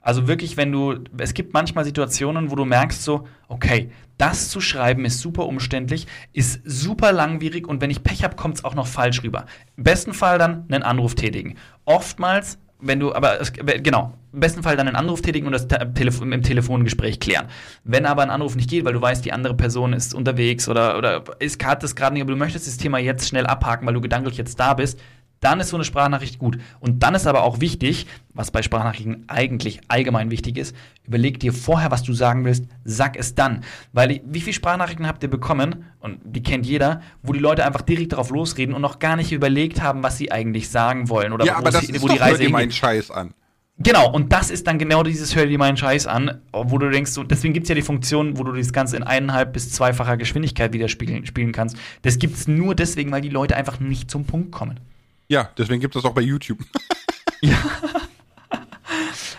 Also 0.08 0.26
wirklich, 0.26 0.56
wenn 0.56 0.72
du, 0.72 0.94
es 1.18 1.34
gibt 1.34 1.52
manchmal 1.52 1.84
Situationen, 1.84 2.50
wo 2.50 2.54
du 2.56 2.64
merkst 2.64 3.04
so, 3.04 3.26
okay, 3.46 3.90
das 4.16 4.48
zu 4.48 4.58
schreiben 4.58 5.04
ist 5.04 5.20
super 5.20 5.44
umständlich, 5.44 6.06
ist 6.32 6.62
super 6.64 7.12
langwierig 7.12 7.68
und 7.68 7.82
wenn 7.82 7.90
ich 7.90 8.02
Pech 8.02 8.24
habe, 8.24 8.34
kommt 8.34 8.54
es 8.54 8.64
auch 8.64 8.74
noch 8.74 8.86
falsch 8.86 9.22
rüber. 9.22 9.44
Im 9.76 9.84
besten 9.84 10.14
Fall 10.14 10.38
dann 10.38 10.64
einen 10.70 10.82
Anruf 10.82 11.14
tätigen. 11.14 11.56
Oftmals, 11.84 12.56
wenn 12.80 13.00
du, 13.00 13.14
aber 13.14 13.40
genau, 13.82 14.14
im 14.32 14.40
besten 14.40 14.62
Fall 14.62 14.78
dann 14.78 14.88
einen 14.88 14.96
Anruf 14.96 15.20
tätigen 15.20 15.44
und 15.44 15.52
das 15.52 15.68
Telefon, 15.68 16.32
im 16.32 16.42
Telefongespräch 16.42 17.20
klären. 17.20 17.48
Wenn 17.84 18.06
aber 18.06 18.22
ein 18.22 18.30
Anruf 18.30 18.56
nicht 18.56 18.70
geht, 18.70 18.86
weil 18.86 18.94
du 18.94 19.02
weißt, 19.02 19.22
die 19.26 19.32
andere 19.34 19.58
Person 19.58 19.92
ist 19.92 20.14
unterwegs 20.14 20.70
oder, 20.70 20.96
oder 20.96 21.22
ist 21.38 21.62
hat 21.62 21.82
das 21.82 21.94
gerade 21.94 22.14
nicht, 22.14 22.22
aber 22.22 22.32
du 22.32 22.38
möchtest 22.38 22.66
das 22.66 22.78
Thema 22.78 22.96
jetzt 22.96 23.28
schnell 23.28 23.44
abhaken, 23.46 23.86
weil 23.86 23.92
du 23.92 24.00
gedanklich 24.00 24.38
jetzt 24.38 24.58
da 24.58 24.72
bist, 24.72 24.98
dann 25.40 25.60
ist 25.60 25.68
so 25.68 25.76
eine 25.76 25.84
Sprachnachricht 25.84 26.38
gut. 26.38 26.58
Und 26.80 27.02
dann 27.02 27.14
ist 27.14 27.26
aber 27.26 27.42
auch 27.42 27.60
wichtig, 27.60 28.06
was 28.34 28.50
bei 28.50 28.62
Sprachnachrichten 28.62 29.24
eigentlich 29.28 29.80
allgemein 29.88 30.30
wichtig 30.30 30.56
ist, 30.56 30.74
überleg 31.04 31.40
dir 31.40 31.52
vorher, 31.52 31.90
was 31.90 32.02
du 32.02 32.12
sagen 32.12 32.44
willst, 32.44 32.64
sag 32.84 33.16
es 33.16 33.34
dann. 33.34 33.64
Weil 33.92 34.20
wie 34.24 34.40
viele 34.40 34.54
Sprachnachrichten 34.54 35.06
habt 35.06 35.22
ihr 35.22 35.30
bekommen, 35.30 35.84
und 36.00 36.20
die 36.24 36.42
kennt 36.42 36.66
jeder, 36.66 37.02
wo 37.22 37.32
die 37.32 37.40
Leute 37.40 37.64
einfach 37.64 37.82
direkt 37.82 38.12
darauf 38.12 38.30
losreden 38.30 38.74
und 38.74 38.82
noch 38.82 38.98
gar 38.98 39.16
nicht 39.16 39.32
überlegt 39.32 39.82
haben, 39.82 40.02
was 40.02 40.18
sie 40.18 40.30
eigentlich 40.30 40.68
sagen 40.68 41.08
wollen 41.08 41.32
oder 41.32 41.44
ja, 41.44 41.54
wo, 41.54 41.58
aber 41.58 41.70
das 41.70 41.86
sie, 41.86 41.92
ist 41.92 42.02
wo 42.02 42.08
doch 42.08 42.14
die 42.14 42.20
Reise 42.20 42.48
meinen 42.48 42.70
Scheiß 42.70 43.10
an. 43.10 43.34
Genau, 43.80 44.10
und 44.10 44.32
das 44.32 44.50
ist 44.50 44.66
dann 44.66 44.78
genau 44.78 45.04
dieses 45.04 45.36
Hör 45.36 45.46
dir 45.46 45.56
meinen 45.56 45.76
Scheiß 45.76 46.08
an, 46.08 46.40
wo 46.52 46.78
du 46.78 46.90
denkst, 46.90 47.12
so, 47.12 47.22
deswegen 47.22 47.54
gibt 47.54 47.64
es 47.64 47.68
ja 47.68 47.76
die 47.76 47.82
Funktion, 47.82 48.36
wo 48.36 48.42
du 48.42 48.52
das 48.52 48.72
Ganze 48.72 48.96
in 48.96 49.04
eineinhalb 49.04 49.52
bis 49.52 49.70
zweifacher 49.70 50.16
Geschwindigkeit 50.16 50.72
wieder 50.72 50.88
spielen, 50.88 51.24
spielen 51.26 51.52
kannst. 51.52 51.76
Das 52.02 52.18
gibt 52.18 52.36
es 52.36 52.48
nur 52.48 52.74
deswegen, 52.74 53.12
weil 53.12 53.20
die 53.20 53.28
Leute 53.28 53.54
einfach 53.54 53.78
nicht 53.78 54.10
zum 54.10 54.24
Punkt 54.24 54.50
kommen. 54.50 54.80
Ja, 55.28 55.50
deswegen 55.56 55.80
gibt 55.80 55.94
es 55.94 56.02
das 56.02 56.10
auch 56.10 56.14
bei 56.14 56.22
YouTube. 56.22 56.58
ja. 57.42 57.56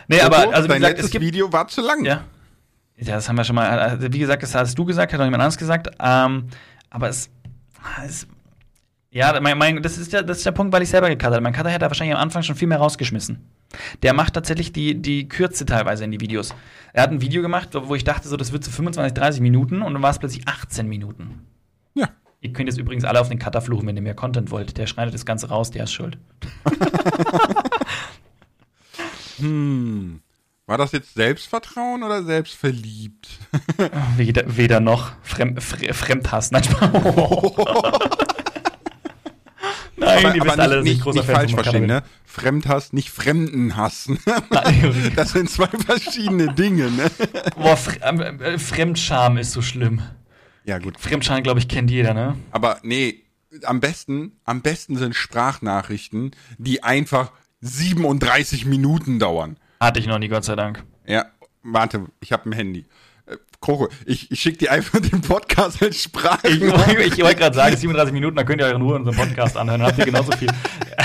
nee, 0.07 0.21
aber 0.21 0.53
also 0.53 0.65
wie 0.65 0.69
dein 0.69 0.79
gesagt, 0.79 0.81
letztes 0.81 1.05
es 1.05 1.11
gibt, 1.11 1.25
Video 1.25 1.51
war 1.51 1.67
zu 1.67 1.81
lang. 1.81 2.05
Ja. 2.05 2.25
Ja, 2.97 3.15
das 3.15 3.29
haben 3.29 3.37
wir 3.37 3.43
schon 3.43 3.55
mal. 3.55 3.67
Also, 3.67 4.13
wie 4.13 4.19
gesagt, 4.19 4.43
das 4.43 4.53
hast 4.53 4.77
du 4.77 4.85
gesagt, 4.85 5.13
hat 5.13 5.19
noch 5.19 5.25
jemand 5.25 5.41
anderes 5.41 5.57
gesagt. 5.57 5.89
Ähm, 5.99 6.47
aber 6.89 7.09
es, 7.09 7.29
es 8.05 8.27
ja, 9.11 9.39
mein, 9.41 9.57
mein, 9.57 9.81
das, 9.81 9.97
ist 9.97 10.13
der, 10.13 10.21
das 10.21 10.37
ist 10.37 10.45
der 10.45 10.51
Punkt, 10.51 10.71
weil 10.71 10.83
ich 10.83 10.89
selber 10.89 11.09
gecuttet 11.09 11.33
habe. 11.33 11.41
Mein 11.41 11.53
Cutter 11.53 11.69
hätte 11.69 11.85
wahrscheinlich 11.85 12.15
am 12.15 12.21
Anfang 12.21 12.43
schon 12.43 12.55
viel 12.55 12.67
mehr 12.67 12.77
rausgeschmissen. 12.77 13.43
Der 14.03 14.13
macht 14.13 14.33
tatsächlich 14.33 14.71
die, 14.71 15.01
die 15.01 15.27
Kürze 15.27 15.65
teilweise 15.65 16.03
in 16.03 16.11
die 16.11 16.19
Videos. 16.19 16.53
Er 16.93 17.03
hat 17.03 17.11
ein 17.11 17.21
Video 17.21 17.41
gemacht, 17.41 17.69
wo 17.73 17.95
ich 17.95 18.03
dachte, 18.03 18.27
so, 18.27 18.37
das 18.37 18.51
wird 18.51 18.63
zu 18.63 18.69
25, 18.69 19.13
30 19.15 19.41
Minuten 19.41 19.81
und 19.81 19.93
dann 19.93 20.03
war 20.03 20.11
es 20.11 20.19
plötzlich 20.19 20.47
18 20.47 20.87
Minuten. 20.87 21.45
Ihr 22.41 22.53
könnt 22.53 22.69
jetzt 22.69 22.77
übrigens 22.77 23.03
alle 23.03 23.19
auf 23.19 23.27
den 23.27 23.37
Cutter 23.37 23.61
fluchen, 23.61 23.85
wenn 23.87 23.97
ihr 23.97 24.01
mehr 24.01 24.13
Content 24.13 24.49
wollt. 24.51 24.77
Der 24.77 24.87
schneidet 24.87 25.13
das 25.13 25.25
Ganze 25.25 25.49
raus, 25.49 25.71
der 25.71 25.83
ist 25.83 25.91
schuld. 25.91 26.17
hm. 29.39 30.21
War 30.65 30.77
das 30.77 30.93
jetzt 30.93 31.15
Selbstvertrauen 31.15 32.03
oder 32.03 32.23
selbstverliebt? 32.23 33.27
weder, 34.17 34.55
weder 34.55 34.79
noch. 34.79 35.11
Fremd, 35.23 35.61
Fremdhass. 35.61 36.51
Nein, 36.51 36.63
Nein, 39.97 40.25
aber, 40.25 40.33
die 40.33 40.41
wissen 40.41 40.59
alle, 40.59 40.83
nicht, 40.83 41.05
nicht, 41.05 41.15
nicht 41.15 41.25
falsch 41.25 41.53
verstehen, 41.53 41.87
ne? 41.87 42.03
Fremdhass, 42.23 42.93
nicht 42.93 43.09
Fremden 43.09 43.75
hassen. 43.75 44.19
das 45.15 45.31
sind 45.31 45.49
zwei 45.49 45.67
verschiedene 45.67 46.53
Dinge, 46.53 46.89
ne? 46.91 47.11
Boah, 47.57 47.77
äh, 48.01 48.57
Fremdscham 48.57 49.37
ist 49.37 49.51
so 49.51 49.61
schlimm. 49.61 50.01
Ja, 50.65 50.77
gut. 50.77 50.99
Fremdscham, 50.99 51.41
glaube 51.43 51.59
ich, 51.59 51.67
kennt 51.67 51.89
jeder, 51.91 52.13
ne? 52.13 52.37
Aber 52.51 52.79
nee, 52.83 53.23
am 53.63 53.79
besten, 53.79 54.33
am 54.45 54.61
besten 54.61 54.97
sind 54.97 55.15
Sprachnachrichten, 55.15 56.31
die 56.57 56.83
einfach 56.83 57.31
37 57.61 58.65
Minuten 58.65 59.19
dauern. 59.19 59.57
Hatte 59.79 59.99
ich 59.99 60.07
noch 60.07 60.19
nie, 60.19 60.27
Gott 60.27 60.43
sei 60.45 60.55
Dank. 60.55 60.83
Ja, 61.05 61.25
warte, 61.63 62.05
ich 62.21 62.31
habe 62.31 62.49
ein 62.49 62.53
Handy. 62.53 62.85
Äh, 63.25 63.37
Kroko, 63.61 63.89
ich, 64.05 64.31
ich 64.31 64.39
schicke 64.39 64.57
dir 64.59 64.71
einfach 64.71 64.99
den 64.99 65.21
Podcast 65.21 65.81
als 65.81 66.03
Sprache. 66.03 66.47
Ich, 66.47 66.61
ich, 66.61 67.17
ich 67.17 67.23
wollte 67.23 67.35
gerade 67.37 67.55
sagen, 67.55 67.75
37 67.75 68.13
Minuten, 68.13 68.35
da 68.35 68.43
könnt 68.43 68.61
ihr 68.61 68.67
euch 68.67 68.75
in 68.75 68.81
Ruhe 68.81 68.95
unseren 68.95 69.15
Podcast 69.15 69.57
anhören. 69.57 69.81
Dann 69.81 69.89
habt 69.89 69.99
ihr 69.99 70.05
genauso 70.05 70.31
viel 70.33 70.49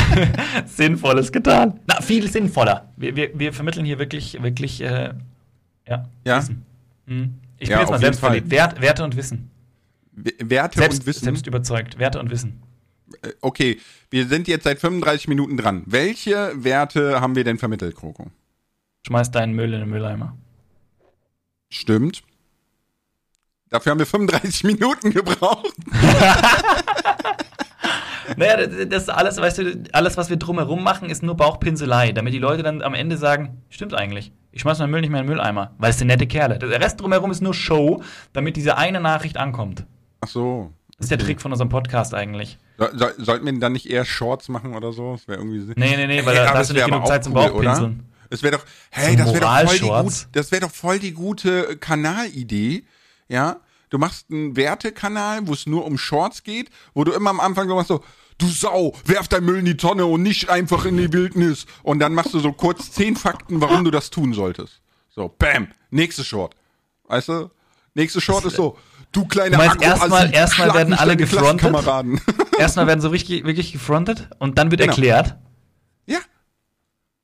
Sinnvolles 0.66 1.32
getan. 1.32 1.80
Na, 1.86 2.00
viel 2.00 2.30
sinnvoller. 2.30 2.92
Wir, 2.96 3.16
wir, 3.16 3.38
wir 3.38 3.52
vermitteln 3.52 3.86
hier 3.86 3.98
wirklich, 3.98 4.40
wirklich, 4.42 4.80
äh, 4.80 5.14
ja. 5.88 6.04
Ja. 6.24 6.44
Mhm. 7.06 7.34
Ich 7.58 7.68
bin 7.68 7.76
Ja, 7.76 7.80
jetzt 7.80 7.90
mal 7.90 7.98
selbst 7.98 8.20
verliebt. 8.20 8.50
Wert, 8.50 8.80
Werte 8.80 9.04
und 9.04 9.16
Wissen. 9.16 9.50
Werte 10.12 10.78
Selbst, 10.78 11.00
und 11.00 11.06
Wissen. 11.06 11.24
selbst 11.24 11.46
überzeugt. 11.46 11.98
Werte 11.98 12.20
und 12.20 12.30
Wissen. 12.30 12.62
Äh, 13.22 13.32
Okay, 13.40 13.80
wir 14.10 14.26
sind 14.26 14.48
jetzt 14.48 14.64
seit 14.64 14.78
35 14.80 15.28
Minuten 15.28 15.56
dran. 15.56 15.82
Welche 15.86 16.52
Werte 16.56 17.20
haben 17.20 17.34
wir 17.36 17.44
denn 17.44 17.58
vermittelt, 17.58 17.96
Kroko? 17.96 18.30
Schmeiß 19.06 19.30
deinen 19.30 19.54
Müll 19.54 19.72
in 19.74 19.80
den 19.80 19.90
Mülleimer. 19.90 20.36
Stimmt. 21.70 22.22
Dafür 23.70 23.90
haben 23.90 23.98
wir 23.98 24.06
35 24.06 24.64
Minuten 24.64 25.10
gebraucht. 25.10 25.74
Naja, 28.36 28.66
das- 28.66 28.88
das 28.88 29.02
ist 29.04 29.08
alles, 29.10 29.36
weißt 29.36 29.58
du, 29.58 29.82
alles, 29.92 30.16
was 30.16 30.30
wir 30.30 30.38
drumherum 30.38 30.82
machen, 30.82 31.10
ist 31.10 31.22
nur 31.22 31.36
Bauchpinselei, 31.36 32.12
damit 32.12 32.32
die 32.32 32.38
Leute 32.38 32.62
dann 32.62 32.80
am 32.82 32.94
Ende 32.94 33.18
sagen, 33.18 33.62
stimmt 33.68 33.92
eigentlich. 33.94 34.32
Ich 34.54 34.62
schmeiß 34.62 34.78
meinen 34.78 34.92
Müll 34.92 35.00
nicht 35.00 35.10
mehr 35.10 35.20
in 35.20 35.26
den 35.26 35.34
Mülleimer, 35.34 35.72
weil 35.78 35.90
es 35.90 35.98
sind 35.98 36.06
nette 36.06 36.28
Kerle. 36.28 36.60
Der 36.60 36.80
Rest 36.80 37.00
drumherum 37.00 37.32
ist 37.32 37.40
nur 37.40 37.54
Show, 37.54 38.04
damit 38.32 38.54
diese 38.54 38.76
eine 38.76 39.00
Nachricht 39.00 39.36
ankommt. 39.36 39.84
Ach 40.20 40.28
so. 40.28 40.72
Das 40.96 41.06
ist 41.06 41.10
der 41.10 41.18
Trick 41.18 41.42
von 41.42 41.50
unserem 41.50 41.70
Podcast 41.70 42.14
eigentlich. 42.14 42.56
So, 42.78 42.86
so, 42.94 43.06
sollten 43.18 43.46
wir 43.46 43.58
dann 43.58 43.72
nicht 43.72 43.90
eher 43.90 44.04
Shorts 44.04 44.48
machen 44.48 44.76
oder 44.76 44.92
so? 44.92 45.14
Das 45.14 45.26
wäre 45.26 45.40
irgendwie. 45.40 45.58
Nee, 45.74 45.96
nee, 45.96 46.06
nee, 46.06 46.24
weil 46.24 46.36
Ey, 46.36 46.44
da 46.44 46.54
hast 46.54 46.70
du 46.70 46.74
das 46.74 46.82
wär 46.82 46.86
nicht 46.86 46.94
genug 46.94 47.06
Zeit 47.08 47.24
zum 47.24 47.34
cool, 47.34 47.48
Bauchpinseln. 47.48 48.04
Es 48.30 48.44
wäre 48.44 48.56
doch, 48.56 48.64
hey, 48.90 49.16
das 49.16 49.34
wäre 49.34 49.40
doch 49.40 49.66
voll 49.66 49.78
die 49.78 49.88
gut, 49.88 50.26
das 50.30 50.52
wäre 50.52 50.60
doch 50.60 50.70
voll 50.70 50.98
die 51.00 51.12
gute 51.12 51.76
Kanalidee, 51.76 52.84
ja? 53.28 53.56
Du 53.90 53.98
machst 53.98 54.30
einen 54.30 54.56
Wertekanal, 54.56 55.46
wo 55.48 55.52
es 55.52 55.66
nur 55.66 55.84
um 55.84 55.98
Shorts 55.98 56.44
geht, 56.44 56.70
wo 56.94 57.02
du 57.02 57.12
immer 57.12 57.30
am 57.30 57.40
Anfang 57.40 57.68
so 57.68 57.74
machst 57.74 57.88
so, 57.88 58.04
du 58.38 58.48
Sau, 58.48 58.94
werf 59.04 59.28
dein 59.28 59.44
Müll 59.44 59.58
in 59.58 59.64
die 59.64 59.76
Tonne 59.76 60.06
und 60.06 60.22
nicht 60.22 60.48
einfach 60.50 60.84
in 60.84 60.96
die 60.96 61.12
Wildnis. 61.12 61.66
Und 61.82 61.98
dann 62.00 62.14
machst 62.14 62.34
du 62.34 62.40
so 62.40 62.52
kurz 62.52 62.90
zehn 62.92 63.16
Fakten, 63.16 63.60
warum 63.60 63.84
du 63.84 63.90
das 63.90 64.10
tun 64.10 64.32
solltest. 64.34 64.80
So, 65.10 65.28
bam, 65.28 65.68
nächste 65.90 66.24
Short. 66.24 66.54
Weißt 67.04 67.28
du? 67.28 67.50
Nächste 67.94 68.20
Short 68.20 68.44
ist 68.44 68.56
so, 68.56 68.76
du 69.12 69.24
kleine 69.26 69.56
meinst, 69.56 69.76
Akku- 69.76 69.82
erstmal- 69.84 70.34
erstmal 70.34 70.74
werden 70.74 70.94
alle 70.94 71.16
gefrontet? 71.16 71.72
Erstmal 72.58 72.86
werden 72.88 73.00
so 73.00 73.08
richtig, 73.08 73.44
wirklich 73.44 73.72
gefrontet 73.72 74.28
und 74.38 74.58
dann 74.58 74.70
wird 74.70 74.80
Genau. 74.80 74.92
erklärt. 74.92 75.36
ja, 76.06 76.18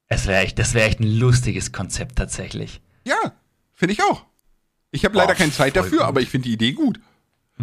Es 0.09 0.27
wäre 0.27 0.43
echt, 0.43 0.59
das 0.59 0.75
wäre 0.75 0.89
echt 0.89 1.01
ein 1.01 1.19
lustiges 1.19 1.73
Konzept 1.73 2.17
tatsächlich. 2.17 2.81
ja, 3.05 3.17
finde 3.75 3.95
ich 3.95 4.03
auch. 4.03 4.25
Ich 4.93 5.05
habe 5.05 5.17
leider 5.17 5.35
keine 5.35 5.53
Zeit 5.53 5.75
dafür, 5.77 5.99
gut. 5.99 6.07
aber 6.07 6.21
ich 6.21 6.29
finde 6.29 6.49
die 6.49 6.55
Idee 6.55 6.73
gut. 6.73 7.01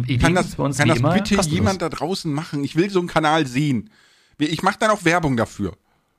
Ideen 0.04 0.20
Kann 0.20 0.34
das, 0.34 0.54
bei 0.56 0.64
uns 0.64 0.78
kann 0.78 0.88
das 0.88 0.98
immer 0.98 1.12
bitte 1.12 1.36
kostenlos. 1.36 1.58
jemand 1.58 1.82
da 1.82 1.88
draußen 1.88 2.32
machen? 2.32 2.64
Ich 2.64 2.76
will 2.76 2.90
so 2.90 2.98
einen 2.98 3.08
Kanal 3.08 3.46
sehen. 3.46 3.90
Ich 4.38 4.62
mache 4.62 4.76
dann 4.78 4.90
auch 4.90 5.04
Werbung 5.04 5.36
dafür. 5.36 5.72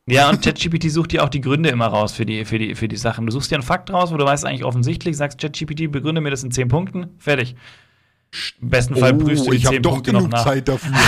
Ja, 0.05 0.30
und 0.30 0.41
ChatGPT 0.41 0.89
sucht 0.89 1.11
dir 1.11 1.23
auch 1.23 1.30
die 1.30 1.39
Gründe 1.41 1.69
immer 1.69 1.86
raus 1.88 2.13
für 2.13 2.25
die, 2.25 2.43
für, 2.43 2.57
die, 2.57 2.73
für 2.75 2.88
die 2.88 2.97
Sachen. 2.97 3.25
Du 3.27 3.32
suchst 3.32 3.51
dir 3.51 3.55
einen 3.55 3.63
Fakt 3.63 3.91
raus, 3.91 4.11
wo 4.11 4.17
du 4.17 4.25
weißt 4.25 4.43
eigentlich 4.45 4.63
offensichtlich, 4.65 5.15
sagst 5.15 5.39
ChatGPT, 5.39 5.91
begründe 5.91 6.19
mir 6.19 6.32
das 6.32 6.43
in 6.43 6.51
10 6.51 6.67
Punkten, 6.67 7.07
fertig. 7.19 7.55
Im 8.61 8.69
besten 8.69 8.95
Fall 8.95 9.13
prüfst 9.13 9.45
du 9.45 9.51
die 9.51 9.57
Oh, 9.57 9.59
ich 9.59 9.65
habe 9.65 9.75
10 9.75 9.84
doch 9.84 9.91
Punkte 9.93 10.13
noch 10.13 10.19
genug 10.21 10.32
nach. 10.34 10.43
Zeit 10.45 10.67
dafür. 10.67 10.91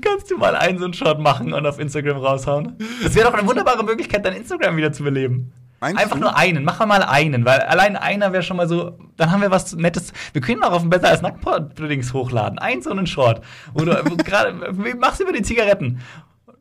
Kannst 0.00 0.30
du 0.30 0.36
mal 0.36 0.56
einen 0.56 0.78
so 0.78 0.84
einen 0.84 0.94
Shot 0.94 1.20
machen 1.20 1.52
und 1.52 1.66
auf 1.66 1.78
Instagram 1.78 2.16
raushauen? 2.18 2.76
Das 3.02 3.14
wäre 3.14 3.30
doch 3.30 3.38
eine 3.38 3.46
wunderbare 3.46 3.84
Möglichkeit, 3.84 4.24
dein 4.24 4.34
Instagram 4.34 4.76
wieder 4.76 4.92
zu 4.92 5.02
beleben. 5.04 5.52
Meinst 5.80 6.00
Einfach 6.02 6.16
du? 6.16 6.22
nur 6.22 6.36
einen, 6.36 6.64
mach 6.64 6.84
mal 6.86 7.02
einen, 7.02 7.44
weil 7.44 7.60
allein 7.60 7.96
einer 7.96 8.32
wäre 8.32 8.42
schon 8.42 8.56
mal 8.56 8.68
so, 8.68 8.98
dann 9.16 9.30
haben 9.30 9.42
wir 9.42 9.50
was 9.50 9.74
Nettes. 9.76 10.12
Wir 10.32 10.40
können 10.40 10.62
auch 10.62 10.72
auf 10.72 10.82
ein 10.82 10.90
besser 10.90 11.08
als 11.08 11.20
Nacktpuddings 11.22 12.14
hochladen. 12.14 12.58
Ein 12.58 12.80
so 12.80 12.90
einen 12.90 13.06
Short. 13.06 13.44
Oder 13.74 14.02
gerade, 14.24 14.72
machst 14.98 15.20
über 15.20 15.32
die 15.32 15.42
Zigaretten. 15.42 16.00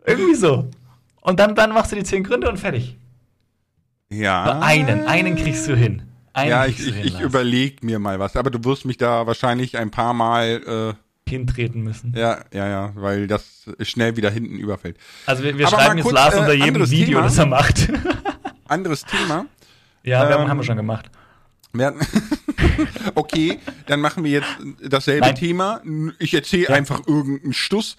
Irgendwie 0.06 0.36
so. 0.36 0.70
Und 1.22 1.40
dann, 1.40 1.56
dann 1.56 1.72
machst 1.72 1.92
du 1.92 1.96
die 1.96 2.04
10 2.04 2.24
Gründe 2.24 2.50
und 2.50 2.58
fertig. 2.58 2.98
Ja. 4.10 4.46
Nur 4.46 4.64
einen, 4.64 5.06
einen 5.08 5.36
kriegst 5.36 5.68
du 5.68 5.76
hin. 5.76 6.04
Einen 6.34 6.50
Ja, 6.52 6.66
ich, 6.66 6.78
du 6.78 6.90
ich, 6.90 7.06
ich 7.06 7.20
überlege 7.22 7.86
mir 7.86 8.00
mal 8.00 8.20
was. 8.20 8.36
Aber 8.36 8.52
du 8.52 8.64
wirst 8.66 8.86
mich 8.86 8.98
da 8.98 9.26
wahrscheinlich 9.26 9.78
ein 9.78 9.92
paar 9.92 10.14
Mal, 10.14 10.96
hintreten 11.28 11.82
müssen. 11.82 12.14
äh, 12.14 12.20
ja, 12.20 12.40
ja, 12.54 12.68
ja, 12.68 12.92
weil 12.96 13.28
das 13.28 13.70
schnell 13.82 14.16
wieder 14.16 14.30
hinten 14.30 14.58
überfällt. 14.58 14.98
Also 15.26 15.44
wir, 15.44 15.58
wir 15.58 15.68
schreiben 15.68 15.88
mal 15.88 15.96
jetzt 15.98 16.04
kurz, 16.04 16.16
Lars 16.16 16.36
äh, 16.36 16.40
unter 16.40 16.54
jedem 16.54 16.90
Video, 16.90 17.06
Thema. 17.18 17.22
das 17.24 17.38
er 17.38 17.46
macht. 17.48 17.90
Anderes 18.68 19.04
Thema. 19.06 19.46
ja, 20.04 20.28
Werbung 20.28 20.46
Ähm, 20.46 20.50
haben 20.50 20.58
wir 20.58 20.64
schon 20.64 20.78
gemacht. 20.78 21.10
Okay, 23.16 23.60
dann 23.88 24.00
machen 24.02 24.24
wir 24.24 24.32
jetzt 24.32 24.48
dasselbe 24.82 25.28
Nein. 25.28 25.36
Thema. 25.36 25.82
Ich 26.20 26.34
erzähle 26.34 26.70
einfach 26.74 27.02
irgendeinen 27.08 27.54
Stuss. 27.54 27.96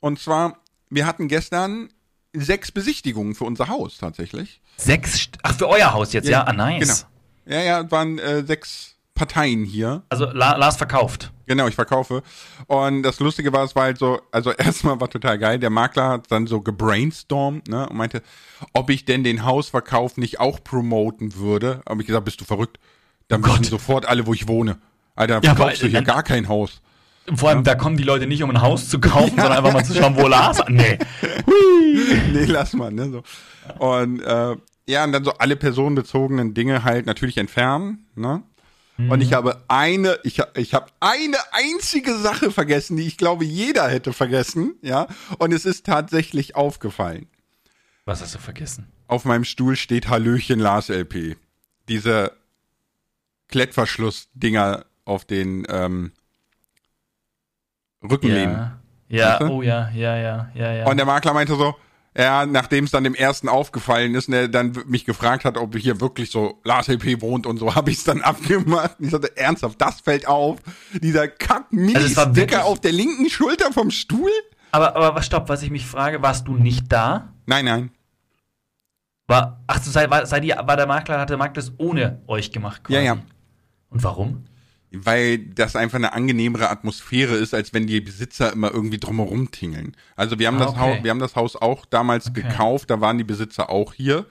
Und 0.00 0.18
zwar, 0.18 0.58
wir 0.90 1.06
hatten 1.06 1.28
gestern 1.28 1.88
sechs 2.32 2.72
Besichtigungen 2.72 3.34
für 3.34 3.44
unser 3.44 3.68
Haus 3.68 3.98
tatsächlich. 3.98 4.60
Sechs, 4.76 5.28
ach 5.42 5.54
für 5.56 5.68
euer 5.68 5.92
Haus 5.92 6.12
jetzt, 6.12 6.28
ja, 6.28 6.42
ah, 6.44 6.52
nice. 6.52 7.06
Genau. 7.46 7.58
Ja, 7.58 7.62
ja, 7.64 7.90
waren 7.90 8.18
äh, 8.18 8.44
sechs 8.44 8.96
Parteien 9.14 9.64
hier. 9.64 10.02
Also 10.08 10.26
La 10.26 10.56
Lars 10.56 10.76
verkauft. 10.76 11.32
Genau, 11.46 11.68
ich 11.68 11.74
verkaufe. 11.74 12.22
Und 12.66 13.02
das 13.02 13.20
Lustige 13.20 13.52
war, 13.52 13.64
es 13.64 13.74
war 13.76 13.84
halt 13.84 13.98
so, 13.98 14.20
also 14.32 14.52
erstmal 14.58 15.00
war 15.00 15.10
total 15.10 15.38
geil. 15.38 15.58
Der 15.58 15.70
Makler 15.70 16.08
hat 16.08 16.30
dann 16.30 16.46
so 16.46 16.60
gebrainstormt, 16.60 17.68
ne, 17.68 17.88
und 17.88 17.96
meinte, 17.96 18.22
ob 18.72 18.90
ich 18.90 19.04
denn 19.04 19.24
den 19.24 19.44
Hausverkauf 19.44 20.16
nicht 20.16 20.40
auch 20.40 20.62
promoten 20.62 21.36
würde. 21.36 21.82
Habe 21.88 22.00
ich 22.02 22.06
gesagt, 22.06 22.24
bist 22.24 22.40
du 22.40 22.44
verrückt? 22.44 22.78
Dann 23.28 23.42
Oh 23.44 23.48
wissen 23.48 23.64
sofort 23.64 24.06
alle, 24.06 24.26
wo 24.26 24.34
ich 24.34 24.48
wohne. 24.48 24.78
Alter, 25.16 25.40
Ja, 25.42 25.54
verkaufst 25.54 25.82
du 25.82 25.86
hier 25.86 26.02
gar 26.02 26.22
kein 26.22 26.48
Haus. 26.48 26.80
Vor 27.34 27.48
allem, 27.48 27.64
da 27.64 27.74
kommen 27.74 27.96
die 27.96 28.02
Leute 28.02 28.26
nicht, 28.26 28.42
um 28.42 28.50
ein 28.50 28.60
Haus 28.60 28.88
zu 28.88 29.00
kaufen, 29.00 29.30
sondern 29.36 29.52
einfach 29.52 29.72
mal 29.72 29.84
zu 29.84 29.94
schauen, 29.94 30.14
wo 30.16 30.28
Lars. 30.28 30.62
Nee. 30.68 30.98
nee, 32.32 32.44
lass 32.44 32.74
mal, 32.74 32.92
ne, 32.92 33.10
so. 33.10 33.22
Und, 33.78 34.20
äh, 34.20 34.56
ja, 34.86 35.04
und 35.04 35.12
dann 35.12 35.24
so 35.24 35.32
alle 35.32 35.56
personenbezogenen 35.56 36.52
Dinge 36.52 36.84
halt 36.84 37.06
natürlich 37.06 37.38
entfernen, 37.38 38.06
ne? 38.14 38.42
Und 38.96 39.20
ich 39.22 39.32
habe 39.32 39.60
eine, 39.66 40.18
ich, 40.22 40.40
ich 40.54 40.72
habe 40.72 40.86
eine 41.00 41.36
einzige 41.50 42.16
Sache 42.16 42.52
vergessen, 42.52 42.96
die 42.96 43.06
ich 43.06 43.16
glaube, 43.16 43.44
jeder 43.44 43.88
hätte 43.88 44.12
vergessen, 44.12 44.76
ja. 44.82 45.08
Und 45.38 45.52
es 45.52 45.64
ist 45.64 45.84
tatsächlich 45.84 46.54
aufgefallen. 46.54 47.26
Was 48.04 48.22
hast 48.22 48.34
du 48.34 48.38
vergessen? 48.38 48.86
Auf 49.08 49.24
meinem 49.24 49.44
Stuhl 49.44 49.74
steht 49.74 50.08
Hallöchen 50.08 50.60
Lars 50.60 50.90
LP. 50.90 51.36
Diese 51.88 52.32
Klettverschluss-Dinger 53.48 54.84
auf 55.04 55.24
den 55.24 55.66
ähm, 55.68 56.12
Rückenlehnen. 58.02 58.56
Ja. 58.56 58.80
Ja, 59.08 59.40
oh 59.48 59.62
ja, 59.62 59.90
ja, 59.90 60.16
ja, 60.16 60.50
ja, 60.54 60.72
ja. 60.72 60.86
Und 60.86 60.96
der 60.96 61.06
Makler 61.06 61.34
meinte 61.34 61.54
so, 61.56 61.76
ja, 62.16 62.46
nachdem 62.46 62.84
es 62.84 62.90
dann 62.92 63.02
dem 63.04 63.14
ersten 63.14 63.48
aufgefallen 63.48 64.14
ist, 64.14 64.28
ne, 64.28 64.48
dann 64.48 64.76
w- 64.76 64.82
mich 64.86 65.04
gefragt 65.04 65.44
hat, 65.44 65.56
ob 65.56 65.76
hier 65.76 66.00
wirklich 66.00 66.30
so 66.30 66.60
Lars 66.64 66.88
LP 66.88 67.20
wohnt 67.20 67.46
und 67.46 67.58
so, 67.58 67.74
habe 67.74 67.90
ich 67.90 67.98
es 67.98 68.04
dann 68.04 68.22
abgemacht. 68.22 68.98
Und 68.98 69.06
ich 69.06 69.10
sagte, 69.10 69.36
ernsthaft, 69.36 69.80
das 69.80 70.00
fällt 70.00 70.26
auf. 70.28 70.60
Dieser 71.02 71.26
kack 71.28 71.66
Also 71.94 72.08
sticker 72.30 72.64
auf 72.66 72.80
der 72.80 72.92
linken 72.92 73.28
Schulter 73.28 73.72
vom 73.72 73.90
Stuhl? 73.90 74.30
aber, 74.70 74.94
aber 74.96 75.14
was- 75.16 75.26
stopp, 75.26 75.48
was 75.48 75.62
ich 75.62 75.70
mich 75.70 75.86
frage, 75.86 76.22
warst 76.22 76.46
du 76.48 76.54
nicht 76.54 76.90
da? 76.92 77.32
Nein, 77.46 77.64
nein. 77.64 77.90
War, 79.26 79.60
ach, 79.66 79.82
so 79.82 79.90
sei, 79.90 80.10
war, 80.10 80.26
sei 80.26 80.40
die, 80.40 80.50
war 80.50 80.76
der 80.76 80.86
Makler, 80.86 81.18
hat 81.18 81.30
der 81.30 81.36
Makler 81.38 81.54
das 81.62 81.72
ohne 81.78 82.20
euch 82.26 82.52
gemacht 82.52 82.84
quasi? 82.84 82.98
Ja, 82.98 83.00
ja. 83.14 83.18
Und 83.88 84.02
warum? 84.04 84.44
Weil 84.96 85.38
das 85.38 85.76
einfach 85.76 85.96
eine 85.96 86.12
angenehmere 86.12 86.70
Atmosphäre 86.70 87.34
ist, 87.34 87.54
als 87.54 87.72
wenn 87.74 87.86
die 87.86 88.00
Besitzer 88.00 88.52
immer 88.52 88.72
irgendwie 88.72 88.98
drumherum 88.98 89.50
tingeln. 89.50 89.96
Also 90.16 90.38
wir 90.38 90.46
haben, 90.46 90.56
Ah, 90.56 90.60
das, 90.60 90.68
okay. 90.70 90.80
Haus, 90.80 90.98
wir 91.02 91.10
haben 91.10 91.18
das 91.18 91.36
Haus 91.36 91.56
auch 91.56 91.84
damals 91.86 92.28
Okay. 92.28 92.42
gekauft, 92.42 92.90
da 92.90 93.00
waren 93.00 93.18
die 93.18 93.24
Besitzer 93.24 93.70
auch 93.70 93.92
hier. 93.94 94.26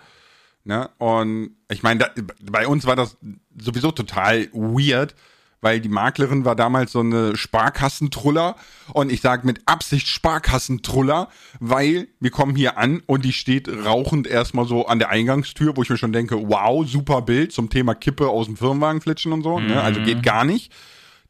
Ne? 0.64 0.90
Und 0.98 1.52
ich 1.70 1.84
meine, 1.84 2.10
bei 2.42 2.68
uns 2.68 2.86
war 2.86 2.96
das 2.96 3.18
sowieso 3.58 3.92
total 3.92 4.48
weird, 4.54 5.16
weil 5.64 5.80
die 5.80 5.90
Maklerin 5.90 6.46
war 6.46 6.56
damals 6.56 6.92
so 6.92 7.00
eine 7.00 7.36
Sparkassentruller 7.36 8.56
und 8.94 9.12
ich 9.12 9.22
sage 9.22 9.48
mit 9.48 9.62
Absicht 9.66 10.08
Sparkassentruller, 10.08 11.30
weil 11.60 12.10
wir 12.20 12.32
kommen 12.32 12.56
hier 12.56 12.78
an 12.78 13.02
und 13.06 13.24
die 13.24 13.34
steht 13.34 13.70
rauchend 13.70 14.28
erstmal 14.28 14.68
so 14.68 14.86
an 14.88 15.00
der 15.00 15.10
Eingangstür, 15.10 15.76
wo 15.78 15.82
ich 15.82 15.90
mir 15.90 15.98
schon 15.98 16.14
denke, 16.14 16.50
wow, 16.50 16.88
super 16.88 17.22
Bild 17.22 17.54
zum 17.54 17.70
Thema 17.70 17.96
Kippe 17.96 18.28
aus 18.28 18.46
dem 18.48 18.58
Firmenwagen 18.58 19.02
flitschen 19.02 19.32
und 19.32 19.44
so, 19.44 19.60
ne? 19.60 19.82
also 19.82 20.02
geht 20.02 20.22
gar 20.22 20.44
nicht. 20.44 20.72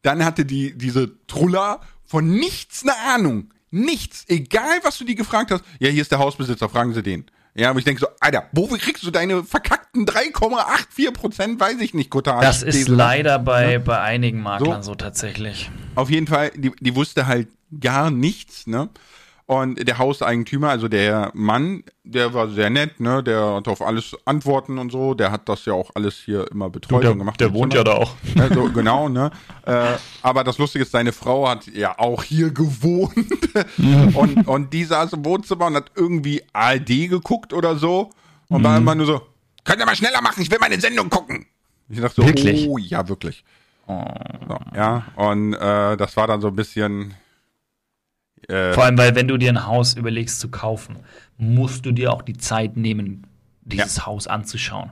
Dann 0.01 0.25
hatte 0.25 0.45
die 0.45 0.77
diese 0.77 1.25
Truller 1.27 1.79
von 2.03 2.29
nichts 2.29 2.84
eine 2.84 2.97
Ahnung. 3.13 3.53
Nichts. 3.69 4.25
Egal, 4.27 4.79
was 4.84 4.97
du 4.97 5.05
die 5.05 5.15
gefragt 5.15 5.49
hast. 5.49 5.63
Ja, 5.79 5.89
hier 5.89 6.01
ist 6.01 6.11
der 6.11 6.19
Hausbesitzer, 6.19 6.69
fragen 6.69 6.93
Sie 6.93 7.01
den. 7.01 7.25
Ja, 7.56 7.70
aber 7.70 7.80
ich 7.80 7.86
denke 7.86 8.01
so, 8.01 8.08
Alter, 8.20 8.49
wo 8.51 8.68
kriegst 8.68 9.04
du 9.04 9.12
deine 9.12 9.43
verkackten 9.43 10.06
3,84 10.06 11.12
Prozent, 11.12 11.60
weiß 11.60 11.80
ich 11.82 11.93
nicht, 11.93 12.10
Cottage. 12.10 12.41
Das 12.45 12.64
ist 12.64 12.88
leider 12.88 13.38
bei, 13.38 13.78
bei 13.78 13.99
einigen 13.99 14.41
Maklern 14.41 14.82
So. 14.82 14.91
so, 14.91 14.95
tatsächlich. 14.95 15.70
Auf 15.95 16.10
jeden 16.10 16.26
Fall, 16.26 16.51
die, 16.56 16.72
die 16.80 16.95
wusste 16.95 17.28
halt 17.28 17.47
gar 17.80 18.10
nichts, 18.10 18.66
ne? 18.66 18.89
Und 19.46 19.86
der 19.88 19.98
Hauseigentümer, 19.98 20.70
also 20.70 20.88
der 20.88 21.32
Mann, 21.34 21.84
der 22.04 22.34
war 22.34 22.48
sehr 22.48 22.70
nett, 22.70 23.02
ne? 23.02 23.22
Der 23.22 23.56
hat 23.56 23.68
auf 23.68 23.82
alles 23.82 24.16
Antworten 24.24 24.78
und 24.78 24.91
so. 24.91 25.14
Der 25.14 25.32
hat 25.32 25.50
das 25.50 25.66
ja 25.66 25.74
auch 25.74 25.91
alles 25.96 26.16
hier 26.16 26.50
immer 26.50 26.70
betreut 26.70 27.06
und 27.06 27.20
gemacht. 27.20 27.41
und 27.41 27.54
so, 27.54 27.66
ne? 27.66 27.84
da 27.84 27.91
auch. 27.94 28.16
Ja, 28.36 28.54
so, 28.54 28.72
genau, 28.72 29.10
ne? 29.10 29.32
Äh, 29.66 29.96
aber 30.22 30.46
das 30.46 30.58
Lustige 30.58 30.84
ist, 30.84 30.91
seine 30.91 31.12
Frau 31.12 31.48
hat 31.50 31.68
ja 31.68 32.00
auch 32.00 32.24
hier 32.24 32.52
gewohnt. 32.52 33.14
und, 34.16 34.48
und 34.48 34.74
die 34.74 34.86
saß 34.86 35.12
im 35.14 35.26
Wohnzimmer 35.26 35.66
und 35.66 35.76
hat 35.76 35.91
irgendwie 35.96 36.41
ARD 36.54 37.10
geguckt 37.10 37.52
oder 37.52 37.76
so. 37.76 38.12
Und 38.48 38.64
war 38.64 38.78
immer 38.78 38.96
nur 38.96 39.06
so, 39.06 39.22
könnt 39.64 39.80
ihr 39.80 39.86
mal 39.86 39.96
schneller 39.96 40.22
machen, 40.22 40.41
ich 40.41 40.52
will 40.52 40.60
meine 40.62 40.80
Sendung 40.80 41.10
gucken. 41.10 41.46
Ich 41.89 42.00
dachte 42.00 42.22
so, 42.22 42.28
wirklich? 42.28 42.68
oh 42.68 42.78
ja, 42.78 43.08
wirklich. 43.08 43.44
So, 43.88 43.94
ja, 44.76 45.06
und 45.16 45.54
äh, 45.54 45.98
das 45.98 46.16
war 46.16 46.28
dann 46.28 46.39
so 46.39 46.48
ein 46.48 46.56
bisschen. 46.56 47.14
Äh, 48.48 48.74
Vor 48.74 48.84
allem, 48.84 48.98
weil 48.98 49.16
wenn 49.16 49.28
du 49.28 49.38
dir 49.38 49.50
ein 49.50 49.66
Haus 49.66 49.94
überlegst 49.94 50.39
zu 50.39 50.50
kaufen, 50.50 50.98
musst 51.38 51.86
du 51.86 51.91
dir 51.91 52.12
auch 52.12 52.22
die 52.22 52.38
Zeit 52.38 52.78
nehmen, 52.78 53.26
dieses 53.62 53.98
ja. 53.98 54.06
Haus 54.06 54.28
anzuschauen. 54.28 54.91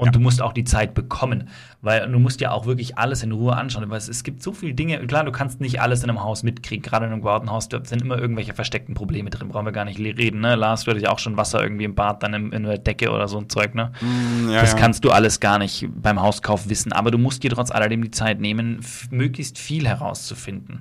Und 0.00 0.06
ja. 0.06 0.12
du 0.12 0.20
musst 0.20 0.40
auch 0.40 0.54
die 0.54 0.64
Zeit 0.64 0.94
bekommen, 0.94 1.50
weil 1.82 2.10
du 2.10 2.18
musst 2.18 2.40
ja 2.40 2.52
auch 2.52 2.64
wirklich 2.64 2.96
alles 2.96 3.22
in 3.22 3.32
Ruhe 3.32 3.54
anschauen. 3.54 3.90
Weil 3.90 3.98
es, 3.98 4.08
es 4.08 4.24
gibt 4.24 4.42
so 4.42 4.54
viele 4.54 4.72
Dinge, 4.72 4.98
klar, 5.06 5.24
du 5.24 5.30
kannst 5.30 5.60
nicht 5.60 5.82
alles 5.82 6.02
in 6.02 6.08
einem 6.08 6.22
Haus 6.22 6.42
mitkriegen, 6.42 6.82
gerade 6.82 7.04
in 7.04 7.12
einem 7.12 7.20
gebauten 7.20 7.50
Haus, 7.50 7.68
da 7.68 7.84
sind 7.84 8.00
immer 8.00 8.18
irgendwelche 8.18 8.54
versteckten 8.54 8.94
Probleme 8.94 9.28
drin, 9.28 9.50
brauchen 9.50 9.66
wir 9.66 9.72
gar 9.72 9.84
nicht 9.84 9.98
reden. 9.98 10.40
Ne? 10.40 10.54
Lars, 10.54 10.84
du 10.84 10.90
hattest 10.90 11.04
ja 11.04 11.12
auch 11.12 11.18
schon 11.18 11.36
Wasser 11.36 11.62
irgendwie 11.62 11.84
im 11.84 11.94
Bad, 11.94 12.22
dann 12.22 12.32
in, 12.32 12.50
in 12.50 12.62
der 12.62 12.78
Decke 12.78 13.10
oder 13.10 13.28
so 13.28 13.36
ein 13.36 13.50
Zeug. 13.50 13.74
Ne? 13.74 13.92
Mm, 14.00 14.48
ja, 14.48 14.62
das 14.62 14.72
ja. 14.72 14.78
kannst 14.78 15.04
du 15.04 15.10
alles 15.10 15.38
gar 15.38 15.58
nicht 15.58 15.86
beim 15.94 16.22
Hauskauf 16.22 16.70
wissen, 16.70 16.92
aber 16.92 17.10
du 17.10 17.18
musst 17.18 17.42
dir 17.42 17.50
trotz 17.50 17.70
alledem 17.70 18.02
die 18.02 18.10
Zeit 18.10 18.40
nehmen, 18.40 18.80
möglichst 19.10 19.58
viel 19.58 19.86
herauszufinden. 19.86 20.80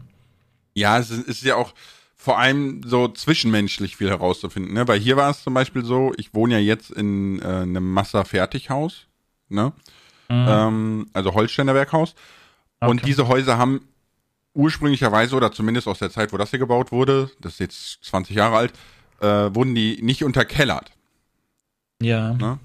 Ja, 0.76 0.97
es 0.97 1.12
ist 1.12 1.43
ja 1.43 1.57
auch 1.57 1.74
vor 2.22 2.38
allem 2.38 2.82
so 2.86 3.07
zwischenmenschlich 3.07 3.95
viel 3.95 4.09
herauszufinden, 4.09 4.74
ne? 4.74 4.88
Weil 4.88 4.99
hier 4.99 5.15
war 5.15 5.32
es 5.32 5.41
zum 5.41 5.53
Beispiel 5.53 5.86
so, 5.86 6.11
ich 6.17 6.34
wohne 6.34 6.55
ja 6.55 6.59
jetzt 6.59 6.91
in 6.91 7.39
äh, 7.41 7.45
einem 7.45 7.93
Massa-Fertighaus 7.93 9.07
ne? 9.49 9.74
Mhm. 10.30 10.45
Ähm, 10.47 11.09
also 11.13 11.34
Holsteiner 11.34 11.74
Werkhaus. 11.74 12.15
Okay. 12.80 12.91
Und 12.91 13.05
diese 13.05 13.28
Häuser 13.28 13.57
haben 13.57 13.82
ursprünglicherweise, 14.53 15.36
oder 15.36 15.51
zumindest 15.51 15.88
aus 15.88 15.99
der 15.99 16.11
Zeit, 16.11 16.32
wo 16.32 16.38
das 16.38 16.51
hier 16.51 16.59
gebaut 16.59 16.91
wurde, 16.91 17.30
das 17.41 17.53
ist 17.53 17.59
jetzt 17.59 18.03
20 18.05 18.36
Jahre 18.36 18.57
alt, 18.57 18.74
äh, 19.22 19.53
wurden 19.55 19.76
die 19.76 19.99
nicht 20.01 20.24
unterkellert. 20.24 20.91
Ja. 22.01 22.34
Ne? 22.34 22.59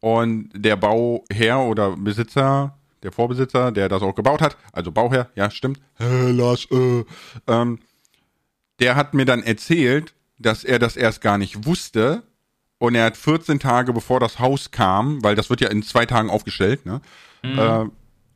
Und 0.00 0.50
der 0.54 0.76
Bauherr 0.76 1.60
oder 1.60 1.96
Besitzer, 1.96 2.76
der 3.02 3.12
Vorbesitzer, 3.12 3.72
der 3.72 3.88
das 3.88 4.02
auch 4.02 4.14
gebaut 4.14 4.40
hat, 4.40 4.56
also 4.72 4.90
Bauherr, 4.90 5.28
ja, 5.34 5.50
stimmt, 5.50 5.80
Hä, 5.96 6.30
Lars, 6.32 6.66
äh, 6.70 7.04
ähm, 7.46 7.78
der 8.80 8.96
hat 8.96 9.14
mir 9.14 9.24
dann 9.24 9.42
erzählt, 9.42 10.14
dass 10.38 10.64
er 10.64 10.78
das 10.78 10.96
erst 10.96 11.20
gar 11.20 11.38
nicht 11.38 11.64
wusste, 11.66 12.22
und 12.78 12.94
er 12.94 13.06
hat 13.06 13.16
14 13.16 13.58
Tage 13.58 13.92
bevor 13.92 14.20
das 14.20 14.38
Haus 14.38 14.70
kam, 14.70 15.22
weil 15.22 15.34
das 15.34 15.50
wird 15.50 15.60
ja 15.60 15.68
in 15.68 15.82
zwei 15.82 16.06
Tagen 16.06 16.30
aufgestellt, 16.30 16.84
ne, 16.84 17.00
mhm. 17.42 17.58
äh, 17.58 17.84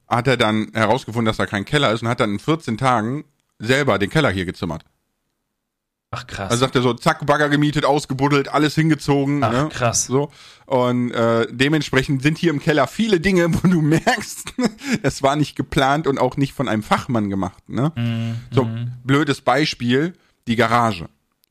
hat 0.09 0.27
er 0.27 0.37
dann 0.37 0.71
herausgefunden, 0.73 1.27
dass 1.27 1.37
da 1.37 1.47
kein 1.47 1.65
Keller 1.65 1.93
ist 1.93 2.03
und 2.03 2.09
hat 2.09 2.21
dann 2.21 2.33
in 2.33 2.39
14 2.39 2.79
Tagen 2.79 3.25
selber 3.59 3.99
den 3.99 4.11
Keller 4.11 4.31
hier 4.31 4.47
gezimmert. 4.47 4.85
Ach 6.13 6.27
krass. 6.27 6.51
Also 6.51 6.63
sagt 6.63 6.75
er 6.75 6.83
so, 6.83 6.93
zack, 6.95 7.25
Bagger 7.25 7.49
gemietet, 7.49 7.85
ausgebuddelt, 7.85 8.49
alles 8.49 8.75
hingezogen. 8.75 9.45
Ach 9.45 9.53
ne? 9.53 9.69
krass. 9.71 10.07
So. 10.07 10.33
Und 10.67 11.13
äh, 11.13 11.47
dementsprechend 11.53 12.23
sind 12.23 12.37
hier 12.37 12.51
im 12.51 12.59
Keller 12.59 12.89
viele 12.89 13.21
Dinge, 13.21 13.55
wo 13.55 13.69
du 13.69 13.81
merkst, 13.81 14.55
es 15.03 15.23
war 15.23 15.37
nicht 15.37 15.55
geplant 15.55 16.09
und 16.09 16.19
auch 16.19 16.37
nicht 16.37 16.53
von 16.53 16.69
einem 16.69 16.83
Fachmann 16.83 17.31
gemacht. 17.31 17.69
Ne? 17.69 17.93
Mhm. 17.95 18.37
So, 18.51 18.65
mhm. 18.65 18.95
blödes 19.05 19.41
Beispiel, 19.43 20.15
die 20.51 20.57
Garage. 20.57 21.09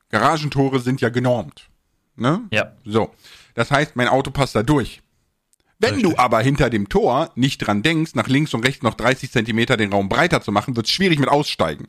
Garagentore 0.10 0.80
sind 0.80 1.02
ja 1.02 1.10
genormt. 1.10 1.70
Ne? 2.18 2.42
Ja. 2.52 2.74
So. 2.84 3.12
Das 3.56 3.72
heißt, 3.72 3.96
mein 3.96 4.10
Auto 4.10 4.30
passt 4.30 4.56
da 4.56 4.62
durch. 4.62 5.02
Wenn 5.80 5.96
Richtig. 5.96 6.14
du 6.14 6.20
aber 6.20 6.42
hinter 6.42 6.70
dem 6.70 6.90
Tor 6.90 7.32
nicht 7.36 7.60
dran 7.60 7.82
denkst, 7.82 8.14
nach 8.14 8.28
links 8.28 8.54
und 8.54 8.66
rechts 8.66 8.84
noch 8.84 8.96
30 8.96 9.32
Zentimeter 9.32 9.78
den 9.78 9.94
Raum 9.94 10.10
breiter 10.10 10.42
zu 10.42 10.52
machen, 10.52 10.76
wird 10.76 10.88
es 10.88 10.92
schwierig 10.92 11.20
mit 11.20 11.30
Aussteigen. 11.30 11.88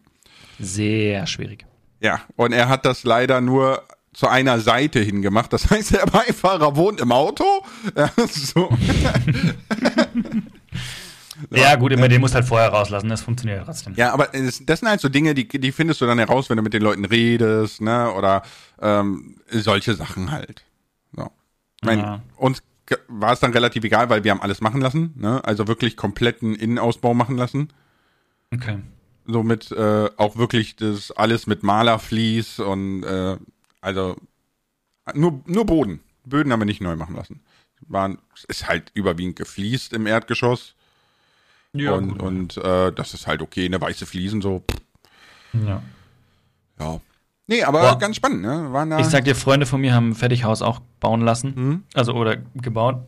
Sehr 0.60 1.26
schwierig. 1.26 1.66
Ja, 2.00 2.20
und 2.36 2.52
er 2.52 2.68
hat 2.68 2.86
das 2.86 3.02
leider 3.02 3.40
nur 3.40 3.82
zu 4.12 4.28
einer 4.28 4.60
Seite 4.60 5.00
hingemacht. 5.00 5.52
Das 5.52 5.68
heißt, 5.70 5.94
der 5.94 6.06
Beifahrer 6.06 6.76
wohnt 6.76 7.00
im 7.00 7.10
Auto. 7.10 7.44
Ja, 7.96 8.12
so. 8.28 8.70
Ja, 11.50 11.74
gut, 11.74 11.92
immer 11.92 12.08
den 12.08 12.20
musst 12.20 12.34
halt 12.34 12.44
vorher 12.44 12.68
rauslassen, 12.68 13.08
das 13.08 13.22
funktioniert 13.22 13.64
trotzdem. 13.64 13.94
Ja, 13.96 14.12
aber 14.12 14.26
das, 14.26 14.62
das 14.64 14.80
sind 14.80 14.88
halt 14.88 15.00
so 15.00 15.08
Dinge, 15.08 15.34
die, 15.34 15.48
die 15.48 15.72
findest 15.72 16.00
du 16.00 16.06
dann 16.06 16.18
heraus, 16.18 16.48
wenn 16.48 16.56
du 16.56 16.62
mit 16.62 16.74
den 16.74 16.82
Leuten 16.82 17.04
redest, 17.04 17.80
ne, 17.80 18.12
oder 18.12 18.42
ähm, 18.80 19.36
solche 19.50 19.94
Sachen 19.94 20.30
halt. 20.30 20.64
So. 21.14 21.30
Mein, 21.82 21.98
ja. 21.98 22.22
Uns 22.36 22.62
war 23.08 23.32
es 23.32 23.40
dann 23.40 23.52
relativ 23.52 23.84
egal, 23.84 24.10
weil 24.10 24.22
wir 24.24 24.30
haben 24.30 24.40
alles 24.40 24.60
machen 24.60 24.80
lassen, 24.80 25.12
ne, 25.16 25.42
also 25.44 25.66
wirklich 25.66 25.96
kompletten 25.96 26.54
Innenausbau 26.54 27.14
machen 27.14 27.36
lassen. 27.36 27.72
Okay. 28.54 28.78
So 29.26 29.42
mit, 29.42 29.72
äh, 29.72 30.08
auch 30.16 30.36
wirklich 30.36 30.76
das 30.76 31.10
alles 31.10 31.46
mit 31.46 31.62
Malerflies 31.64 32.60
und, 32.60 33.02
äh, 33.02 33.36
also, 33.80 34.16
nur, 35.14 35.40
nur 35.46 35.66
Boden. 35.66 36.00
Böden 36.24 36.52
haben 36.52 36.60
wir 36.60 36.66
nicht 36.66 36.80
neu 36.80 36.94
machen 36.94 37.16
lassen. 37.16 37.40
Waren, 37.88 38.18
ist 38.46 38.68
halt 38.68 38.90
überwiegend 38.94 39.36
gefliest 39.36 39.92
im 39.92 40.06
Erdgeschoss. 40.06 40.74
Ja, 41.72 41.92
und 41.92 42.18
gut. 42.18 42.22
und 42.22 42.56
äh, 42.56 42.92
das 42.92 43.14
ist 43.14 43.26
halt 43.26 43.42
okay, 43.42 43.64
eine 43.64 43.80
weiße 43.80 44.06
Fliesen 44.06 44.40
so. 44.40 44.62
Ja. 45.52 45.82
Ja. 46.78 47.00
Nee, 47.46 47.64
aber 47.64 47.80
Boah. 47.80 47.98
ganz 47.98 48.16
spannend, 48.16 48.42
ne? 48.42 48.72
Waren 48.72 48.90
da 48.90 48.98
ich 49.00 49.06
sag 49.06 49.24
dir, 49.24 49.34
Freunde 49.34 49.66
von 49.66 49.80
mir 49.80 49.94
haben 49.94 50.10
ein 50.10 50.14
Fertighaus 50.14 50.62
auch 50.62 50.80
bauen 51.00 51.20
lassen. 51.20 51.52
Mhm. 51.56 51.82
Also 51.94 52.14
oder 52.14 52.36
gebaut. 52.54 53.02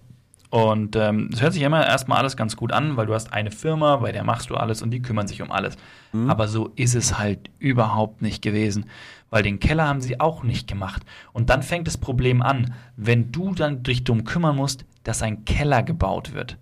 Und 0.50 0.96
ähm, 0.96 1.30
es 1.32 1.38
ähm, 1.38 1.42
hört 1.42 1.52
sich 1.54 1.62
immer 1.62 1.86
erstmal 1.86 2.18
alles 2.18 2.36
ganz 2.36 2.56
gut 2.56 2.72
an, 2.72 2.96
weil 2.98 3.06
du 3.06 3.14
hast 3.14 3.32
eine 3.32 3.50
Firma, 3.50 3.96
bei 3.96 4.12
der 4.12 4.22
machst 4.22 4.50
du 4.50 4.54
alles 4.54 4.82
und 4.82 4.90
die 4.90 5.00
kümmern 5.00 5.26
sich 5.26 5.40
um 5.40 5.50
alles. 5.50 5.76
Mhm. 6.12 6.28
Aber 6.28 6.46
so 6.46 6.72
ist 6.76 6.94
es 6.94 7.18
halt 7.18 7.50
überhaupt 7.58 8.20
nicht 8.20 8.42
gewesen, 8.42 8.84
weil 9.30 9.42
den 9.42 9.60
Keller 9.60 9.88
haben 9.88 10.02
sie 10.02 10.20
auch 10.20 10.42
nicht 10.42 10.68
gemacht. 10.68 11.04
Und 11.32 11.48
dann 11.48 11.62
fängt 11.62 11.86
das 11.86 11.96
Problem 11.96 12.42
an, 12.42 12.74
wenn 12.96 13.32
du 13.32 13.54
dann 13.54 13.82
dich 13.82 14.04
darum 14.04 14.24
kümmern 14.24 14.54
musst, 14.54 14.84
dass 15.04 15.22
ein 15.22 15.46
Keller 15.46 15.82
gebaut 15.82 16.34
wird. 16.34 16.58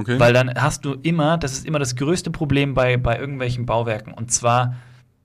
Okay. 0.00 0.18
Weil 0.18 0.32
dann 0.32 0.52
hast 0.54 0.84
du 0.84 0.94
immer, 0.94 1.38
das 1.38 1.52
ist 1.52 1.66
immer 1.66 1.78
das 1.78 1.96
größte 1.96 2.30
Problem 2.30 2.74
bei, 2.74 2.96
bei 2.96 3.18
irgendwelchen 3.18 3.66
Bauwerken, 3.66 4.12
und 4.12 4.32
zwar 4.32 4.76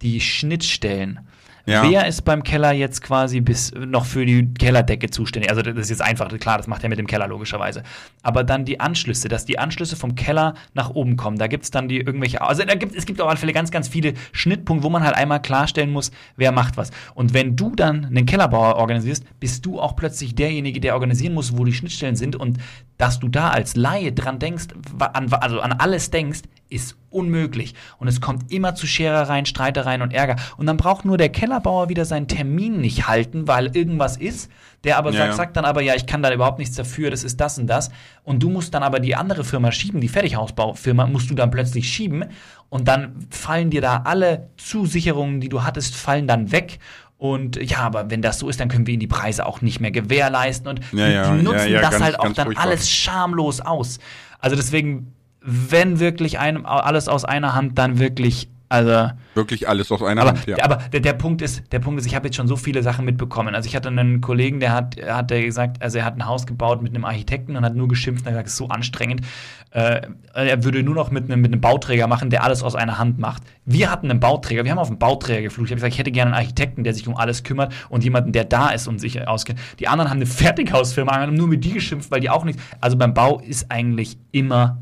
die 0.02 0.20
Schnittstellen. 0.22 1.22
Ja. 1.66 1.90
Wer 1.90 2.06
ist 2.06 2.22
beim 2.24 2.44
Keller 2.44 2.72
jetzt 2.74 3.02
quasi 3.02 3.42
bis 3.42 3.72
noch 3.74 4.06
für 4.06 4.26
die 4.26 4.54
Kellerdecke 4.54 5.10
zuständig? 5.10 5.50
Also 5.50 5.64
das 5.64 5.76
ist 5.78 5.90
jetzt 5.90 6.02
einfach, 6.02 6.30
klar, 6.38 6.58
das 6.58 6.68
macht 6.68 6.84
er 6.84 6.90
mit 6.90 7.00
dem 7.00 7.08
Keller 7.08 7.28
logischerweise. 7.28 7.82
Aber 8.22 8.44
dann 8.44 8.66
die 8.66 8.80
Anschlüsse, 8.80 9.30
dass 9.30 9.46
die 9.46 9.58
Anschlüsse 9.58 9.96
vom 9.96 10.16
Keller 10.16 10.54
nach 10.74 10.92
oben 10.92 11.18
kommen. 11.18 11.38
Da 11.38 11.48
gibt 11.48 11.64
es 11.64 11.72
dann 11.72 11.88
die 11.88 11.98
irgendwelche, 11.98 12.42
also 12.42 12.64
da 12.64 12.76
gibt, 12.76 12.96
es 12.96 13.06
gibt 13.06 13.20
auf 13.20 13.28
alle 13.28 13.38
Fälle 13.38 13.54
ganz, 13.54 13.72
ganz 13.72 13.88
viele 13.88 14.14
Schnittpunkte, 14.32 14.84
wo 14.84 14.90
man 14.90 15.04
halt 15.04 15.16
einmal 15.16 15.42
klarstellen 15.42 15.92
muss, 15.92 16.12
wer 16.36 16.52
macht 16.52 16.78
was. 16.78 16.92
Und 17.16 17.34
wenn 17.34 17.56
du 17.56 17.76
dann 17.76 18.06
einen 18.06 18.26
Kellerbauer 18.28 18.76
organisierst, 18.76 19.26
bist 19.40 19.66
du 19.66 19.80
auch 19.80 19.96
plötzlich 19.96 20.36
derjenige, 20.36 20.80
der 20.80 20.94
organisieren 20.94 21.34
muss, 21.34 21.58
wo 21.58 21.66
die 21.66 21.74
Schnittstellen 21.74 22.16
sind. 22.16 22.36
Und 22.36 22.60
dass 22.98 23.20
du 23.20 23.28
da 23.28 23.50
als 23.50 23.76
Laie 23.76 24.12
dran 24.12 24.40
denkst, 24.40 24.68
an, 25.00 25.34
also 25.34 25.62
an 25.62 25.74
alles 25.74 26.12
denkst, 26.12 26.42
ist 26.76 26.98
unmöglich. 27.10 27.74
Und 27.98 28.08
es 28.08 28.22
kommt 28.22 28.52
immer 28.52 28.76
zu 28.76 28.86
Scherereien, 28.88 29.46
Streitereien 29.46 30.02
und 30.02 30.14
Ärger. 30.14 30.36
Und 30.58 30.66
dann 30.66 30.78
braucht 30.78 31.06
nur 31.06 31.18
der 31.18 31.30
Kellerbauer 31.30 31.90
wieder 31.90 32.06
seinen 32.06 32.28
Termin 32.28 32.82
nicht 32.82 33.08
halten, 33.08 33.48
weil 33.48 33.76
irgendwas 33.76 34.18
ist. 34.18 34.52
Der 34.84 34.98
aber 34.98 35.12
ja, 35.12 35.20
sagt, 35.20 35.30
ja. 35.30 35.36
sagt 35.36 35.58
dann 35.58 35.66
aber, 35.66 35.82
ja, 35.82 35.96
ich 35.96 36.06
kann 36.06 36.22
da 36.22 36.32
überhaupt 36.32 36.60
nichts 36.60 36.76
dafür, 36.76 37.10
das 37.10 37.24
ist 37.24 37.42
das 37.42 37.58
und 37.58 37.66
das. 37.68 37.90
Und 38.24 38.44
du 38.44 38.50
musst 38.50 38.74
dann 38.74 38.84
aber 38.84 39.00
die 39.00 39.16
andere 39.16 39.44
Firma 39.44 39.72
schieben, 39.72 40.00
die 40.00 40.10
Fertighausbaufirma, 40.10 41.08
musst 41.08 41.30
du 41.30 41.36
dann 41.36 41.50
plötzlich 41.50 41.90
schieben. 41.90 42.26
Und 42.70 42.88
dann 42.88 43.16
fallen 43.32 43.72
dir 43.72 43.82
da 43.82 44.04
alle 44.06 44.50
Zusicherungen, 44.58 45.42
die 45.42 45.50
du 45.50 45.64
hattest, 45.64 45.96
fallen 45.96 46.28
dann 46.28 46.52
weg. 46.52 46.80
Und 47.18 47.56
ja, 47.56 47.80
aber 47.80 48.12
wenn 48.12 48.22
das 48.22 48.40
so 48.40 48.50
ist, 48.50 48.60
dann 48.60 48.68
können 48.68 48.86
wir 48.86 48.94
ihnen 48.94 49.00
die 49.00 49.08
Preise 49.08 49.46
auch 49.46 49.62
nicht 49.62 49.80
mehr 49.80 49.92
gewährleisten. 49.92 50.68
Und 50.68 50.82
ja, 50.92 51.08
ja, 51.08 51.36
die 51.36 51.42
nutzen 51.42 51.72
das 51.74 51.82
ganz, 51.82 52.04
halt 52.04 52.20
auch 52.20 52.34
dann 52.34 52.46
furchtbar. 52.48 52.64
alles 52.64 52.90
schamlos 52.90 53.62
aus. 53.62 54.00
Also 54.40 54.56
deswegen, 54.56 55.14
wenn 55.46 56.00
wirklich 56.00 56.40
ein, 56.40 56.66
alles 56.66 57.08
aus 57.08 57.24
einer 57.24 57.54
Hand, 57.56 57.78
dann 57.78 58.00
wirklich 58.00 58.50
also 58.68 59.10
wirklich 59.36 59.70
alles 59.70 59.92
aus 59.92 60.02
einer 60.02 60.22
aber, 60.22 60.32
Hand. 60.32 60.48
Ja. 60.48 60.58
Aber 60.64 60.78
der, 60.92 61.00
der, 61.00 61.14
Punkt 61.14 61.42
ist, 61.42 61.72
der 61.72 61.80
Punkt 61.80 62.00
ist, 62.00 62.08
ich 62.08 62.16
habe 62.16 62.28
jetzt 62.28 62.36
schon 62.36 62.48
so 62.48 62.56
viele 62.56 62.82
Sachen 62.82 63.06
mitbekommen. 63.06 63.54
Also 63.54 63.68
ich 63.68 63.76
hatte 63.76 63.90
einen 63.90 64.22
Kollegen, 64.22 64.60
der 64.60 64.74
hat, 64.74 64.98
hat 65.02 65.30
der 65.30 65.44
gesagt, 65.44 65.82
also 65.84 66.00
er 66.00 66.06
hat 66.06 66.16
ein 66.16 66.26
Haus 66.26 66.48
gebaut 66.48 66.82
mit 66.82 66.96
einem 66.96 67.06
Architekten 67.06 67.56
und 67.56 67.64
hat 67.64 67.76
nur 67.76 67.88
geschimpft 67.88 68.22
und 68.22 68.28
hat 68.28 68.34
gesagt, 68.34 68.48
es 68.48 68.54
ist 68.54 68.58
so 68.58 68.70
anstrengend. 68.70 69.22
Äh, 69.70 70.02
er 70.34 70.64
würde 70.64 70.82
nur 70.82 70.96
noch 70.96 71.12
mit 71.12 71.26
einem, 71.26 71.42
mit 71.42 71.52
einem 71.52 71.62
Bauträger 71.62 72.08
machen, 72.08 72.30
der 72.32 72.44
alles 72.44 72.64
aus 72.64 72.76
einer 72.76 72.98
Hand 72.98 73.20
macht. 73.20 73.44
Wir 73.66 73.92
hatten 73.92 74.10
einen 74.10 74.20
Bauträger, 74.20 74.64
wir 74.64 74.72
haben 74.72 74.80
auf 74.80 74.90
einen 74.90 75.00
Bauträger 75.00 75.44
geflucht. 75.44 75.68
Ich 75.68 75.72
habe 75.72 75.78
gesagt, 75.78 75.94
ich 75.94 76.00
hätte 76.00 76.12
gerne 76.12 76.32
einen 76.32 76.42
Architekten, 76.42 76.84
der 76.84 76.94
sich 76.94 77.08
um 77.08 77.16
alles 77.16 77.44
kümmert 77.44 77.72
und 77.90 78.04
jemanden, 78.04 78.32
der 78.32 78.46
da 78.46 78.70
ist 78.70 78.88
und 78.88 79.00
sich 79.00 79.28
auskennt. 79.28 79.60
Die 79.80 79.88
anderen 79.88 80.10
haben 80.10 80.18
eine 80.18 80.26
Fertighausfirma, 80.26 81.20
haben 81.20 81.36
nur 81.36 81.48
mit 81.48 81.64
die 81.64 81.74
geschimpft, 81.74 82.10
weil 82.10 82.20
die 82.20 82.30
auch 82.30 82.44
nichts. 82.44 82.62
Also 82.82 82.98
beim 82.98 83.14
Bau 83.14 83.40
ist 83.42 83.70
eigentlich 83.70 84.18
immer 84.32 84.82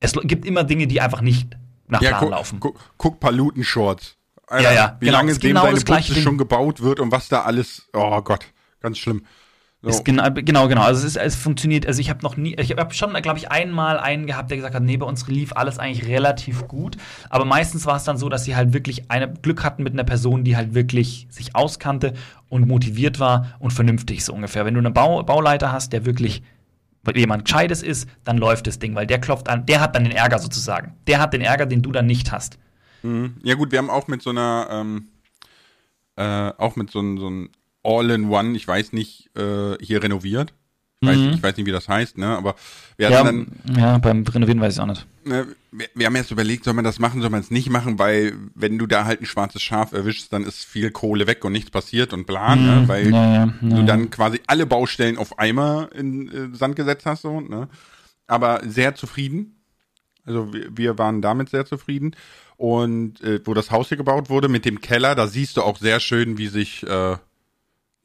es 0.00 0.12
gibt 0.22 0.44
immer 0.46 0.64
Dinge, 0.64 0.86
die 0.86 1.00
einfach 1.00 1.20
nicht 1.20 1.56
nach 1.86 2.02
ja, 2.02 2.10
Plan 2.10 2.20
guck, 2.20 2.30
laufen. 2.30 2.60
Guck, 2.60 2.80
guck 2.96 3.20
Paluten-Shorts. 3.20 4.16
Ja, 4.50 4.72
ja. 4.72 4.96
Wie 5.00 5.06
genau, 5.06 5.18
lange 5.18 5.32
dem 5.34 5.40
genau 5.40 5.64
deine 5.64 5.80
Butze 5.80 6.14
schon 6.14 6.38
gebaut 6.38 6.80
wird 6.80 7.00
und 7.00 7.12
was 7.12 7.28
da 7.28 7.42
alles. 7.42 7.88
Oh 7.92 8.20
Gott, 8.22 8.46
ganz 8.80 8.98
schlimm. 8.98 9.24
So. 9.80 10.02
Genau, 10.02 10.28
genau, 10.32 10.66
genau. 10.66 10.82
Also 10.82 11.06
es, 11.06 11.14
ist, 11.14 11.16
es 11.16 11.36
funktioniert. 11.36 11.86
Also 11.86 12.00
ich 12.00 12.10
habe 12.10 12.20
noch 12.22 12.36
nie, 12.36 12.56
ich 12.56 12.72
habe 12.72 12.92
schon, 12.92 13.12
glaube 13.22 13.38
ich, 13.38 13.52
einmal 13.52 13.98
einen 13.98 14.26
gehabt, 14.26 14.50
der 14.50 14.56
gesagt 14.56 14.74
hat, 14.74 14.82
nee, 14.82 14.96
bei 14.96 15.06
uns 15.06 15.28
lief 15.28 15.52
alles 15.52 15.78
eigentlich 15.78 16.08
relativ 16.08 16.66
gut. 16.66 16.96
Aber 17.30 17.44
meistens 17.44 17.86
war 17.86 17.94
es 17.94 18.02
dann 18.02 18.18
so, 18.18 18.28
dass 18.28 18.44
sie 18.44 18.56
halt 18.56 18.72
wirklich 18.72 19.08
eine 19.08 19.32
Glück 19.32 19.62
hatten 19.62 19.84
mit 19.84 19.92
einer 19.92 20.02
Person, 20.02 20.42
die 20.42 20.56
halt 20.56 20.74
wirklich 20.74 21.28
sich 21.30 21.54
auskannte 21.54 22.14
und 22.48 22.66
motiviert 22.66 23.20
war 23.20 23.54
und 23.60 23.72
vernünftig 23.72 24.24
so 24.24 24.32
ungefähr. 24.34 24.64
Wenn 24.64 24.74
du 24.74 24.80
einen 24.80 24.92
Bau, 24.92 25.22
Bauleiter 25.22 25.70
hast, 25.70 25.92
der 25.92 26.04
wirklich 26.04 26.42
jemand 27.16 27.44
Gescheites 27.44 27.82
ist, 27.82 28.08
dann 28.24 28.38
läuft 28.38 28.66
das 28.66 28.78
Ding, 28.78 28.94
weil 28.94 29.06
der 29.06 29.20
klopft 29.20 29.48
an, 29.48 29.66
der 29.66 29.80
hat 29.80 29.94
dann 29.94 30.04
den 30.04 30.12
Ärger 30.12 30.38
sozusagen. 30.38 30.94
Der 31.06 31.20
hat 31.20 31.32
den 31.32 31.40
Ärger, 31.40 31.66
den 31.66 31.82
du 31.82 31.92
dann 31.92 32.06
nicht 32.06 32.32
hast. 32.32 32.58
Mhm. 33.02 33.36
Ja 33.42 33.54
gut, 33.54 33.72
wir 33.72 33.78
haben 33.78 33.90
auch 33.90 34.08
mit 34.08 34.22
so 34.22 34.30
einer, 34.30 34.68
ähm, 34.70 35.08
äh, 36.16 36.52
auch 36.58 36.76
mit 36.76 36.90
so 36.90 36.98
einem 36.98 37.18
so 37.18 37.48
All-in-One, 37.84 38.56
ich 38.56 38.66
weiß 38.66 38.92
nicht, 38.92 39.30
äh, 39.36 39.76
hier 39.80 40.02
renoviert. 40.02 40.52
Ich, 41.00 41.08
weiß, 41.08 41.16
Mhm. 41.16 41.30
ich 41.34 41.42
weiß 41.42 41.56
nicht, 41.56 41.66
wie 41.66 41.70
das 41.72 41.88
heißt, 41.88 42.18
ne? 42.18 42.26
Aber 42.36 42.56
wir 42.96 43.08
Ja, 43.08 43.22
dann, 43.22 43.46
ja, 43.76 43.98
beim 43.98 44.24
Renovieren 44.24 44.60
weiß 44.60 44.74
ich 44.74 44.80
auch 44.80 44.86
nicht. 44.86 45.06
ne, 45.24 45.46
wir, 45.70 45.86
wir 45.94 46.06
haben 46.06 46.16
jetzt 46.16 46.32
überlegt, 46.32 46.64
soll 46.64 46.74
man 46.74 46.84
das 46.84 46.98
machen, 46.98 47.20
soll 47.20 47.30
man 47.30 47.40
es 47.40 47.52
nicht 47.52 47.70
machen, 47.70 48.00
weil 48.00 48.34
wenn 48.56 48.78
du 48.78 48.86
da 48.88 49.04
halt 49.04 49.20
ein 49.20 49.26
schwarzes 49.26 49.62
Schaf 49.62 49.92
erwischst, 49.92 50.32
dann 50.32 50.42
ist 50.42 50.64
viel 50.64 50.90
Kohle 50.90 51.28
weg 51.28 51.44
und 51.44 51.52
nichts 51.52 51.70
passiert 51.70 52.12
und 52.12 52.26
bla, 52.26 52.56
ne? 52.56 52.82
Weil 52.88 53.06
Mhm. 53.06 53.12
ja, 53.14 53.34
ja, 53.34 53.46
du 53.60 53.76
ja. 53.76 53.82
dann 53.84 54.10
quasi 54.10 54.40
alle 54.48 54.66
Baustellen 54.66 55.18
auf 55.18 55.38
einmal 55.38 55.88
in 55.94 56.52
äh, 56.52 56.56
Sand 56.56 56.74
gesetzt 56.74 57.06
hast, 57.06 57.22
so, 57.22 57.40
ne? 57.40 57.68
Aber 58.26 58.60
sehr 58.66 58.96
zufrieden. 58.96 59.54
Also 60.26 60.52
wir, 60.52 60.76
wir 60.76 60.98
waren 60.98 61.22
damit 61.22 61.48
sehr 61.50 61.64
zufrieden. 61.64 62.16
Und 62.56 63.20
äh, 63.22 63.40
wo 63.44 63.54
das 63.54 63.70
Haus 63.70 63.86
hier 63.88 63.96
gebaut 63.98 64.30
wurde, 64.30 64.48
mit 64.48 64.64
dem 64.64 64.80
Keller, 64.80 65.14
da 65.14 65.28
siehst 65.28 65.56
du 65.56 65.62
auch 65.62 65.78
sehr 65.78 66.00
schön, 66.00 66.38
wie 66.38 66.48
sich 66.48 66.82
äh, 66.82 67.16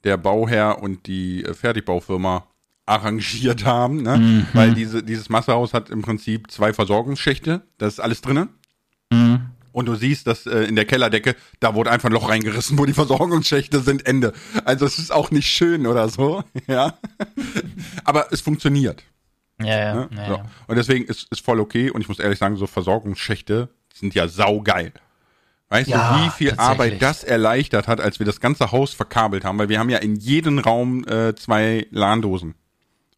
der 0.03 0.17
Bauherr 0.17 0.81
und 0.83 1.07
die 1.07 1.43
äh, 1.43 1.55
Fertigbaufirma 1.55 2.45
arrangiert 2.85 3.65
haben, 3.65 4.01
ne? 4.01 4.17
Mhm. 4.17 4.47
Weil 4.53 4.73
diese, 4.73 5.03
dieses 5.03 5.29
Massehaus 5.29 5.73
hat 5.73 5.89
im 5.89 6.01
Prinzip 6.01 6.51
zwei 6.51 6.73
Versorgungsschächte, 6.73 7.61
das 7.77 7.93
ist 7.93 7.99
alles 7.99 8.21
drinnen. 8.21 8.49
Mhm. 9.11 9.49
Und 9.71 9.87
du 9.87 9.95
siehst, 9.95 10.27
dass 10.27 10.45
äh, 10.45 10.59
in 10.65 10.75
der 10.75 10.85
Kellerdecke, 10.85 11.35
da 11.59 11.73
wurde 11.73 11.89
einfach 11.89 12.09
ein 12.09 12.13
Loch 12.13 12.29
reingerissen, 12.29 12.77
wo 12.77 12.85
die 12.85 12.93
Versorgungsschächte 12.93 13.79
sind, 13.79 14.05
Ende. 14.05 14.33
Also 14.65 14.85
es 14.85 14.99
ist 14.99 15.11
auch 15.11 15.31
nicht 15.31 15.47
schön 15.47 15.87
oder 15.87 16.09
so, 16.09 16.43
ja. 16.67 16.93
Aber 18.03 18.27
es 18.31 18.41
funktioniert. 18.41 19.03
Ja, 19.61 19.67
ja, 19.79 19.93
Ne? 19.95 20.09
ja, 20.15 20.27
so. 20.27 20.33
ja. 20.35 20.45
Und 20.67 20.75
deswegen 20.75 21.05
ist 21.05 21.27
es 21.31 21.39
voll 21.39 21.59
okay. 21.59 21.89
Und 21.89 22.01
ich 22.01 22.07
muss 22.09 22.19
ehrlich 22.19 22.37
sagen, 22.39 22.55
so 22.57 22.67
Versorgungsschächte 22.67 23.69
sind 23.93 24.13
ja 24.13 24.27
saugeil. 24.27 24.91
Weißt 25.69 25.89
Ja, 25.89 26.17
du, 26.19 26.25
wie 26.25 26.29
viel. 26.31 26.53
Arbeit 26.57 27.01
das 27.01 27.23
erleichtert 27.23 27.87
hat, 27.87 27.99
als 27.99 28.19
wir 28.19 28.25
das 28.27 28.39
ganze 28.39 28.71
Haus 28.71 28.93
verkabelt 28.93 29.43
haben? 29.43 29.57
Weil 29.57 29.69
wir 29.69 29.79
haben 29.79 29.89
ja 29.89 29.97
in 29.99 30.15
jedem 30.15 30.59
Raum 30.59 31.03
äh, 31.07 31.33
zwei 31.35 31.87
LAN-Dosen 31.89 32.53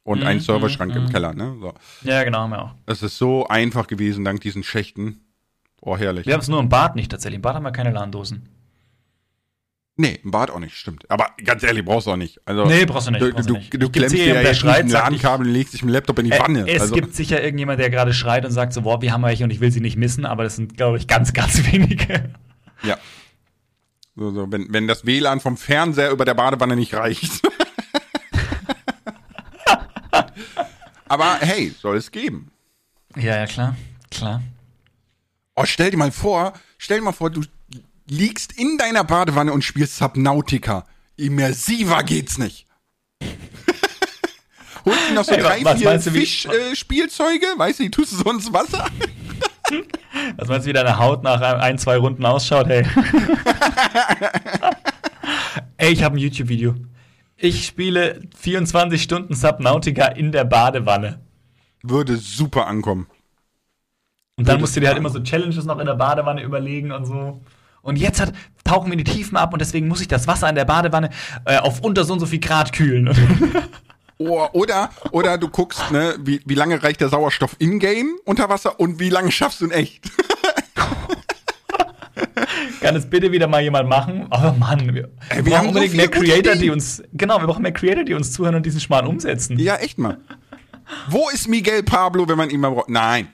und 0.06 0.20
Mhm, 0.22 0.28
einen 0.28 0.39
Serverschrank 0.39 0.95
im 0.95 1.10
Keller. 1.10 1.34
Ne? 1.34 1.58
So. 1.60 1.74
Ja, 2.03 2.24
genau, 2.24 2.38
haben 2.39 2.51
wir 2.51 2.62
auch. 2.64 2.72
Das 2.86 3.03
ist 3.03 3.18
so 3.18 3.45
einfach 3.47 3.88
gewesen 3.88 4.24
dank 4.24 4.39
diesen 4.39 4.64
Schächten. 4.64 5.20
Oh, 5.82 5.97
herrlich. 5.97 6.26
Wir 6.26 6.34
haben 6.34 6.41
es 6.41 6.47
nur 6.47 6.60
im 6.62 6.70
Bad 6.70 6.95
nicht 6.95 7.12
tatsächlich. 7.12 7.36
Im 7.38 7.41
Bad 7.41 7.56
haben 7.56 7.64
wir 7.64 7.72
keine 7.72 7.91
LAN-Dosen. 7.91 8.47
Nee, 9.97 10.20
im 10.24 10.32
Bad 10.32 10.51
auch 10.51 10.60
nicht, 10.60 10.76
stimmt. 10.76 11.10
Aber 11.10 11.30
ganz 11.43 11.64
ehrlich, 11.64 11.84
brauchst 11.86 12.06
du 12.08 12.12
auch 12.12 12.18
nicht. 12.18 12.39
Also, 12.45 12.66
Nee, 12.66 12.86
brauchst 12.86 13.08
du 13.08 13.12
nicht, 13.12 13.22
Du, 13.22 13.32
du, 13.32 13.41
du 13.43 13.53
nicht. 13.53 13.74
du 13.74 13.78
Gibt's 13.80 13.91
klemmst 13.97 14.16
dir 14.16 14.26
ja 14.28 14.34
jetzt 14.41 14.47
nicht 14.49 14.60
schreit, 14.60 14.80
ein 14.84 14.89
sagt, 14.89 15.03
Ladenkabel 15.06 15.47
und 15.47 15.53
legst 15.53 15.74
dich 15.74 15.84
mit 15.84 15.89
dem 15.89 15.93
Laptop 15.93 16.20
in 16.20 16.26
die 16.26 16.32
Äh, 16.32 16.39
Wanne. 16.39 16.68
es 16.70 16.82
also, 16.82 16.95
gibt 16.95 17.16
sicher 17.16 17.41
irgendjemand, 17.41 17.80
der 17.80 17.89
gerade 17.89 18.14
schreit 18.14 18.45
und 18.45 18.51
sagt 18.51 18.74
so, 18.74 18.82
boah, 18.82 19.01
wir 19.01 19.14
haben 19.14 19.24
welche 19.24 19.43
und 19.45 19.51
ich 19.51 19.60
will 19.62 19.72
sie 19.72 19.80
nicht 19.82 19.95
missen, 19.97 20.26
aber 20.26 20.43
das 20.43 20.56
sind, 20.58 20.76
glaube 20.76 20.97
ich, 20.97 21.08
ganz, 21.08 21.32
ganz 21.34 21.66
wenige. 21.72 22.30
ja. 22.84 22.97
So, 24.18 24.32
so, 24.32 24.51
wenn, 24.51 24.68
wenn 24.74 24.88
das 24.88 25.06
WLAN 25.06 25.39
vom 25.39 25.56
Fernseher 25.58 26.12
über 26.12 26.26
der 26.26 26.34
Badewanne 26.36 26.76
nicht 26.76 26.93
reicht. 26.93 27.41
Aber 31.08 31.38
hey, 31.39 31.74
soll 31.80 31.97
es 31.97 32.12
geben. 32.12 32.51
Ja, 33.16 33.38
ja, 33.38 33.45
klar, 33.45 33.76
klar. 34.12 34.41
Oh, 35.56 35.66
stell 35.66 35.91
dir 35.91 35.97
mal 35.97 36.12
vor, 36.12 36.53
stell 36.78 36.99
dir 36.99 37.03
mal 37.03 37.14
vor, 37.14 37.30
du 37.30 37.41
liegst 38.08 38.53
in 38.53 38.78
deiner 38.78 39.03
Badewanne 39.03 39.53
und 39.53 39.64
spielst 39.64 39.97
Subnautica. 39.97 40.86
Immersiver 41.18 42.03
geht's 42.03 42.38
nicht. 42.38 42.68
Holst 44.86 45.10
du 45.10 45.14
noch 45.14 45.24
so 45.24 45.32
Hey, 45.32 45.41
drei, 45.41 45.64
was 45.64 45.80
vier 45.80 45.99
Fischspielzeuge, 45.99 47.45
äh, 47.56 47.60
weißt 47.60 47.80
du, 47.80 47.84
die 47.84 47.91
tust 47.91 48.12
du 48.12 48.18
so 48.18 48.32
ins 48.32 48.51
Wasser. 48.51 48.86
Was 50.38 50.47
meinst 50.47 50.66
du, 50.66 50.70
wie 50.70 50.74
deine 50.74 50.97
Haut 50.99 51.24
nach 51.24 51.41
ein, 51.41 51.60
ein, 51.60 51.78
zwei 51.78 51.97
Runden 51.97 52.26
ausschaut? 52.26 52.68
Hey. 52.68 52.86
Ey, 55.78 55.91
ich 55.91 56.03
habe 56.03 56.16
ein 56.16 56.20
YouTube-Video. 56.20 56.76
Ich 57.38 57.66
spiele 57.66 58.22
24 58.38 59.02
Stunden 59.02 59.34
Subnautica 59.34 60.08
in 60.08 60.32
der 60.32 60.46
Badewanne. 60.46 61.20
Würde 61.84 62.18
super 62.18 62.68
ankommen. 62.68 63.08
Und 64.38 64.48
dann 64.48 64.60
musst 64.60 64.76
du 64.76 64.80
dir 64.80 64.88
halt 64.88 64.98
immer 64.98 65.10
so 65.10 65.22
Challenges 65.22 65.66
noch 65.66 65.80
in 65.80 65.86
der 65.86 65.96
Badewanne 65.96 66.44
überlegen 66.44 66.92
und 66.92 67.06
so. 67.06 67.42
Und 67.82 67.98
jetzt 67.98 68.20
hat, 68.20 68.34
tauchen 68.64 68.88
wir 68.88 68.94
in 68.94 69.04
die 69.04 69.12
Tiefen 69.12 69.38
ab 69.38 69.54
und 69.54 69.60
deswegen 69.60 69.88
muss 69.88 70.02
ich 70.02 70.08
das 70.08 70.28
Wasser 70.28 70.50
in 70.50 70.56
der 70.56 70.66
Badewanne 70.66 71.10
äh, 71.46 71.58
auf 71.58 71.82
unter 71.82 72.04
so 72.04 72.14
und 72.14 72.20
so 72.20 72.26
viel 72.26 72.40
Grad 72.40 72.74
kühlen. 72.74 73.16
Oh, 74.18 74.48
oder, 74.54 74.92
oder 75.12 75.38
du 75.38 75.50
guckst, 75.50 75.92
ne, 75.92 76.16
wie, 76.20 76.42
wie 76.46 76.56
lange 76.56 76.82
reicht 76.82 77.02
der 77.02 77.10
Sauerstoff 77.10 77.58
in-game 77.60 78.16
unter 78.24 78.48
Wasser 78.48 78.80
und 78.80 78.98
wie 78.98 79.10
lange 79.10 79.30
schaffst 79.30 79.60
du 79.60 79.66
in 79.66 79.72
echt? 79.72 80.10
Kann 82.82 82.96
es 82.96 83.10
bitte 83.10 83.32
wieder 83.32 83.48
mal 83.48 83.62
jemand 83.62 83.90
machen? 83.90 84.28
Aber 84.30 84.54
Mann, 84.54 84.94
wir, 84.94 85.10
Ey, 85.30 85.46
wir 85.46 85.54
brauchen 85.54 85.64
so 85.64 85.68
unbedingt 85.70 85.92
viele 85.92 86.04
mehr 86.04 86.12
Creator, 86.12 86.56
die 86.56 86.70
uns, 86.70 87.04
genau, 87.14 87.40
wir 87.40 87.48
brauchen 87.48 87.62
mehr 87.62 87.72
Creator, 87.74 88.04
die 88.04 88.14
uns 88.14 88.32
zuhören 88.32 88.56
und 88.56 88.66
diesen 88.66 88.80
Schmarrn 88.80 89.08
umsetzen. 89.08 89.58
ja, 89.60 89.76
echt 89.78 89.98
mal. 89.98 90.18
Wo 91.10 91.30
ist 91.30 91.48
Miguel 91.48 91.84
Pablo, 91.84 92.28
wenn 92.28 92.38
man 92.38 92.50
ihn 92.50 92.60
mal 92.60 92.70
braucht? 92.70 92.90
Nein. 92.90 93.30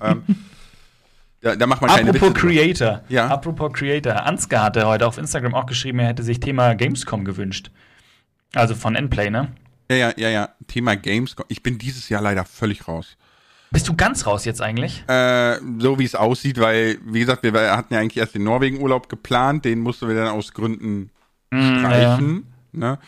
Ähm, 0.00 0.22
da, 1.40 1.56
da 1.56 1.66
macht 1.66 1.80
man 1.80 1.90
keine 1.90 2.10
Apropos 2.10 2.34
drüber. 2.34 2.40
Creator. 2.54 3.02
Ja. 3.08 3.26
Apropos 3.28 3.72
Creator. 3.72 4.24
Ansgar 4.24 4.62
hatte 4.62 4.86
heute 4.86 5.06
auf 5.06 5.18
Instagram 5.18 5.54
auch 5.54 5.66
geschrieben, 5.66 5.98
er 5.98 6.08
hätte 6.08 6.22
sich 6.22 6.40
Thema 6.40 6.74
Gamescom 6.74 7.24
gewünscht. 7.24 7.70
Also 8.54 8.74
von 8.74 8.94
Endplay, 8.94 9.30
ne? 9.30 9.48
Ja, 9.90 9.96
ja, 9.96 10.12
ja, 10.16 10.28
ja. 10.28 10.48
Thema 10.68 10.96
Games. 10.96 11.34
Ich 11.48 11.62
bin 11.62 11.78
dieses 11.78 12.08
Jahr 12.08 12.22
leider 12.22 12.44
völlig 12.44 12.86
raus. 12.86 13.16
Bist 13.72 13.88
du 13.88 13.96
ganz 13.96 14.26
raus 14.26 14.44
jetzt 14.44 14.60
eigentlich? 14.60 15.02
Äh, 15.08 15.56
so 15.78 15.98
wie 15.98 16.04
es 16.04 16.14
aussieht, 16.14 16.60
weil, 16.60 16.98
wie 17.04 17.20
gesagt, 17.20 17.42
wir 17.42 17.52
hatten 17.76 17.94
ja 17.94 18.00
eigentlich 18.00 18.18
erst 18.18 18.34
den 18.34 18.44
Norwegen-Urlaub 18.44 19.08
geplant, 19.08 19.64
den 19.64 19.80
mussten 19.80 20.08
wir 20.08 20.14
dann 20.14 20.28
aus 20.28 20.52
Gründen 20.52 21.10
streichen. 21.48 22.52
Ne? 22.72 22.98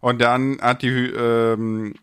Und 0.00 0.20
dann 0.20 0.58
hat 0.60 0.82
die, 0.82 0.88
ähm, 0.88 1.94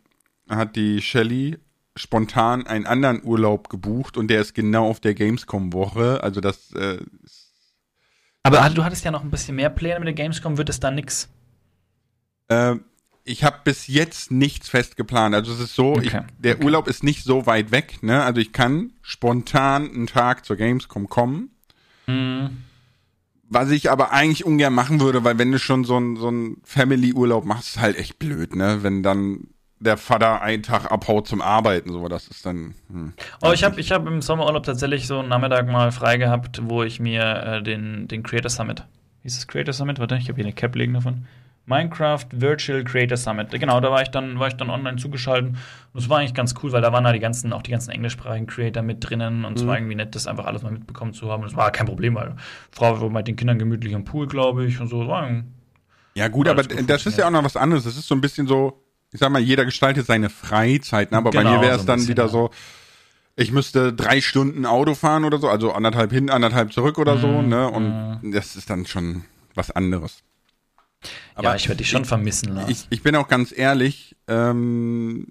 hat 0.49 0.76
die 0.76 1.01
Shelly 1.01 1.57
spontan 1.95 2.67
einen 2.67 2.86
anderen 2.86 3.24
Urlaub 3.24 3.70
gebucht 3.70 4.17
und 4.17 4.30
der 4.30 4.41
ist 4.41 4.53
genau 4.53 4.89
auf 4.89 4.99
der 4.99 5.13
Gamescom-Woche. 5.13 6.22
Also 6.24 6.41
das, 6.41 6.72
äh, 6.74 6.99
Aber 8.43 8.70
du 8.70 8.84
hattest 8.84 9.03
ja 9.03 9.11
noch 9.11 9.24
ein 9.24 9.32
bisschen 9.32 9.55
mehr 9.55 9.70
Pläne 9.70 9.99
mit 9.99 10.07
der 10.07 10.13
Gamescom, 10.13 10.57
wird 10.57 10.70
es 10.70 10.80
da 10.80 10.91
nix? 10.91 11.30
äh, 12.49 12.76
ich 13.30 13.43
habe 13.43 13.57
bis 13.63 13.88
jetzt 13.88 14.32
nichts 14.32 14.69
fest 14.69 14.97
geplant. 14.97 15.36
Also 15.36 15.53
es 15.53 15.59
ist 15.59 15.75
so, 15.75 15.99
ich, 15.99 16.07
Okay, 16.07 16.23
der 16.39 16.55
okay. 16.55 16.65
Urlaub 16.65 16.88
ist 16.88 17.03
nicht 17.03 17.23
so 17.23 17.45
weit 17.45 17.71
weg. 17.71 18.01
Ne? 18.01 18.23
Also 18.23 18.41
ich 18.41 18.51
kann 18.51 18.91
spontan 19.01 19.89
einen 19.89 20.07
Tag 20.07 20.45
zur 20.45 20.55
Gamescom 20.55 21.07
kommen. 21.07 21.51
Mhm. 22.07 22.63
Was 23.47 23.69
ich 23.69 23.91
aber 23.91 24.11
eigentlich 24.11 24.45
ungern 24.45 24.73
machen 24.73 24.99
würde, 24.99 25.23
weil 25.23 25.38
wenn 25.38 25.51
du 25.51 25.59
schon 25.59 25.84
so 25.84 25.97
einen 25.97 26.17
so 26.17 26.27
einen 26.27 26.57
Family-Urlaub 26.63 27.45
machst, 27.45 27.75
ist 27.75 27.82
halt 27.82 27.97
echt 27.97 28.19
blöd, 28.19 28.55
ne? 28.55 28.80
Wenn 28.82 29.01
dann 29.01 29.47
der 29.80 29.97
Vater 29.97 30.41
einen 30.41 30.61
Tag 30.61 30.91
abhaut 30.91 31.27
zum 31.27 31.41
Arbeiten, 31.41 31.91
so 31.91 32.07
das 32.07 32.27
ist 32.27 32.45
dann. 32.45 32.75
Hm. 32.91 33.13
Oh, 33.41 33.51
ich 33.51 33.63
habe 33.63 33.80
ich 33.80 33.91
hab 33.91 34.05
im 34.07 34.21
Sommerurlaub 34.21 34.63
tatsächlich 34.63 35.07
so 35.07 35.19
einen 35.19 35.30
Nachmittag 35.30 35.67
mal 35.67 35.91
frei 35.91 36.17
gehabt, 36.17 36.61
wo 36.63 36.84
ich 36.84 36.99
mir 36.99 37.21
äh, 37.43 37.63
den, 37.63 38.07
den 38.07 38.21
Creator 38.21 38.49
Summit, 38.49 38.86
hieß 39.23 39.38
es 39.38 39.47
Creator 39.47 39.73
Summit? 39.73 39.99
Warte, 39.99 40.17
ich 40.17 40.30
habe 40.30 40.36
hier 40.36 40.45
eine 40.45 40.53
Cap 40.53 40.75
liegen 40.75 40.93
davon. 40.93 41.25
Minecraft 41.70 42.26
Virtual 42.32 42.84
Creator 42.84 43.15
Summit. 43.15 43.51
Genau, 43.51 43.80
da 43.80 43.91
war 43.91 44.01
ich 44.01 44.09
dann, 44.09 44.39
war 44.39 44.47
ich 44.47 44.55
dann 44.55 44.70
online 44.70 44.97
zugeschaltet. 44.97 45.55
Und 45.93 45.99
es 45.99 46.09
war 46.09 46.17
eigentlich 46.20 46.34
ganz 46.34 46.55
cool, 46.61 46.72
weil 46.72 46.82
da 46.82 46.91
waren 46.91 47.03
da 47.03 47.13
die 47.13 47.20
ganzen, 47.20 47.53
auch 47.53 47.61
die 47.61 47.72
ganzen 47.72 47.91
englischsprachigen 47.91 48.47
Creator 48.47 48.82
mit 48.84 49.07
drinnen 49.07 49.45
und 49.45 49.57
es 49.57 49.65
war 49.67 49.78
irgendwie 49.78 49.95
nett, 49.95 50.15
das 50.15 50.28
einfach 50.28 50.45
alles 50.45 50.63
mal 50.63 50.72
mitbekommen 50.72 51.13
zu 51.13 51.32
haben. 51.32 51.43
Und 51.43 51.49
es 51.49 51.55
war 51.55 51.72
kein 51.72 51.86
Problem, 51.86 52.15
weil 52.15 52.36
Frau 52.72 52.99
war 52.99 53.09
mit 53.09 53.28
den 53.28 53.36
Kindern 53.36 53.59
gemütlich 53.59 53.93
am 53.95 54.03
Pool, 54.03 54.28
glaube 54.28 54.65
ich, 54.65 54.80
und 54.82 54.88
so. 54.88 55.03
Ja 56.15 56.28
gut, 56.28 56.47
aber 56.47 56.63
gut 56.63 56.89
das 56.89 57.05
ist 57.05 57.17
ja 57.17 57.28
auch 57.28 57.32
noch 57.32 57.43
was 57.43 57.55
anderes. 57.55 57.84
Das 57.84 57.95
ist 57.97 58.07
so 58.07 58.15
ein 58.15 58.22
bisschen 58.22 58.47
so, 58.47 58.84
ich 59.11 59.20
sag 59.20 59.32
mal, 59.32 59.39
jeder 59.39 59.65
gestaltet 59.65 60.05
seine 60.07 60.30
Freizeit, 60.30 61.11
ne? 61.11 61.17
aber 61.17 61.32
bei 61.32 61.39
Genau, 61.39 61.55
mir 61.57 61.61
wäre 61.61 61.76
so 61.76 61.76
es 61.76 61.82
ein 61.82 61.88
dann 61.88 61.95
bisschen, 61.97 62.09
wieder 62.09 62.24
ja. 62.24 62.30
so, 62.30 62.49
ich 63.36 63.51
müsste 63.51 63.93
drei 63.93 64.22
Stunden 64.22 64.65
Auto 64.65 64.95
fahren 64.95 65.24
oder 65.24 65.38
so, 65.38 65.47
also 65.49 65.72
anderthalb 65.72 66.11
hin, 66.11 66.30
anderthalb 66.30 66.74
zurück 66.74 66.97
oder 66.97 67.15
Mhm, 67.15 67.22
so, 67.22 67.41
ne? 67.41 67.70
Und 67.70 68.32
das 68.34 68.55
ist 68.55 68.70
dann 68.70 68.86
schon 68.86 69.24
was 69.55 69.72
anderes. 69.72 70.24
Ja, 71.41 71.56
ich 71.56 71.68
werde 71.68 71.78
dich 71.78 71.89
schon 71.89 72.06
vermissen, 72.06 72.56
Lars. 72.56 72.70
ich, 72.70 72.88
ich 72.89 73.04
bin 73.04 73.16
auch 73.16 73.28
ganz 73.28 73.54
ehrlich, 73.56 74.16
ähm, 74.28 75.28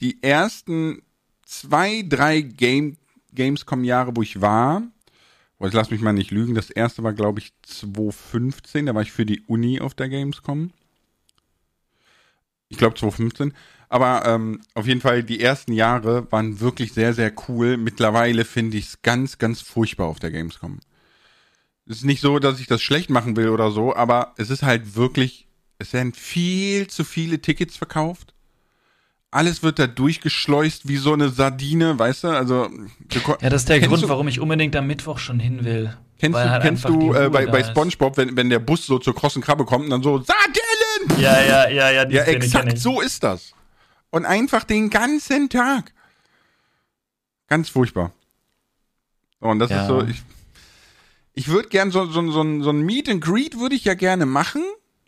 die 0.00 0.22
ersten 0.22 1.02
zwei, 1.44 2.04
drei 2.08 2.40
Game, 2.40 2.96
Gamescom-Jahre, 3.34 4.16
wo 4.16 4.22
ich 4.22 4.40
war, 4.40 4.82
oh, 5.58 5.64
jetzt 5.64 5.74
lass 5.74 5.90
mich 5.90 6.00
mal 6.00 6.12
nicht 6.12 6.30
lügen, 6.30 6.54
das 6.54 6.70
erste 6.70 7.02
war, 7.02 7.12
glaube 7.12 7.40
ich, 7.40 7.52
2015, 7.62 8.86
da 8.86 8.94
war 8.94 9.02
ich 9.02 9.12
für 9.12 9.26
die 9.26 9.40
Uni 9.42 9.80
auf 9.80 9.94
der 9.94 10.08
Gamescom. 10.08 10.72
Ich 12.68 12.78
glaube 12.78 12.94
2015. 12.94 13.52
Aber 13.88 14.24
ähm, 14.24 14.60
auf 14.74 14.86
jeden 14.86 15.00
Fall, 15.00 15.24
die 15.24 15.40
ersten 15.40 15.72
Jahre 15.72 16.30
waren 16.30 16.60
wirklich 16.60 16.92
sehr, 16.92 17.12
sehr 17.12 17.32
cool. 17.48 17.76
Mittlerweile 17.76 18.44
finde 18.44 18.76
ich 18.76 18.86
es 18.86 19.02
ganz, 19.02 19.38
ganz 19.38 19.60
furchtbar 19.60 20.06
auf 20.06 20.20
der 20.20 20.30
Gamescom. 20.30 20.78
Es 21.90 21.96
ist 21.96 22.04
nicht 22.04 22.20
so, 22.20 22.38
dass 22.38 22.60
ich 22.60 22.68
das 22.68 22.80
schlecht 22.80 23.10
machen 23.10 23.34
will 23.34 23.48
oder 23.48 23.72
so, 23.72 23.96
aber 23.96 24.32
es 24.36 24.48
ist 24.48 24.62
halt 24.62 24.94
wirklich, 24.94 25.48
es 25.78 25.92
werden 25.92 26.12
viel 26.14 26.86
zu 26.86 27.02
viele 27.02 27.40
Tickets 27.40 27.76
verkauft. 27.76 28.32
alles 29.32 29.64
wird 29.64 29.80
da 29.80 29.88
durchgeschleust 29.88 30.86
wie 30.86 30.98
so 30.98 31.12
eine 31.12 31.30
Sardine, 31.30 31.98
weißt 31.98 32.24
du? 32.24 32.28
Also 32.28 32.68
ja, 33.40 33.50
das 33.50 33.62
ist 33.62 33.68
der 33.68 33.80
Grund, 33.80 34.04
du, 34.04 34.08
warum 34.08 34.28
ich 34.28 34.38
unbedingt 34.38 34.76
am 34.76 34.86
Mittwoch 34.86 35.18
schon 35.18 35.40
hin 35.40 35.64
will. 35.64 35.96
Kennst 36.20 36.38
du, 36.38 36.50
halt 36.50 36.62
kennst 36.62 36.84
du 36.84 37.12
äh, 37.12 37.28
bei, 37.28 37.46
bei 37.46 37.64
SpongeBob, 37.64 38.16
wenn, 38.16 38.36
wenn 38.36 38.50
der 38.50 38.60
Bus 38.60 38.86
so 38.86 39.00
zur 39.00 39.14
krossen 39.14 39.42
Krabbe 39.42 39.64
kommt 39.64 39.84
und 39.84 39.90
dann 39.90 40.02
so 40.02 40.18
Sardellen? 40.18 41.20
Ja, 41.20 41.40
ja, 41.42 41.68
ja, 41.70 41.90
ja. 41.90 42.08
Ja, 42.08 42.22
exakt 42.22 42.78
so 42.78 43.00
ist 43.00 43.24
das. 43.24 43.52
Und 44.10 44.26
einfach 44.26 44.62
den 44.62 44.90
ganzen 44.90 45.48
Tag. 45.48 45.92
Ganz 47.48 47.68
furchtbar. 47.68 48.12
Und 49.40 49.58
das 49.58 49.70
ja. 49.70 49.82
ist 49.82 49.88
so, 49.88 50.02
ich, 50.04 50.22
ich 51.40 51.48
würde 51.48 51.70
gern 51.70 51.90
so, 51.90 52.04
so, 52.04 52.30
so, 52.30 52.62
so 52.62 52.70
ein 52.70 52.82
Meet 52.82 53.08
and 53.08 53.24
Greet 53.24 53.58
würde 53.58 53.74
ich 53.74 53.86
ja 53.86 53.94
gerne 53.94 54.26
machen, 54.26 54.62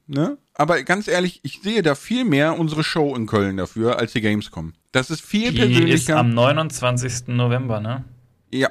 ne? 0.06 0.38
Aber 0.54 0.82
ganz 0.82 1.06
ehrlich, 1.06 1.40
ich 1.42 1.60
sehe 1.62 1.82
da 1.82 1.94
viel 1.94 2.24
mehr 2.24 2.58
unsere 2.58 2.82
Show 2.82 3.14
in 3.14 3.26
Köln 3.26 3.58
dafür 3.58 3.98
als 3.98 4.14
die 4.14 4.22
Gamescom. 4.22 4.72
Das 4.92 5.10
ist 5.10 5.20
viel 5.20 5.50
die 5.50 5.58
persönlicher. 5.58 5.94
ist 5.94 6.10
am 6.10 6.30
29. 6.30 7.28
November, 7.28 7.80
ne? 7.80 8.04
Ja. 8.50 8.70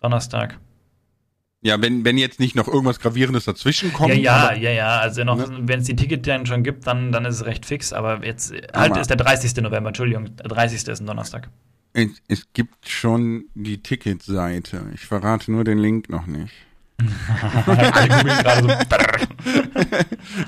Donnerstag. 0.00 0.58
Ja, 1.60 1.82
wenn, 1.82 2.06
wenn 2.06 2.16
jetzt 2.16 2.40
nicht 2.40 2.54
noch 2.54 2.68
irgendwas 2.68 3.00
Gravierendes 3.00 3.44
dazwischen 3.44 3.92
kommt. 3.92 4.14
Ja, 4.14 4.54
ja, 4.54 4.54
ja, 4.54 4.70
ja. 4.70 4.98
Also 5.00 5.24
noch, 5.24 5.36
ne? 5.36 5.58
wenn 5.68 5.80
es 5.80 5.86
die 5.86 5.96
Ticket 5.96 6.26
dann 6.26 6.46
schon 6.46 6.62
gibt, 6.62 6.86
dann, 6.86 7.12
dann 7.12 7.26
ist 7.26 7.34
es 7.34 7.44
recht 7.44 7.66
fix. 7.66 7.92
Aber 7.92 8.24
jetzt 8.24 8.54
halt 8.72 8.96
ist 8.96 9.10
der 9.10 9.18
30. 9.18 9.56
November, 9.56 9.88
Entschuldigung, 9.88 10.34
der 10.36 10.48
30. 10.48 10.88
ist 10.88 11.00
ein 11.00 11.06
Donnerstag. 11.06 11.50
Es, 11.92 12.22
es 12.28 12.50
gibt 12.54 12.88
schon 12.88 13.44
die 13.54 13.82
Ticketseite. 13.82 14.86
Ich 14.94 15.04
verrate 15.04 15.52
nur 15.52 15.64
den 15.64 15.76
Link 15.76 16.08
noch 16.08 16.26
nicht. 16.26 16.54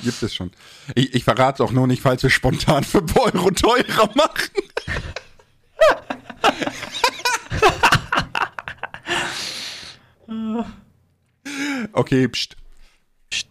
Gibt 0.03 0.22
es 0.22 0.34
schon. 0.34 0.51
Ich, 0.96 1.14
ich 1.14 1.22
verrate 1.24 1.62
es 1.62 1.68
auch 1.68 1.72
nur 1.72 1.86
nicht, 1.86 2.03
falls 2.03 2.22
wir 2.24 2.30
spontan 2.30 2.82
für 2.82 3.05
Euro 3.18 3.51
teurer 3.53 4.11
machen. 4.16 4.51
okay, 11.92 12.26
pst. 12.28 12.57
Pst, 13.30 13.48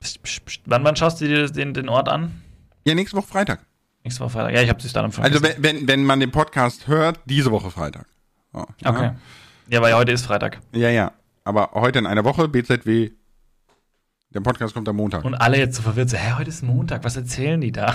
pst, 0.00 0.22
pst, 0.22 0.44
pst. 0.44 0.60
Wann, 0.66 0.82
wann 0.82 0.96
schaust 0.96 1.20
du 1.20 1.28
dir 1.28 1.48
den, 1.48 1.72
den 1.72 1.88
Ort 1.88 2.08
an? 2.08 2.42
Ja, 2.84 2.94
nächste 2.94 3.16
Woche 3.16 3.28
Freitag. 3.28 3.64
Nächste 4.02 4.24
Woche 4.24 4.30
Freitag. 4.30 4.54
Ja, 4.54 4.62
ich 4.62 4.68
habe 4.68 4.80
es 4.80 4.92
dann 4.92 5.04
am 5.04 5.12
Also 5.22 5.40
wenn, 5.40 5.62
wenn, 5.62 5.86
wenn 5.86 6.04
man 6.04 6.18
den 6.18 6.32
Podcast 6.32 6.88
hört, 6.88 7.20
diese 7.26 7.52
Woche 7.52 7.70
Freitag. 7.70 8.06
Oh, 8.52 8.64
okay. 8.84 9.12
Ja, 9.68 9.80
weil 9.80 9.94
heute 9.94 10.10
ist 10.12 10.26
Freitag. 10.26 10.60
Ja, 10.72 10.90
ja. 10.90 11.12
Aber 11.44 11.72
heute 11.74 11.98
in 11.98 12.06
einer 12.06 12.24
Woche, 12.24 12.48
BZW. 12.48 13.10
Der 14.30 14.40
Podcast 14.40 14.74
kommt 14.74 14.88
am 14.88 14.96
Montag. 14.96 15.24
Und 15.24 15.34
alle 15.34 15.58
jetzt 15.58 15.76
so 15.76 15.82
verwirrt, 15.82 16.10
so, 16.10 16.16
hä, 16.16 16.32
heute 16.38 16.48
ist 16.48 16.62
Montag, 16.62 17.04
was 17.04 17.16
erzählen 17.16 17.60
die 17.60 17.70
da? 17.70 17.94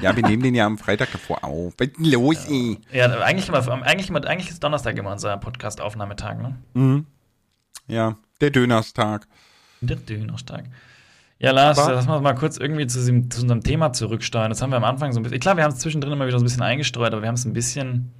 ja, 0.00 0.14
wir 0.14 0.22
nehmen 0.22 0.42
den 0.42 0.54
ja 0.54 0.64
am 0.66 0.78
Freitag 0.78 1.10
davor 1.10 1.42
auf. 1.42 1.74
Was 1.78 1.88
ist 1.88 1.96
denn 1.96 2.04
los, 2.04 2.46
ey? 2.48 2.78
Ja, 2.92 3.06
eigentlich, 3.22 3.48
immer, 3.48 3.66
eigentlich, 3.82 4.08
immer, 4.08 4.24
eigentlich 4.24 4.50
ist 4.50 4.62
Donnerstag 4.62 4.96
immer 4.96 5.10
unser 5.10 5.36
Podcast-Aufnahmetag, 5.38 6.40
ne? 6.40 6.56
Mhm. 6.74 7.06
Ja, 7.88 8.16
der 8.40 8.50
Dönerstag. 8.50 9.26
Der 9.80 9.96
Dönerstag. 9.96 10.66
Ja, 11.40 11.50
Lars, 11.50 11.78
Aber 11.78 11.94
lass 11.94 12.06
mal 12.06 12.34
kurz 12.34 12.58
irgendwie 12.58 12.86
zu, 12.86 13.00
zu, 13.00 13.42
unserem 13.42 13.64
Thema 13.64 13.92
zurücksteuern. 13.92 14.50
Das 14.50 14.62
haben 14.62 14.70
wir 14.70 14.76
am 14.76 14.84
Anfang 14.84 15.12
so 15.12 15.18
ein 15.18 15.24
bisschen. 15.24 15.40
Klar, 15.40 15.56
wir 15.56 15.64
haben 15.64 15.72
es 15.72 15.80
zwischendrin 15.80 16.12
immer 16.12 16.26
wieder 16.26 16.38
so 16.38 16.44
ein 16.44 16.46
bisschen 16.46 16.62
eingestreut, 16.62 17.12
aber 17.12 17.22
wir 17.22 17.28
haben 17.28 17.34
es 17.34 17.44
ein 17.44 17.54
bisschen 17.54 18.12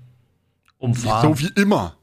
umfahren. 0.78 1.36
So 1.36 1.38
wie 1.38 1.52
immer. 1.60 1.94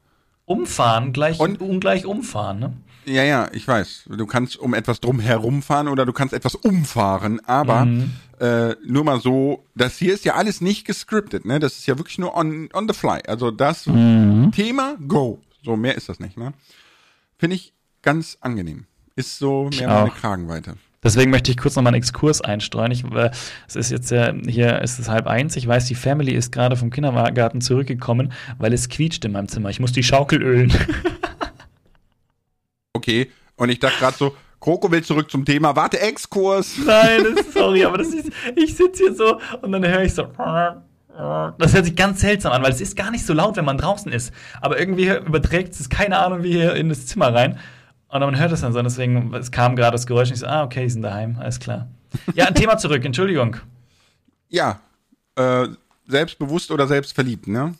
Umfahren 0.50 1.12
gleich 1.12 1.38
und, 1.38 1.60
ungleich 1.60 2.06
umfahren, 2.06 2.58
ne? 2.58 2.72
Ja, 3.04 3.22
ja, 3.22 3.48
ich 3.52 3.66
weiß. 3.66 4.08
Du 4.16 4.26
kannst 4.26 4.58
um 4.58 4.74
etwas 4.74 5.00
drum 5.00 5.20
herumfahren 5.20 5.86
oder 5.86 6.04
du 6.04 6.12
kannst 6.12 6.34
etwas 6.34 6.56
umfahren, 6.56 7.40
aber 7.46 7.84
mhm. 7.84 8.10
äh, 8.40 8.74
nur 8.84 9.04
mal 9.04 9.20
so, 9.20 9.64
das 9.76 9.96
hier 9.96 10.12
ist 10.12 10.24
ja 10.24 10.34
alles 10.34 10.60
nicht 10.60 10.84
gescriptet, 10.86 11.44
ne? 11.44 11.60
Das 11.60 11.78
ist 11.78 11.86
ja 11.86 11.96
wirklich 11.98 12.18
nur 12.18 12.36
on, 12.36 12.68
on 12.72 12.88
the 12.88 12.94
fly. 12.94 13.20
Also 13.28 13.52
das 13.52 13.86
mhm. 13.86 14.50
Thema, 14.52 14.96
go. 15.06 15.40
So, 15.62 15.76
mehr 15.76 15.94
ist 15.94 16.08
das 16.08 16.18
nicht, 16.18 16.36
ne? 16.36 16.52
Finde 17.38 17.54
ich 17.54 17.72
ganz 18.02 18.36
angenehm. 18.40 18.86
Ist 19.14 19.38
so 19.38 19.70
mehr 19.70 19.86
meine 19.86 20.10
Kragenweite. 20.10 20.74
Deswegen 21.02 21.30
möchte 21.30 21.50
ich 21.50 21.56
kurz 21.56 21.76
noch 21.76 21.82
mal 21.82 21.88
einen 21.88 21.96
Exkurs 21.96 22.42
einstreuen. 22.42 22.92
Ich, 22.92 23.04
äh, 23.04 23.30
es 23.66 23.76
ist 23.76 23.90
jetzt 23.90 24.10
ja, 24.10 24.34
hier 24.46 24.82
ist 24.82 24.98
es 24.98 25.08
halb 25.08 25.26
eins. 25.26 25.56
Ich 25.56 25.66
weiß, 25.66 25.86
die 25.86 25.94
Family 25.94 26.32
ist 26.32 26.52
gerade 26.52 26.76
vom 26.76 26.90
Kindergarten 26.90 27.60
zurückgekommen, 27.60 28.32
weil 28.58 28.72
es 28.74 28.88
quietscht 28.88 29.24
in 29.24 29.32
meinem 29.32 29.48
Zimmer. 29.48 29.70
Ich 29.70 29.80
muss 29.80 29.92
die 29.92 30.02
Schaukel 30.02 30.42
ölen. 30.42 30.72
okay, 32.92 33.30
und 33.56 33.70
ich 33.70 33.78
dachte 33.78 33.98
gerade 33.98 34.16
so, 34.16 34.36
Kroko 34.60 34.90
will 34.90 35.02
zurück 35.02 35.30
zum 35.30 35.46
Thema. 35.46 35.74
Warte, 35.74 35.98
Exkurs. 36.00 36.76
Nein, 36.86 37.24
ist, 37.24 37.54
sorry, 37.54 37.84
aber 37.84 37.98
das 37.98 38.08
ist, 38.08 38.30
ich 38.54 38.76
sitze 38.76 39.04
hier 39.04 39.14
so 39.14 39.40
und 39.62 39.72
dann 39.72 39.86
höre 39.86 40.02
ich 40.02 40.14
so. 40.14 40.28
Das 41.58 41.74
hört 41.74 41.84
sich 41.84 41.96
ganz 41.96 42.20
seltsam 42.20 42.52
an, 42.52 42.62
weil 42.62 42.72
es 42.72 42.80
ist 42.80 42.96
gar 42.96 43.10
nicht 43.10 43.26
so 43.26 43.32
laut, 43.32 43.56
wenn 43.56 43.64
man 43.64 43.78
draußen 43.78 44.12
ist. 44.12 44.32
Aber 44.60 44.78
irgendwie 44.78 45.08
überträgt 45.08 45.74
es, 45.74 45.88
keine 45.88 46.18
Ahnung, 46.18 46.42
wie 46.42 46.52
hier 46.52 46.74
in 46.74 46.88
das 46.88 47.06
Zimmer 47.06 47.34
rein. 47.34 47.58
Und 48.10 48.20
man 48.20 48.38
hört 48.38 48.50
es 48.50 48.60
dann 48.60 48.72
so, 48.72 48.82
deswegen, 48.82 49.32
es 49.34 49.52
kam 49.52 49.76
gerade 49.76 49.92
das 49.92 50.06
Geräusch 50.06 50.28
und 50.28 50.34
ich 50.34 50.40
so, 50.40 50.46
ah, 50.46 50.64
okay, 50.64 50.82
die 50.82 50.90
sind 50.90 51.02
daheim, 51.02 51.36
alles 51.38 51.60
klar. 51.60 51.88
Ja, 52.34 52.46
ein 52.46 52.54
Thema 52.54 52.76
zurück, 52.76 53.04
Entschuldigung. 53.04 53.56
Ja, 54.48 54.80
äh, 55.36 55.68
selbstbewusst 56.08 56.72
oder 56.72 56.88
selbstverliebt, 56.88 57.46
ne? 57.46 57.74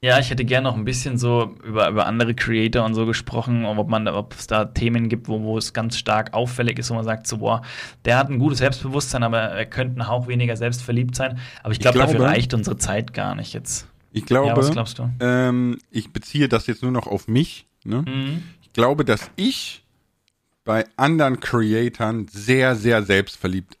Ja, 0.00 0.18
ich 0.18 0.30
hätte 0.30 0.44
gerne 0.44 0.64
noch 0.68 0.76
ein 0.76 0.86
bisschen 0.86 1.18
so 1.18 1.54
über, 1.64 1.88
über 1.88 2.06
andere 2.06 2.34
Creator 2.34 2.84
und 2.84 2.94
so 2.94 3.04
gesprochen, 3.04 3.66
ob 3.66 3.88
man, 3.88 4.08
ob 4.08 4.34
es 4.34 4.46
da 4.46 4.64
Themen 4.66 5.10
gibt, 5.10 5.28
wo, 5.28 5.42
wo 5.42 5.58
es 5.58 5.74
ganz 5.74 5.98
stark 5.98 6.32
auffällig 6.32 6.78
ist, 6.78 6.90
wo 6.90 6.94
man 6.94 7.04
sagt, 7.04 7.26
so, 7.26 7.38
boah, 7.38 7.60
der 8.06 8.16
hat 8.16 8.30
ein 8.30 8.38
gutes 8.38 8.58
Selbstbewusstsein, 8.58 9.22
aber 9.22 9.38
er 9.38 9.66
könnte 9.66 10.00
ein 10.00 10.08
Hauch 10.08 10.28
weniger 10.28 10.56
selbstverliebt 10.56 11.14
sein. 11.14 11.38
Aber 11.62 11.72
ich, 11.72 11.78
glaub, 11.78 11.94
ich 11.94 12.00
glaube, 12.00 12.12
dafür 12.12 12.26
reicht 12.26 12.54
unsere 12.54 12.78
Zeit 12.78 13.12
gar 13.12 13.34
nicht 13.34 13.52
jetzt. 13.52 13.86
Ich 14.12 14.24
glaube, 14.24 14.48
ja, 14.48 14.56
was 14.56 14.70
glaubst 14.70 14.98
du? 14.98 15.10
Ähm, 15.20 15.78
ich 15.90 16.12
beziehe 16.12 16.48
das 16.48 16.66
jetzt 16.66 16.82
nur 16.82 16.92
noch 16.92 17.06
auf 17.06 17.28
mich. 17.28 17.66
Ne? 17.84 18.02
Mhm 18.02 18.42
glaube, 18.74 19.04
dass 19.04 19.30
ich 19.36 19.84
bei 20.64 20.86
anderen 20.96 21.40
Creatoren 21.40 22.28
sehr, 22.28 22.76
sehr 22.76 23.02
selbstverliebt 23.02 23.78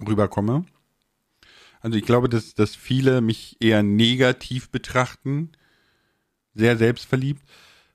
rüberkomme. 0.00 0.64
Also 1.80 1.96
ich 1.96 2.04
glaube, 2.04 2.28
dass, 2.28 2.54
dass 2.54 2.74
viele 2.74 3.20
mich 3.20 3.56
eher 3.60 3.82
negativ 3.82 4.70
betrachten, 4.70 5.52
sehr 6.54 6.76
selbstverliebt, 6.76 7.42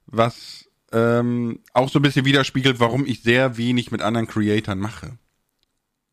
was 0.05 0.69
ähm, 0.91 1.59
auch 1.73 1.89
so 1.89 1.99
ein 1.99 2.03
bisschen 2.03 2.25
widerspiegelt, 2.25 2.79
warum 2.79 3.05
ich 3.05 3.23
sehr 3.23 3.57
wenig 3.57 3.91
mit 3.91 4.01
anderen 4.01 4.27
Creatoren 4.27 4.79
mache. 4.79 5.17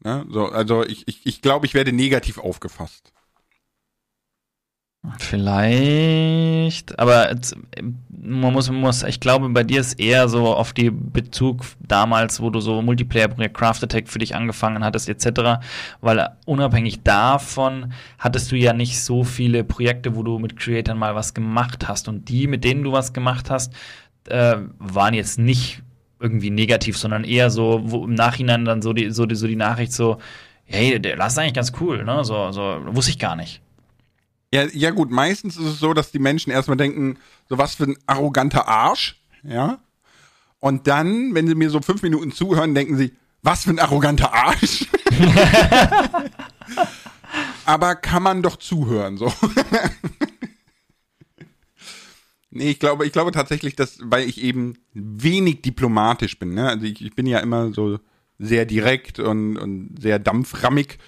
Ja, 0.05 0.24
so, 0.28 0.47
also 0.47 0.85
ich, 0.85 1.07
ich, 1.07 1.26
ich 1.26 1.43
glaube, 1.43 1.66
ich 1.66 1.74
werde 1.74 1.93
negativ 1.93 2.39
aufgefasst. 2.39 3.12
Vielleicht, 5.19 6.99
aber 6.99 7.35
man 8.11 8.53
muss, 8.53 8.69
man 8.71 8.81
muss, 8.81 9.03
ich 9.03 9.19
glaube, 9.19 9.49
bei 9.49 9.65
dir 9.65 9.81
ist 9.81 9.99
eher 9.99 10.29
so 10.29 10.55
auf 10.55 10.75
die 10.75 10.91
Bezug 10.91 11.65
damals, 11.81 12.41
wo 12.41 12.51
du 12.51 12.61
so 12.61 12.83
Multiplayer-Projekt 12.83 13.57
Craft 13.57 13.79
Attack 13.83 14.09
für 14.09 14.19
dich 14.19 14.35
angefangen 14.35 14.85
hattest, 14.85 15.09
etc., 15.09 15.63
weil 16.03 16.29
unabhängig 16.45 17.03
davon 17.03 17.95
hattest 18.19 18.53
du 18.53 18.57
ja 18.57 18.75
nicht 18.75 19.01
so 19.01 19.25
viele 19.25 19.65
Projekte, 19.65 20.17
wo 20.17 20.23
du 20.23 20.39
mit 20.39 20.59
Creatoren 20.59 20.99
mal 20.99 21.15
was 21.15 21.33
gemacht 21.33 21.89
hast 21.89 22.07
und 22.07 22.29
die, 22.29 22.47
mit 22.47 22.63
denen 22.63 22.83
du 22.83 22.93
was 22.93 23.15
gemacht 23.15 23.49
hast, 23.49 23.73
äh, 24.29 24.57
waren 24.79 25.15
jetzt 25.15 25.39
nicht 25.39 25.83
irgendwie 26.21 26.51
negativ, 26.51 26.99
sondern 26.99 27.25
eher 27.25 27.49
so, 27.49 27.81
wo 27.85 28.05
im 28.05 28.13
Nachhinein 28.13 28.67
dann 28.67 28.83
so 28.83 28.93
die, 28.93 29.11
so 29.11 29.25
die, 29.25 29.35
so 29.35 29.47
die 29.47 29.57
Nachricht 29.57 29.95
so, 29.95 30.19
hey, 30.65 31.01
Lass 31.17 31.33
ist 31.33 31.39
eigentlich 31.39 31.55
ganz 31.55 31.73
cool, 31.81 32.05
ne, 32.05 32.23
so, 32.23 32.53
so, 32.53 32.81
wusste 32.85 33.13
ich 33.13 33.19
gar 33.19 33.35
nicht. 33.35 33.63
Ja, 34.53 34.65
ja 34.73 34.91
gut, 34.91 35.11
meistens 35.11 35.57
ist 35.57 35.67
es 35.67 35.79
so, 35.79 35.95
dass 35.95 36.11
die 36.11 36.19
Menschen 36.19 36.51
erstmal 36.51 36.77
denken, 36.77 37.19
so 37.49 37.59
was 37.59 37.77
für 37.77 37.85
ein 37.85 37.97
arroganter 38.07 38.67
Arsch, 38.67 39.23
ja. 39.43 39.79
Und 40.59 40.87
dann, 40.87 41.35
wenn 41.35 41.47
sie 41.47 41.55
mir 41.55 41.71
so 41.71 41.81
fünf 41.81 42.03
Minuten 42.03 42.33
zuhören, 42.33 42.75
denken 42.75 42.97
sie, 42.97 43.13
was 43.43 43.65
für 43.65 43.71
ein 43.71 43.79
arroganter 43.79 44.35
Arsch. 44.35 44.87
Aber 47.65 47.95
kann 47.95 48.23
man 48.23 48.43
doch 48.43 48.57
zuhören, 48.57 49.17
so. 49.17 49.33
nee, 52.51 52.71
ich 52.71 52.79
glaube, 52.79 53.07
ich 53.07 53.13
glaube 53.13 53.31
tatsächlich, 53.31 53.77
dass, 53.77 53.99
weil 54.03 54.29
ich 54.29 54.43
eben 54.43 54.77
wenig 54.93 55.63
diplomatisch 55.63 56.39
bin, 56.39 56.55
ne? 56.55 56.69
Also 56.69 56.85
ich, 56.85 57.03
ich 57.03 57.15
bin 57.15 57.27
ja 57.27 57.39
immer 57.39 57.73
so 57.73 58.01
sehr 58.39 58.67
direkt 58.67 59.21
und, 59.21 59.57
und 59.57 59.97
sehr 60.01 60.19
dampframmig. 60.19 60.99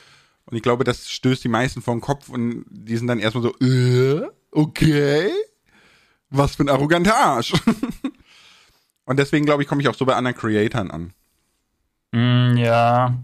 Und 0.52 0.56
ich 0.56 0.62
glaube, 0.62 0.84
das 0.84 1.08
stößt 1.08 1.42
die 1.42 1.48
meisten 1.48 1.80
vor 1.80 1.94
den 1.94 2.02
Kopf 2.02 2.28
und 2.28 2.66
die 2.68 2.98
sind 2.98 3.06
dann 3.06 3.18
erstmal 3.18 3.42
so, 3.42 3.56
äh, 3.58 4.28
okay, 4.50 5.30
was 6.28 6.56
für 6.56 6.64
ein 6.64 6.68
arroganter 6.68 7.16
Arsch. 7.16 7.54
und 9.06 9.18
deswegen 9.18 9.46
glaube 9.46 9.62
ich, 9.62 9.68
komme 9.68 9.80
ich 9.80 9.88
auch 9.88 9.94
so 9.94 10.04
bei 10.04 10.14
anderen 10.14 10.36
Creatoren 10.36 10.90
an. 10.90 11.14
Mm, 12.12 12.58
ja. 12.58 13.14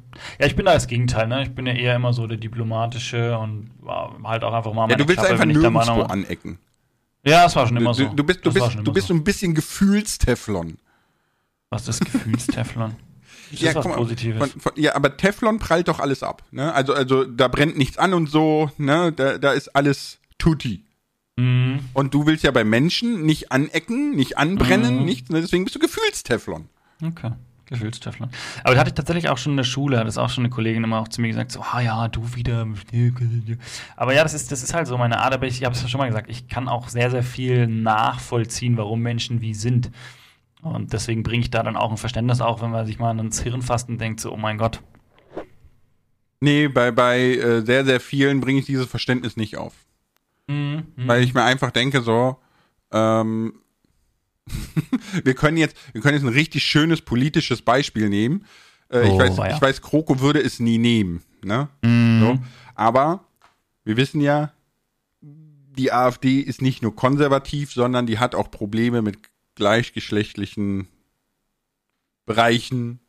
Ja, 0.41 0.47
ich 0.47 0.57
bin 0.57 0.65
da 0.65 0.73
das 0.73 0.87
Gegenteil, 0.87 1.29
ne? 1.29 1.43
Ich 1.43 1.55
bin 1.55 1.67
ja 1.67 1.75
eher 1.75 1.97
immer 1.97 2.15
so 2.15 2.27
der 2.27 2.39
diplomatische 2.39 3.37
und 3.37 3.73
halt 4.25 4.43
auch 4.43 4.55
einfach 4.55 4.73
mal 4.73 4.87
meine 4.87 4.93
Ja, 4.93 4.97
du 4.97 5.07
willst 5.07 5.23
Klappe, 5.23 5.43
einfach 5.43 5.45
nirgendwo 5.45 6.05
anecken. 6.05 6.59
Ja, 7.27 7.43
das 7.43 7.55
war 7.57 7.67
schon 7.67 7.77
immer 7.77 7.93
so. 7.93 8.05
Du, 8.05 8.15
du 8.15 8.25
bist, 8.25 8.47
du 8.47 8.55
bist, 8.55 8.79
du 8.83 8.91
bist 8.91 9.09
so 9.09 9.13
ein 9.13 9.23
bisschen 9.23 9.55
Gefühlsteflon. 9.55 10.79
Was 11.69 11.89
ist 11.89 12.03
Gefühlsteflon? 12.07 12.97
Das 13.51 13.61
ja, 13.61 13.71
ist 13.71 13.77
was 13.77 13.85
mal, 13.87 13.97
Positives. 13.97 14.39
Von, 14.39 14.61
von, 14.61 14.73
ja, 14.77 14.95
aber 14.95 15.17
Teflon 15.17 15.59
prallt 15.59 15.89
doch 15.89 16.01
alles 16.01 16.23
ab. 16.23 16.43
Ne? 16.51 16.73
Also, 16.73 16.95
also 16.95 17.25
da 17.25 17.49
brennt 17.49 17.79
nichts 17.79 17.99
an 17.99 18.15
und 18.15 18.29
so, 18.29 18.71
ne? 18.79 19.13
Da, 19.13 19.39
da 19.39 19.53
ist 19.53 19.75
alles 19.75 20.19
tutti. 20.39 20.85
Mhm. 21.37 21.81
Und 21.93 22.15
du 22.15 22.27
willst 22.27 22.45
ja 22.45 22.51
bei 22.51 22.65
Menschen 22.65 23.25
nicht 23.25 23.53
anecken, 23.53 24.17
nicht 24.17 24.39
anbrennen, 24.39 24.99
mhm. 24.99 25.05
nichts, 25.05 25.31
ne? 25.31 25.41
deswegen 25.41 25.65
bist 25.65 25.77
du 25.77 25.79
Gefühlsteflon. 25.79 26.69
Okay. 27.03 27.31
Gefühlsteflon. 27.67 28.31
Aber 28.65 28.75
das 28.75 28.81
hatte 28.81 28.89
ich 28.89 28.95
tatsächlich 28.95 29.29
auch 29.29 29.39
schon 29.39 29.53
in 29.53 29.59
der 29.59 29.65
Schule, 29.65 29.99
hat 29.99 30.07
das 30.07 30.19
auch 30.19 30.31
schon 30.31 30.43
eine 30.43 30.51
Kollegin 30.51 30.83
immer 30.85 30.99
auch 30.99 31.09
zu 31.09 31.21
mir 31.21 31.29
gesagt, 31.29 31.53
so, 31.53 31.61
ah 31.61 31.81
ja, 31.81 32.09
du 32.09 32.35
wieder. 32.35 32.67
Aber 33.95 34.15
ja, 34.15 34.23
das 34.23 34.35
ist, 34.35 34.51
das 34.51 34.63
ist 34.63 34.75
halt 34.75 34.87
so 34.87 34.97
meine 34.97 35.19
Art, 35.21 35.35
aber 35.35 35.47
ich, 35.47 35.59
ich 35.59 35.65
habe 35.65 35.77
es 35.77 35.83
ja 35.83 35.89
schon 35.89 35.99
mal 35.99 36.09
gesagt, 36.09 36.31
ich 36.31 36.49
kann 36.49 36.67
auch 36.67 36.89
sehr, 36.89 37.11
sehr 37.11 37.23
viel 37.23 37.67
nachvollziehen, 37.67 38.77
warum 38.77 39.01
Menschen 39.01 39.41
wie 39.41 39.55
sind. 39.55 39.91
Und 40.63 40.93
deswegen 40.93 41.23
bringe 41.23 41.43
ich 41.43 41.51
da 41.51 41.63
dann 41.63 41.77
auch 41.77 41.91
ein 41.91 41.97
Verständnis 41.97 42.41
auf, 42.41 42.61
wenn 42.63 42.71
man 42.71 42.87
sich 42.87 42.99
mal 42.99 43.17
ans 43.17 43.41
Hirn 43.41 43.63
fasst 43.63 43.89
und 43.89 44.01
denkt 44.01 44.21
so, 44.21 44.33
oh 44.33 44.37
mein 44.37 44.59
Gott. 44.59 44.83
Nee, 46.41 46.69
bei, 46.69 46.91
bei 46.91 47.21
äh, 47.21 47.65
sehr, 47.65 47.85
sehr 47.85 48.01
vielen 48.01 48.41
bringe 48.41 48.61
ich 48.61 48.67
dieses 48.67 48.87
Verständnis 48.87 49.37
nicht 49.37 49.57
auf. 49.57 49.75
Mhm, 50.47 50.85
Weil 50.97 51.23
ich 51.23 51.35
mir 51.35 51.45
einfach 51.45 51.71
denke, 51.71 52.01
so, 52.01 52.39
ähm, 52.93 53.55
wir 55.25 55.35
können 55.35 55.57
jetzt, 55.57 55.77
wir 55.93 56.01
können 56.01 56.15
jetzt 56.15 56.25
ein 56.25 56.33
richtig 56.33 56.65
schönes 56.65 57.03
politisches 57.03 57.63
Beispiel 57.63 58.09
nehmen. 58.09 58.45
Äh, 58.89 59.01
oh, 59.01 59.13
ich 59.13 59.19
weiß, 59.19 59.37
ja. 59.37 59.55
ich 59.55 59.61
weiß, 59.61 59.83
Kroko 59.83 60.21
würde 60.21 60.41
es 60.41 60.61
nie 60.61 60.79
nehmen, 60.79 61.23
ne? 61.43 61.69
Mhm. 61.83 62.21
So. 62.21 62.39
Aber 62.75 63.25
wir 63.85 63.97
wissen 63.97 64.21
ja, 64.21 64.53
die 65.21 65.93
AfD 65.93 66.41
ist 66.41 66.63
nicht 66.63 66.83
nur 66.83 66.97
konservativ, 66.97 67.73
sondern 67.73 68.07
die 68.07 68.19
hat 68.19 68.35
auch 68.35 68.51
Probleme 68.51 69.03
mit 69.03 69.19
gleichgeschlechtlichen 69.59 70.89
Bereichen, 72.25 73.01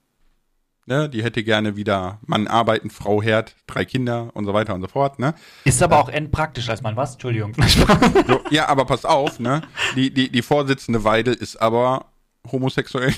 Ne? 0.89 1.07
Die 1.07 1.23
hätte 1.23 1.43
gerne 1.43 1.75
wieder 1.75 2.19
Mann 2.25 2.47
arbeiten, 2.47 2.89
Frau 2.89 3.21
Herd, 3.21 3.55
drei 3.67 3.85
Kinder 3.85 4.31
und 4.33 4.45
so 4.45 4.55
weiter 4.55 4.73
und 4.73 4.81
so 4.81 4.87
fort. 4.87 5.19
Ne? 5.19 5.35
Ist 5.63 5.83
aber 5.83 5.97
äh, 5.97 5.99
auch 5.99 6.09
endpraktisch 6.09 6.67
als 6.67 6.81
Mann, 6.81 6.95
was? 6.95 7.13
Entschuldigung. 7.13 7.53
so, 8.27 8.41
ja, 8.49 8.67
aber 8.67 8.85
pass 8.85 9.05
auf, 9.05 9.39
ne? 9.39 9.61
Die, 9.95 10.11
die, 10.11 10.31
die 10.31 10.41
Vorsitzende 10.41 11.03
Weidel 11.03 11.35
ist 11.35 11.61
aber 11.61 12.07
homosexuell. 12.51 13.13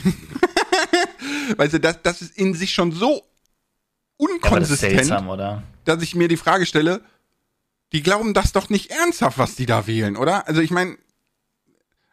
weißt 1.56 1.76
du, 1.76 1.80
das, 1.80 2.02
das 2.04 2.22
ist 2.22 2.38
in 2.38 2.56
sich 2.56 2.74
schon 2.74 2.92
so 2.92 3.24
unkonsistent, 4.18 4.92
ja, 4.92 4.98
das 4.98 5.08
seltsam, 5.08 5.64
dass 5.86 6.04
ich 6.04 6.14
mir 6.14 6.28
die 6.28 6.36
Frage 6.36 6.66
stelle, 6.66 7.00
die 7.94 8.04
glauben 8.04 8.34
das 8.34 8.52
doch 8.52 8.70
nicht 8.70 8.92
ernsthaft, 8.92 9.38
was 9.38 9.56
die 9.56 9.66
da 9.66 9.88
wählen, 9.88 10.18
oder? 10.18 10.46
Also 10.46 10.60
ich 10.60 10.72
meine, 10.72 10.98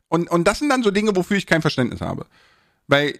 und, 0.08 0.30
und 0.30 0.44
das 0.44 0.58
sind 0.58 0.68
dann 0.68 0.82
so 0.82 0.90
Dinge, 0.90 1.14
wofür 1.14 1.36
ich 1.36 1.46
kein 1.46 1.62
Verständnis 1.62 2.00
habe. 2.00 2.26
Weil 2.86 3.18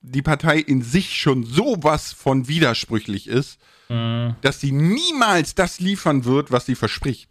die 0.00 0.22
Partei 0.22 0.58
in 0.58 0.82
sich 0.82 1.16
schon 1.16 1.44
sowas 1.44 2.12
von 2.12 2.46
widersprüchlich 2.48 3.26
ist, 3.26 3.58
mhm. 3.88 4.36
dass 4.42 4.60
sie 4.60 4.72
niemals 4.72 5.54
das 5.54 5.80
liefern 5.80 6.24
wird, 6.24 6.50
was 6.50 6.66
sie 6.66 6.74
verspricht. 6.74 7.30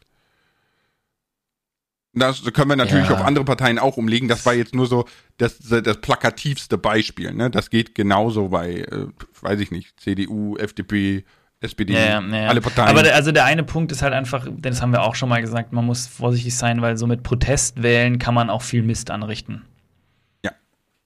Das 2.16 2.43
können 2.54 2.70
wir 2.70 2.76
natürlich 2.76 3.10
ja. 3.10 3.16
auf 3.16 3.26
andere 3.26 3.43
Parteien 3.43 3.80
auch 3.80 3.97
umlegen. 3.97 4.28
Das 4.28 4.45
war 4.45 4.54
jetzt 4.54 4.76
nur 4.76 4.86
so 4.86 5.06
das, 5.38 5.58
das 5.60 5.97
plakativste 5.99 6.78
Beispiel. 6.78 7.34
Ne? 7.34 7.49
Das 7.49 7.72
geht 7.72 7.95
genauso 7.95 8.49
bei, 8.49 8.82
äh, 8.82 9.08
weiß 9.41 9.60
ich 9.60 9.72
nicht, 9.72 9.99
CDU, 9.99 10.56
FDP, 10.58 11.26
SPD, 11.64 11.93
ja, 11.93 12.22
ja, 12.22 12.47
alle 12.47 12.61
Parteien. 12.61 12.89
Aber 12.89 13.03
der, 13.03 13.16
also 13.16 13.32
der 13.32 13.45
eine 13.45 13.64
Punkt 13.64 13.91
ist 13.91 14.01
halt 14.01 14.14
einfach, 14.14 14.47
das 14.57 14.82
haben 14.82 14.91
wir 14.91 15.03
auch 15.03 15.16
schon 15.16 15.30
mal 15.30 15.41
gesagt, 15.41 15.74
man 15.74 15.86
muss 15.86 16.07
vorsichtig 16.07 16.55
sein, 16.55 16.82
weil 16.82 16.97
so 16.97 17.07
mit 17.07 17.24
Protestwählen 17.24 18.20
kann 18.20 18.34
man 18.34 18.49
auch 18.49 18.61
viel 18.61 18.84
Mist 18.84 19.09
anrichten. 19.09 19.64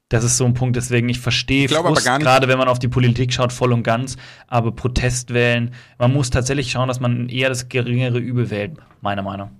Das 0.09 0.23
ist 0.23 0.37
so 0.37 0.45
ein 0.45 0.53
Punkt, 0.53 0.77
deswegen 0.77 1.09
ich 1.09 1.19
verstehe 1.19 1.67
gerade 1.67 2.47
wenn 2.47 2.57
man 2.57 2.69
auf 2.69 2.79
die 2.79 2.87
Politik 2.87 3.33
schaut, 3.33 3.51
voll 3.51 3.73
und 3.73 3.83
ganz. 3.83 4.15
Aber 4.47 4.71
Protestwählen, 4.71 5.73
man 5.99 6.13
muss 6.13 6.29
tatsächlich 6.29 6.71
schauen, 6.71 6.87
dass 6.87 7.01
man 7.01 7.27
eher 7.27 7.49
das 7.49 7.67
geringere 7.67 8.17
Übel 8.17 8.49
wählt, 8.49 8.77
meiner 9.01 9.21
Meinung. 9.21 9.51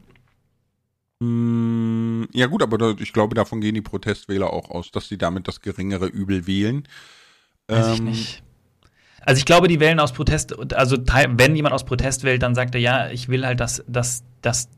Mm, 1.20 2.26
ja 2.32 2.46
gut, 2.46 2.64
aber 2.64 2.96
ich 3.00 3.12
glaube, 3.12 3.36
davon 3.36 3.60
gehen 3.60 3.76
die 3.76 3.82
Protestwähler 3.82 4.54
auch 4.54 4.70
aus, 4.70 4.92
dass 4.92 5.10
sie 5.10 5.18
damit 5.18 5.50
das 5.50 5.60
geringere 5.60 6.06
Übel 6.06 6.48
wählen. 6.48 6.88
Weiß 7.68 7.88
ähm, 7.88 7.94
ich 7.94 8.02
nicht. 8.02 8.44
Also 9.28 9.40
ich 9.40 9.46
glaube, 9.46 9.68
die 9.68 9.82
wählen 9.82 10.00
aus 10.00 10.14
Protest, 10.14 10.74
also 10.74 10.96
wenn 10.96 11.54
jemand 11.54 11.76
aus 11.76 11.84
Protest 11.84 12.24
wählt, 12.24 12.42
dann 12.42 12.56
sagt 12.56 12.76
er, 12.76 12.80
ja, 12.80 13.10
ich 13.10 13.28
will 13.28 13.46
halt, 13.46 13.60
dass, 13.60 13.84
dass, 13.86 14.24
dass 14.42 14.70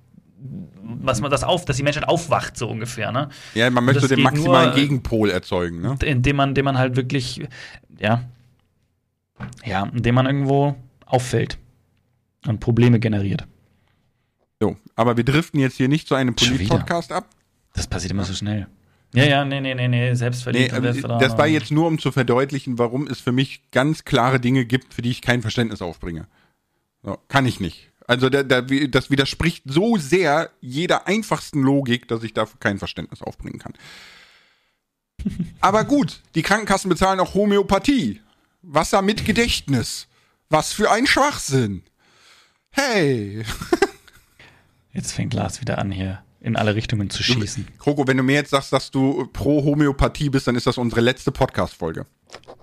was 0.81 1.21
man 1.21 1.29
das 1.29 1.43
auf, 1.43 1.65
dass 1.65 1.77
die 1.77 1.83
Menschheit 1.83 2.07
aufwacht, 2.07 2.57
so 2.57 2.67
ungefähr, 2.67 3.11
ne? 3.11 3.29
Ja, 3.53 3.69
man 3.69 3.85
möchte 3.85 4.07
den 4.07 4.23
maximalen 4.23 4.69
nur, 4.69 4.75
Gegenpol 4.75 5.29
erzeugen, 5.29 5.81
ne? 5.81 5.95
Indem 6.03 6.37
man, 6.37 6.49
indem 6.49 6.65
man 6.65 6.79
halt 6.79 6.95
wirklich, 6.95 7.47
ja, 7.99 8.23
ja, 9.63 9.83
indem 9.93 10.15
man 10.15 10.25
irgendwo 10.25 10.75
auffällt 11.05 11.59
und 12.47 12.59
Probleme 12.59 12.99
generiert. 12.99 13.45
So, 14.59 14.77
aber 14.95 15.15
wir 15.15 15.25
driften 15.25 15.59
jetzt 15.59 15.77
hier 15.77 15.89
nicht 15.89 16.07
zu 16.07 16.15
einem 16.15 16.33
Polit-Podcast 16.33 17.11
ab. 17.11 17.27
Das 17.75 17.85
passiert 17.85 18.13
immer 18.13 18.25
so 18.25 18.33
schnell. 18.33 18.65
Ja, 19.13 19.25
ja, 19.25 19.45
nee, 19.45 19.59
nee, 19.59 19.73
nee, 19.73 19.87
nee, 19.87 20.13
selbstverliebt. 20.13 20.71
Nee, 20.71 20.87
äh, 20.87 21.01
das 21.19 21.37
war 21.37 21.47
jetzt 21.47 21.71
nur, 21.71 21.87
um 21.87 21.97
zu 21.97 22.11
verdeutlichen, 22.11 22.77
warum 22.77 23.07
es 23.07 23.19
für 23.19 23.31
mich 23.31 23.71
ganz 23.71 24.05
klare 24.05 24.39
Dinge 24.39 24.65
gibt, 24.65 24.93
für 24.93 25.01
die 25.01 25.09
ich 25.09 25.21
kein 25.21 25.41
Verständnis 25.41 25.81
aufbringe. 25.81 26.27
So, 27.01 27.17
kann 27.27 27.45
ich 27.45 27.59
nicht. 27.59 27.89
Also 28.05 28.29
da, 28.29 28.43
da, 28.43 28.61
das 28.61 29.09
widerspricht 29.09 29.63
so 29.65 29.97
sehr 29.97 30.51
jeder 30.61 31.07
einfachsten 31.07 31.61
Logik, 31.61 32.07
dass 32.07 32.23
ich 32.23 32.33
dafür 32.33 32.59
kein 32.59 32.77
Verständnis 32.77 33.21
aufbringen 33.21 33.59
kann. 33.59 33.73
Aber 35.59 35.83
gut, 35.85 36.21
die 36.35 36.41
Krankenkassen 36.41 36.89
bezahlen 36.89 37.19
auch 37.19 37.33
Homöopathie. 37.33 38.21
Wasser 38.61 39.01
mit 39.01 39.25
Gedächtnis. 39.25 40.07
Was 40.49 40.73
für 40.73 40.91
ein 40.91 41.07
Schwachsinn. 41.07 41.83
Hey. 42.71 43.43
Jetzt 44.93 45.13
fängt 45.13 45.33
Lars 45.33 45.61
wieder 45.61 45.77
an, 45.77 45.91
hier 45.91 46.23
in 46.41 46.55
alle 46.55 46.75
Richtungen 46.75 47.09
zu 47.09 47.21
schießen. 47.23 47.67
Kroko, 47.79 48.07
wenn 48.07 48.17
du 48.17 48.23
mir 48.23 48.35
jetzt 48.35 48.51
sagst, 48.51 48.71
dass 48.71 48.91
du 48.91 49.27
pro 49.33 49.63
Homöopathie 49.63 50.29
bist, 50.29 50.47
dann 50.47 50.55
ist 50.55 50.67
das 50.67 50.77
unsere 50.77 51.01
letzte 51.01 51.31
Podcast-Folge. 51.31 52.05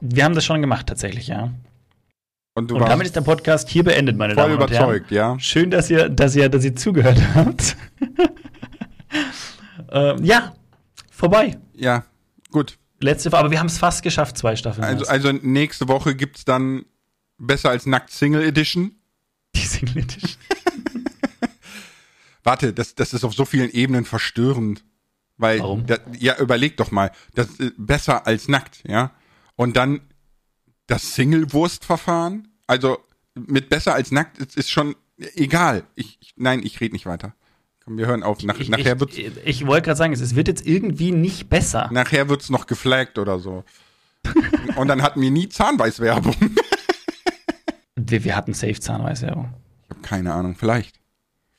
Wir 0.01 0.25
haben 0.25 0.35
das 0.35 0.45
schon 0.45 0.61
gemacht, 0.61 0.87
tatsächlich, 0.87 1.29
ja. 1.29 1.53
Und, 2.55 2.73
und 2.73 2.81
damit 2.81 3.07
ist 3.07 3.15
der 3.15 3.21
Podcast 3.21 3.69
hier 3.69 3.85
beendet, 3.85 4.17
meine 4.17 4.35
Damen 4.35 4.55
und 4.55 4.71
Herren. 4.71 4.85
Voll 4.85 4.95
überzeugt, 4.97 5.11
ja. 5.11 5.39
Schön, 5.39 5.71
dass 5.71 5.91
ihr, 5.91 6.09
dass 6.09 6.35
ihr, 6.35 6.49
dass 6.49 6.65
ihr 6.65 6.75
zugehört 6.75 7.21
habt. 7.35 7.77
ähm, 9.91 10.25
ja, 10.25 10.55
vorbei. 11.11 11.59
Ja, 11.75 12.07
gut. 12.51 12.79
Letzte 13.01 13.31
Woche, 13.31 13.41
aber 13.41 13.51
wir 13.51 13.59
haben 13.59 13.67
es 13.67 13.77
fast 13.77 14.03
geschafft, 14.03 14.39
zwei 14.39 14.57
Staffeln. 14.57 14.85
Also, 14.85 15.05
also 15.07 15.33
nächste 15.33 15.87
Woche 15.87 16.15
gibt 16.15 16.39
es 16.39 16.45
dann 16.47 16.87
besser 17.37 17.69
als 17.69 17.85
Nackt 17.85 18.11
Single 18.11 18.43
Edition. 18.43 18.93
Die 19.55 19.61
Single 19.61 19.99
Edition. 19.99 20.31
Warte, 22.47 22.73
das, 22.73 22.95
das 22.95 23.13
ist 23.13 23.25
auf 23.25 23.35
so 23.35 23.45
vielen 23.45 23.71
Ebenen 23.71 24.05
verstörend. 24.05 24.85
Weil, 25.37 25.59
Warum? 25.59 25.85
Da, 25.85 25.99
ja, 26.17 26.39
überleg 26.39 26.77
doch 26.77 26.93
mal, 26.93 27.11
das 27.35 27.49
ist 27.57 27.75
besser 27.77 28.25
als 28.25 28.47
nackt, 28.47 28.85
ja. 28.87 29.11
Und 29.57 29.77
dann 29.77 30.01
das 30.87 31.17
Single-Wurst-Verfahren, 31.17 32.47
also 32.69 32.99
mit 33.35 33.69
besser 33.69 33.95
als 33.95 34.13
nackt, 34.13 34.39
ist, 34.39 34.57
ist 34.57 34.71
schon 34.71 34.95
egal. 35.35 35.83
Ich, 35.97 36.19
ich 36.21 36.35
nein, 36.37 36.63
ich 36.63 36.81
rede 36.81 36.95
nicht 36.95 37.05
weiter. 37.05 37.35
Komm, 37.85 37.99
wir 37.99 38.07
hören 38.07 38.23
auf. 38.23 38.41
Nach, 38.45 38.61
ich, 38.61 38.69
nachher 38.69 39.01
wird's, 39.01 39.19
ich, 39.19 39.33
ich 39.45 39.67
wollte 39.67 39.87
gerade 39.87 39.99
sagen, 39.99 40.13
es 40.13 40.37
wird 40.37 40.47
jetzt 40.47 40.65
irgendwie 40.65 41.11
nicht 41.11 41.49
besser. 41.49 41.89
Nachher 41.91 42.29
wird's 42.29 42.49
noch 42.49 42.69
geflaggt 42.69 43.19
oder 43.19 43.41
so. 43.41 43.65
Und 44.77 44.87
dann 44.87 45.03
hatten 45.03 45.21
wir 45.21 45.33
nie 45.33 45.49
Zahnweißwerbung. 45.49 46.37
wir, 47.97 48.23
wir 48.23 48.37
hatten 48.37 48.55
safe 48.55 48.79
Zahnweißwerbung. 48.79 49.53
Ich 49.83 49.91
habe 49.91 50.03
keine 50.03 50.33
Ahnung, 50.33 50.55
vielleicht. 50.55 50.96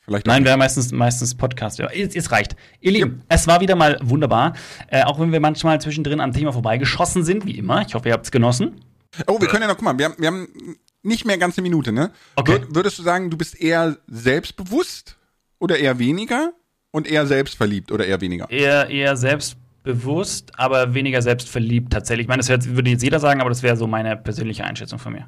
Vielleicht 0.08 0.26
Nein, 0.26 0.46
wir 0.46 0.54
haben 0.54 0.60
meistens, 0.60 0.94
meistens 0.94 1.36
Podcast. 1.36 1.80
Ja, 1.80 1.88
es, 1.88 2.32
reicht. 2.32 2.56
Ihr 2.80 2.92
Lieben, 2.94 3.18
ja. 3.18 3.26
es 3.28 3.46
war 3.46 3.60
wieder 3.60 3.76
mal 3.76 4.00
wunderbar. 4.02 4.54
Äh, 4.88 5.04
auch 5.04 5.20
wenn 5.20 5.34
wir 5.34 5.42
manchmal 5.42 5.82
zwischendrin 5.82 6.22
am 6.22 6.32
Thema 6.32 6.54
vorbeigeschossen 6.54 7.26
sind, 7.26 7.46
wie 7.46 7.58
immer. 7.58 7.82
Ich 7.86 7.94
hoffe, 7.94 8.08
ihr 8.08 8.14
habt 8.14 8.24
es 8.24 8.32
genossen. 8.32 8.80
Oh, 9.28 9.42
wir 9.42 9.50
können 9.50 9.64
ja 9.64 9.68
noch, 9.68 9.76
guck 9.76 9.84
mal, 9.84 9.98
wir 9.98 10.06
haben, 10.06 10.16
wir 10.18 10.28
haben 10.28 10.78
nicht 11.04 11.26
mehr 11.26 11.38
ganz 11.38 11.58
eine 11.58 11.64
Minute, 11.64 11.92
ne? 11.92 12.12
Okay. 12.38 12.62
würdest 12.70 12.98
du 13.00 13.04
sagen, 13.04 13.30
du 13.30 13.36
bist 13.36 13.60
eher 13.60 13.98
selbstbewusst 14.08 15.18
oder 15.60 15.78
eher 15.78 16.00
weniger 16.00 16.54
und 16.92 17.06
eher 17.06 17.28
selbstverliebt 17.28 17.92
oder 17.92 18.06
eher 18.06 18.22
weniger? 18.22 18.50
Eher, 18.50 18.90
eher 18.90 19.18
selbstbewusst, 19.18 20.58
aber 20.58 20.94
weniger 20.94 21.22
selbstverliebt 21.22 21.92
tatsächlich. 21.92 22.24
Ich 22.26 22.30
meine, 22.30 22.42
das 22.42 22.70
würde 22.70 22.90
jetzt 22.90 23.04
jeder 23.04 23.20
sagen, 23.20 23.42
aber 23.42 23.50
das 23.50 23.62
wäre 23.62 23.76
so 23.76 23.88
meine 23.88 24.16
persönliche 24.16 24.64
Einschätzung 24.64 25.00
von 25.00 25.12
mir. 25.12 25.28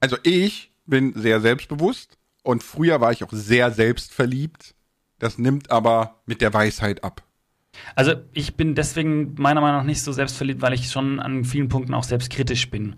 Also 0.00 0.18
ich 0.22 0.70
bin 0.84 1.14
sehr 1.16 1.40
selbstbewusst 1.40 2.18
und 2.42 2.62
früher 2.62 3.00
war 3.00 3.12
ich 3.12 3.24
auch 3.24 3.32
sehr 3.32 3.70
selbstverliebt. 3.70 4.74
Das 5.18 5.38
nimmt 5.38 5.70
aber 5.70 6.20
mit 6.26 6.40
der 6.40 6.54
Weisheit 6.54 7.02
ab. 7.02 7.22
Also 7.94 8.14
ich 8.32 8.56
bin 8.56 8.74
deswegen 8.74 9.34
meiner 9.38 9.60
Meinung 9.60 9.78
nach 9.78 9.86
nicht 9.86 10.02
so 10.02 10.12
selbstverliebt, 10.12 10.62
weil 10.62 10.72
ich 10.72 10.90
schon 10.90 11.20
an 11.20 11.44
vielen 11.44 11.68
Punkten 11.68 11.94
auch 11.94 12.04
selbstkritisch 12.04 12.70
bin 12.70 12.96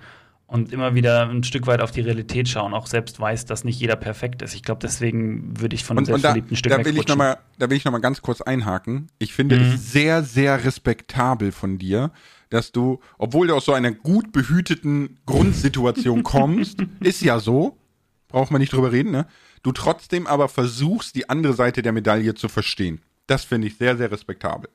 und 0.51 0.73
immer 0.73 0.95
wieder 0.95 1.29
ein 1.29 1.45
Stück 1.45 1.67
weit 1.67 1.81
auf 1.81 1.93
die 1.93 2.01
Realität 2.01 2.49
schauen, 2.49 2.75
auch 2.75 2.87
selbst 2.87 3.21
weiß, 3.21 3.45
dass 3.45 3.63
nicht 3.63 3.79
jeder 3.79 3.97
perfekt 3.97 4.43
ist. 4.43 4.55
Ich 4.55 4.63
glaube, 4.63 4.81
deswegen 4.83 5.61
würde 5.61 5.75
ich 5.75 5.85
von 5.85 5.97
dem 5.97 6.05
selbstverliebten 6.05 6.57
Stück 6.57 6.73
da 6.73 6.85
will 6.85 6.99
ich 6.99 7.07
noch 7.07 7.17
mal, 7.17 7.39
Da 7.59 7.71
will 7.71 7.77
ich 7.77 7.85
noch 7.85 7.93
mal 7.93 8.01
ganz 8.01 8.21
kurz 8.21 8.41
einhaken. 8.41 9.09
Ich 9.19 9.33
finde 9.33 9.57
mhm. 9.57 9.63
es 9.63 9.93
sehr, 9.93 10.25
sehr 10.25 10.65
respektabel 10.65 11.53
von 11.53 11.79
dir, 11.79 12.11
dass 12.49 12.73
du, 12.73 12.99
obwohl 13.17 13.47
du 13.47 13.55
aus 13.55 13.65
so 13.65 13.73
einer 13.73 13.93
gut 13.93 14.33
behüteten 14.33 15.21
Grundsituation 15.25 16.23
kommst, 16.25 16.83
ist 16.99 17.23
ja 17.23 17.39
so, 17.39 17.79
braucht 18.31 18.51
man 18.51 18.61
nicht 18.61 18.73
drüber 18.73 18.93
reden, 18.93 19.11
ne? 19.11 19.27
du 19.63 19.73
trotzdem 19.73 20.27
aber 20.27 20.49
versuchst, 20.49 21.15
die 21.15 21.29
andere 21.29 21.53
Seite 21.53 21.83
der 21.83 21.93
Medaille 21.93 22.35
zu 22.35 22.49
verstehen. 22.49 23.03
Das 23.27 23.45
finde 23.45 23.69
ich 23.69 23.77
sehr, 23.77 23.97
sehr 23.97 24.11
respektabel. 24.11 24.71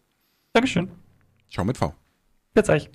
Dankeschön. 0.54 0.90
Schau 1.50 1.64
mit 1.64 1.78
V. 1.78 1.94
Jetzt 2.56 2.70
euch. 2.70 2.90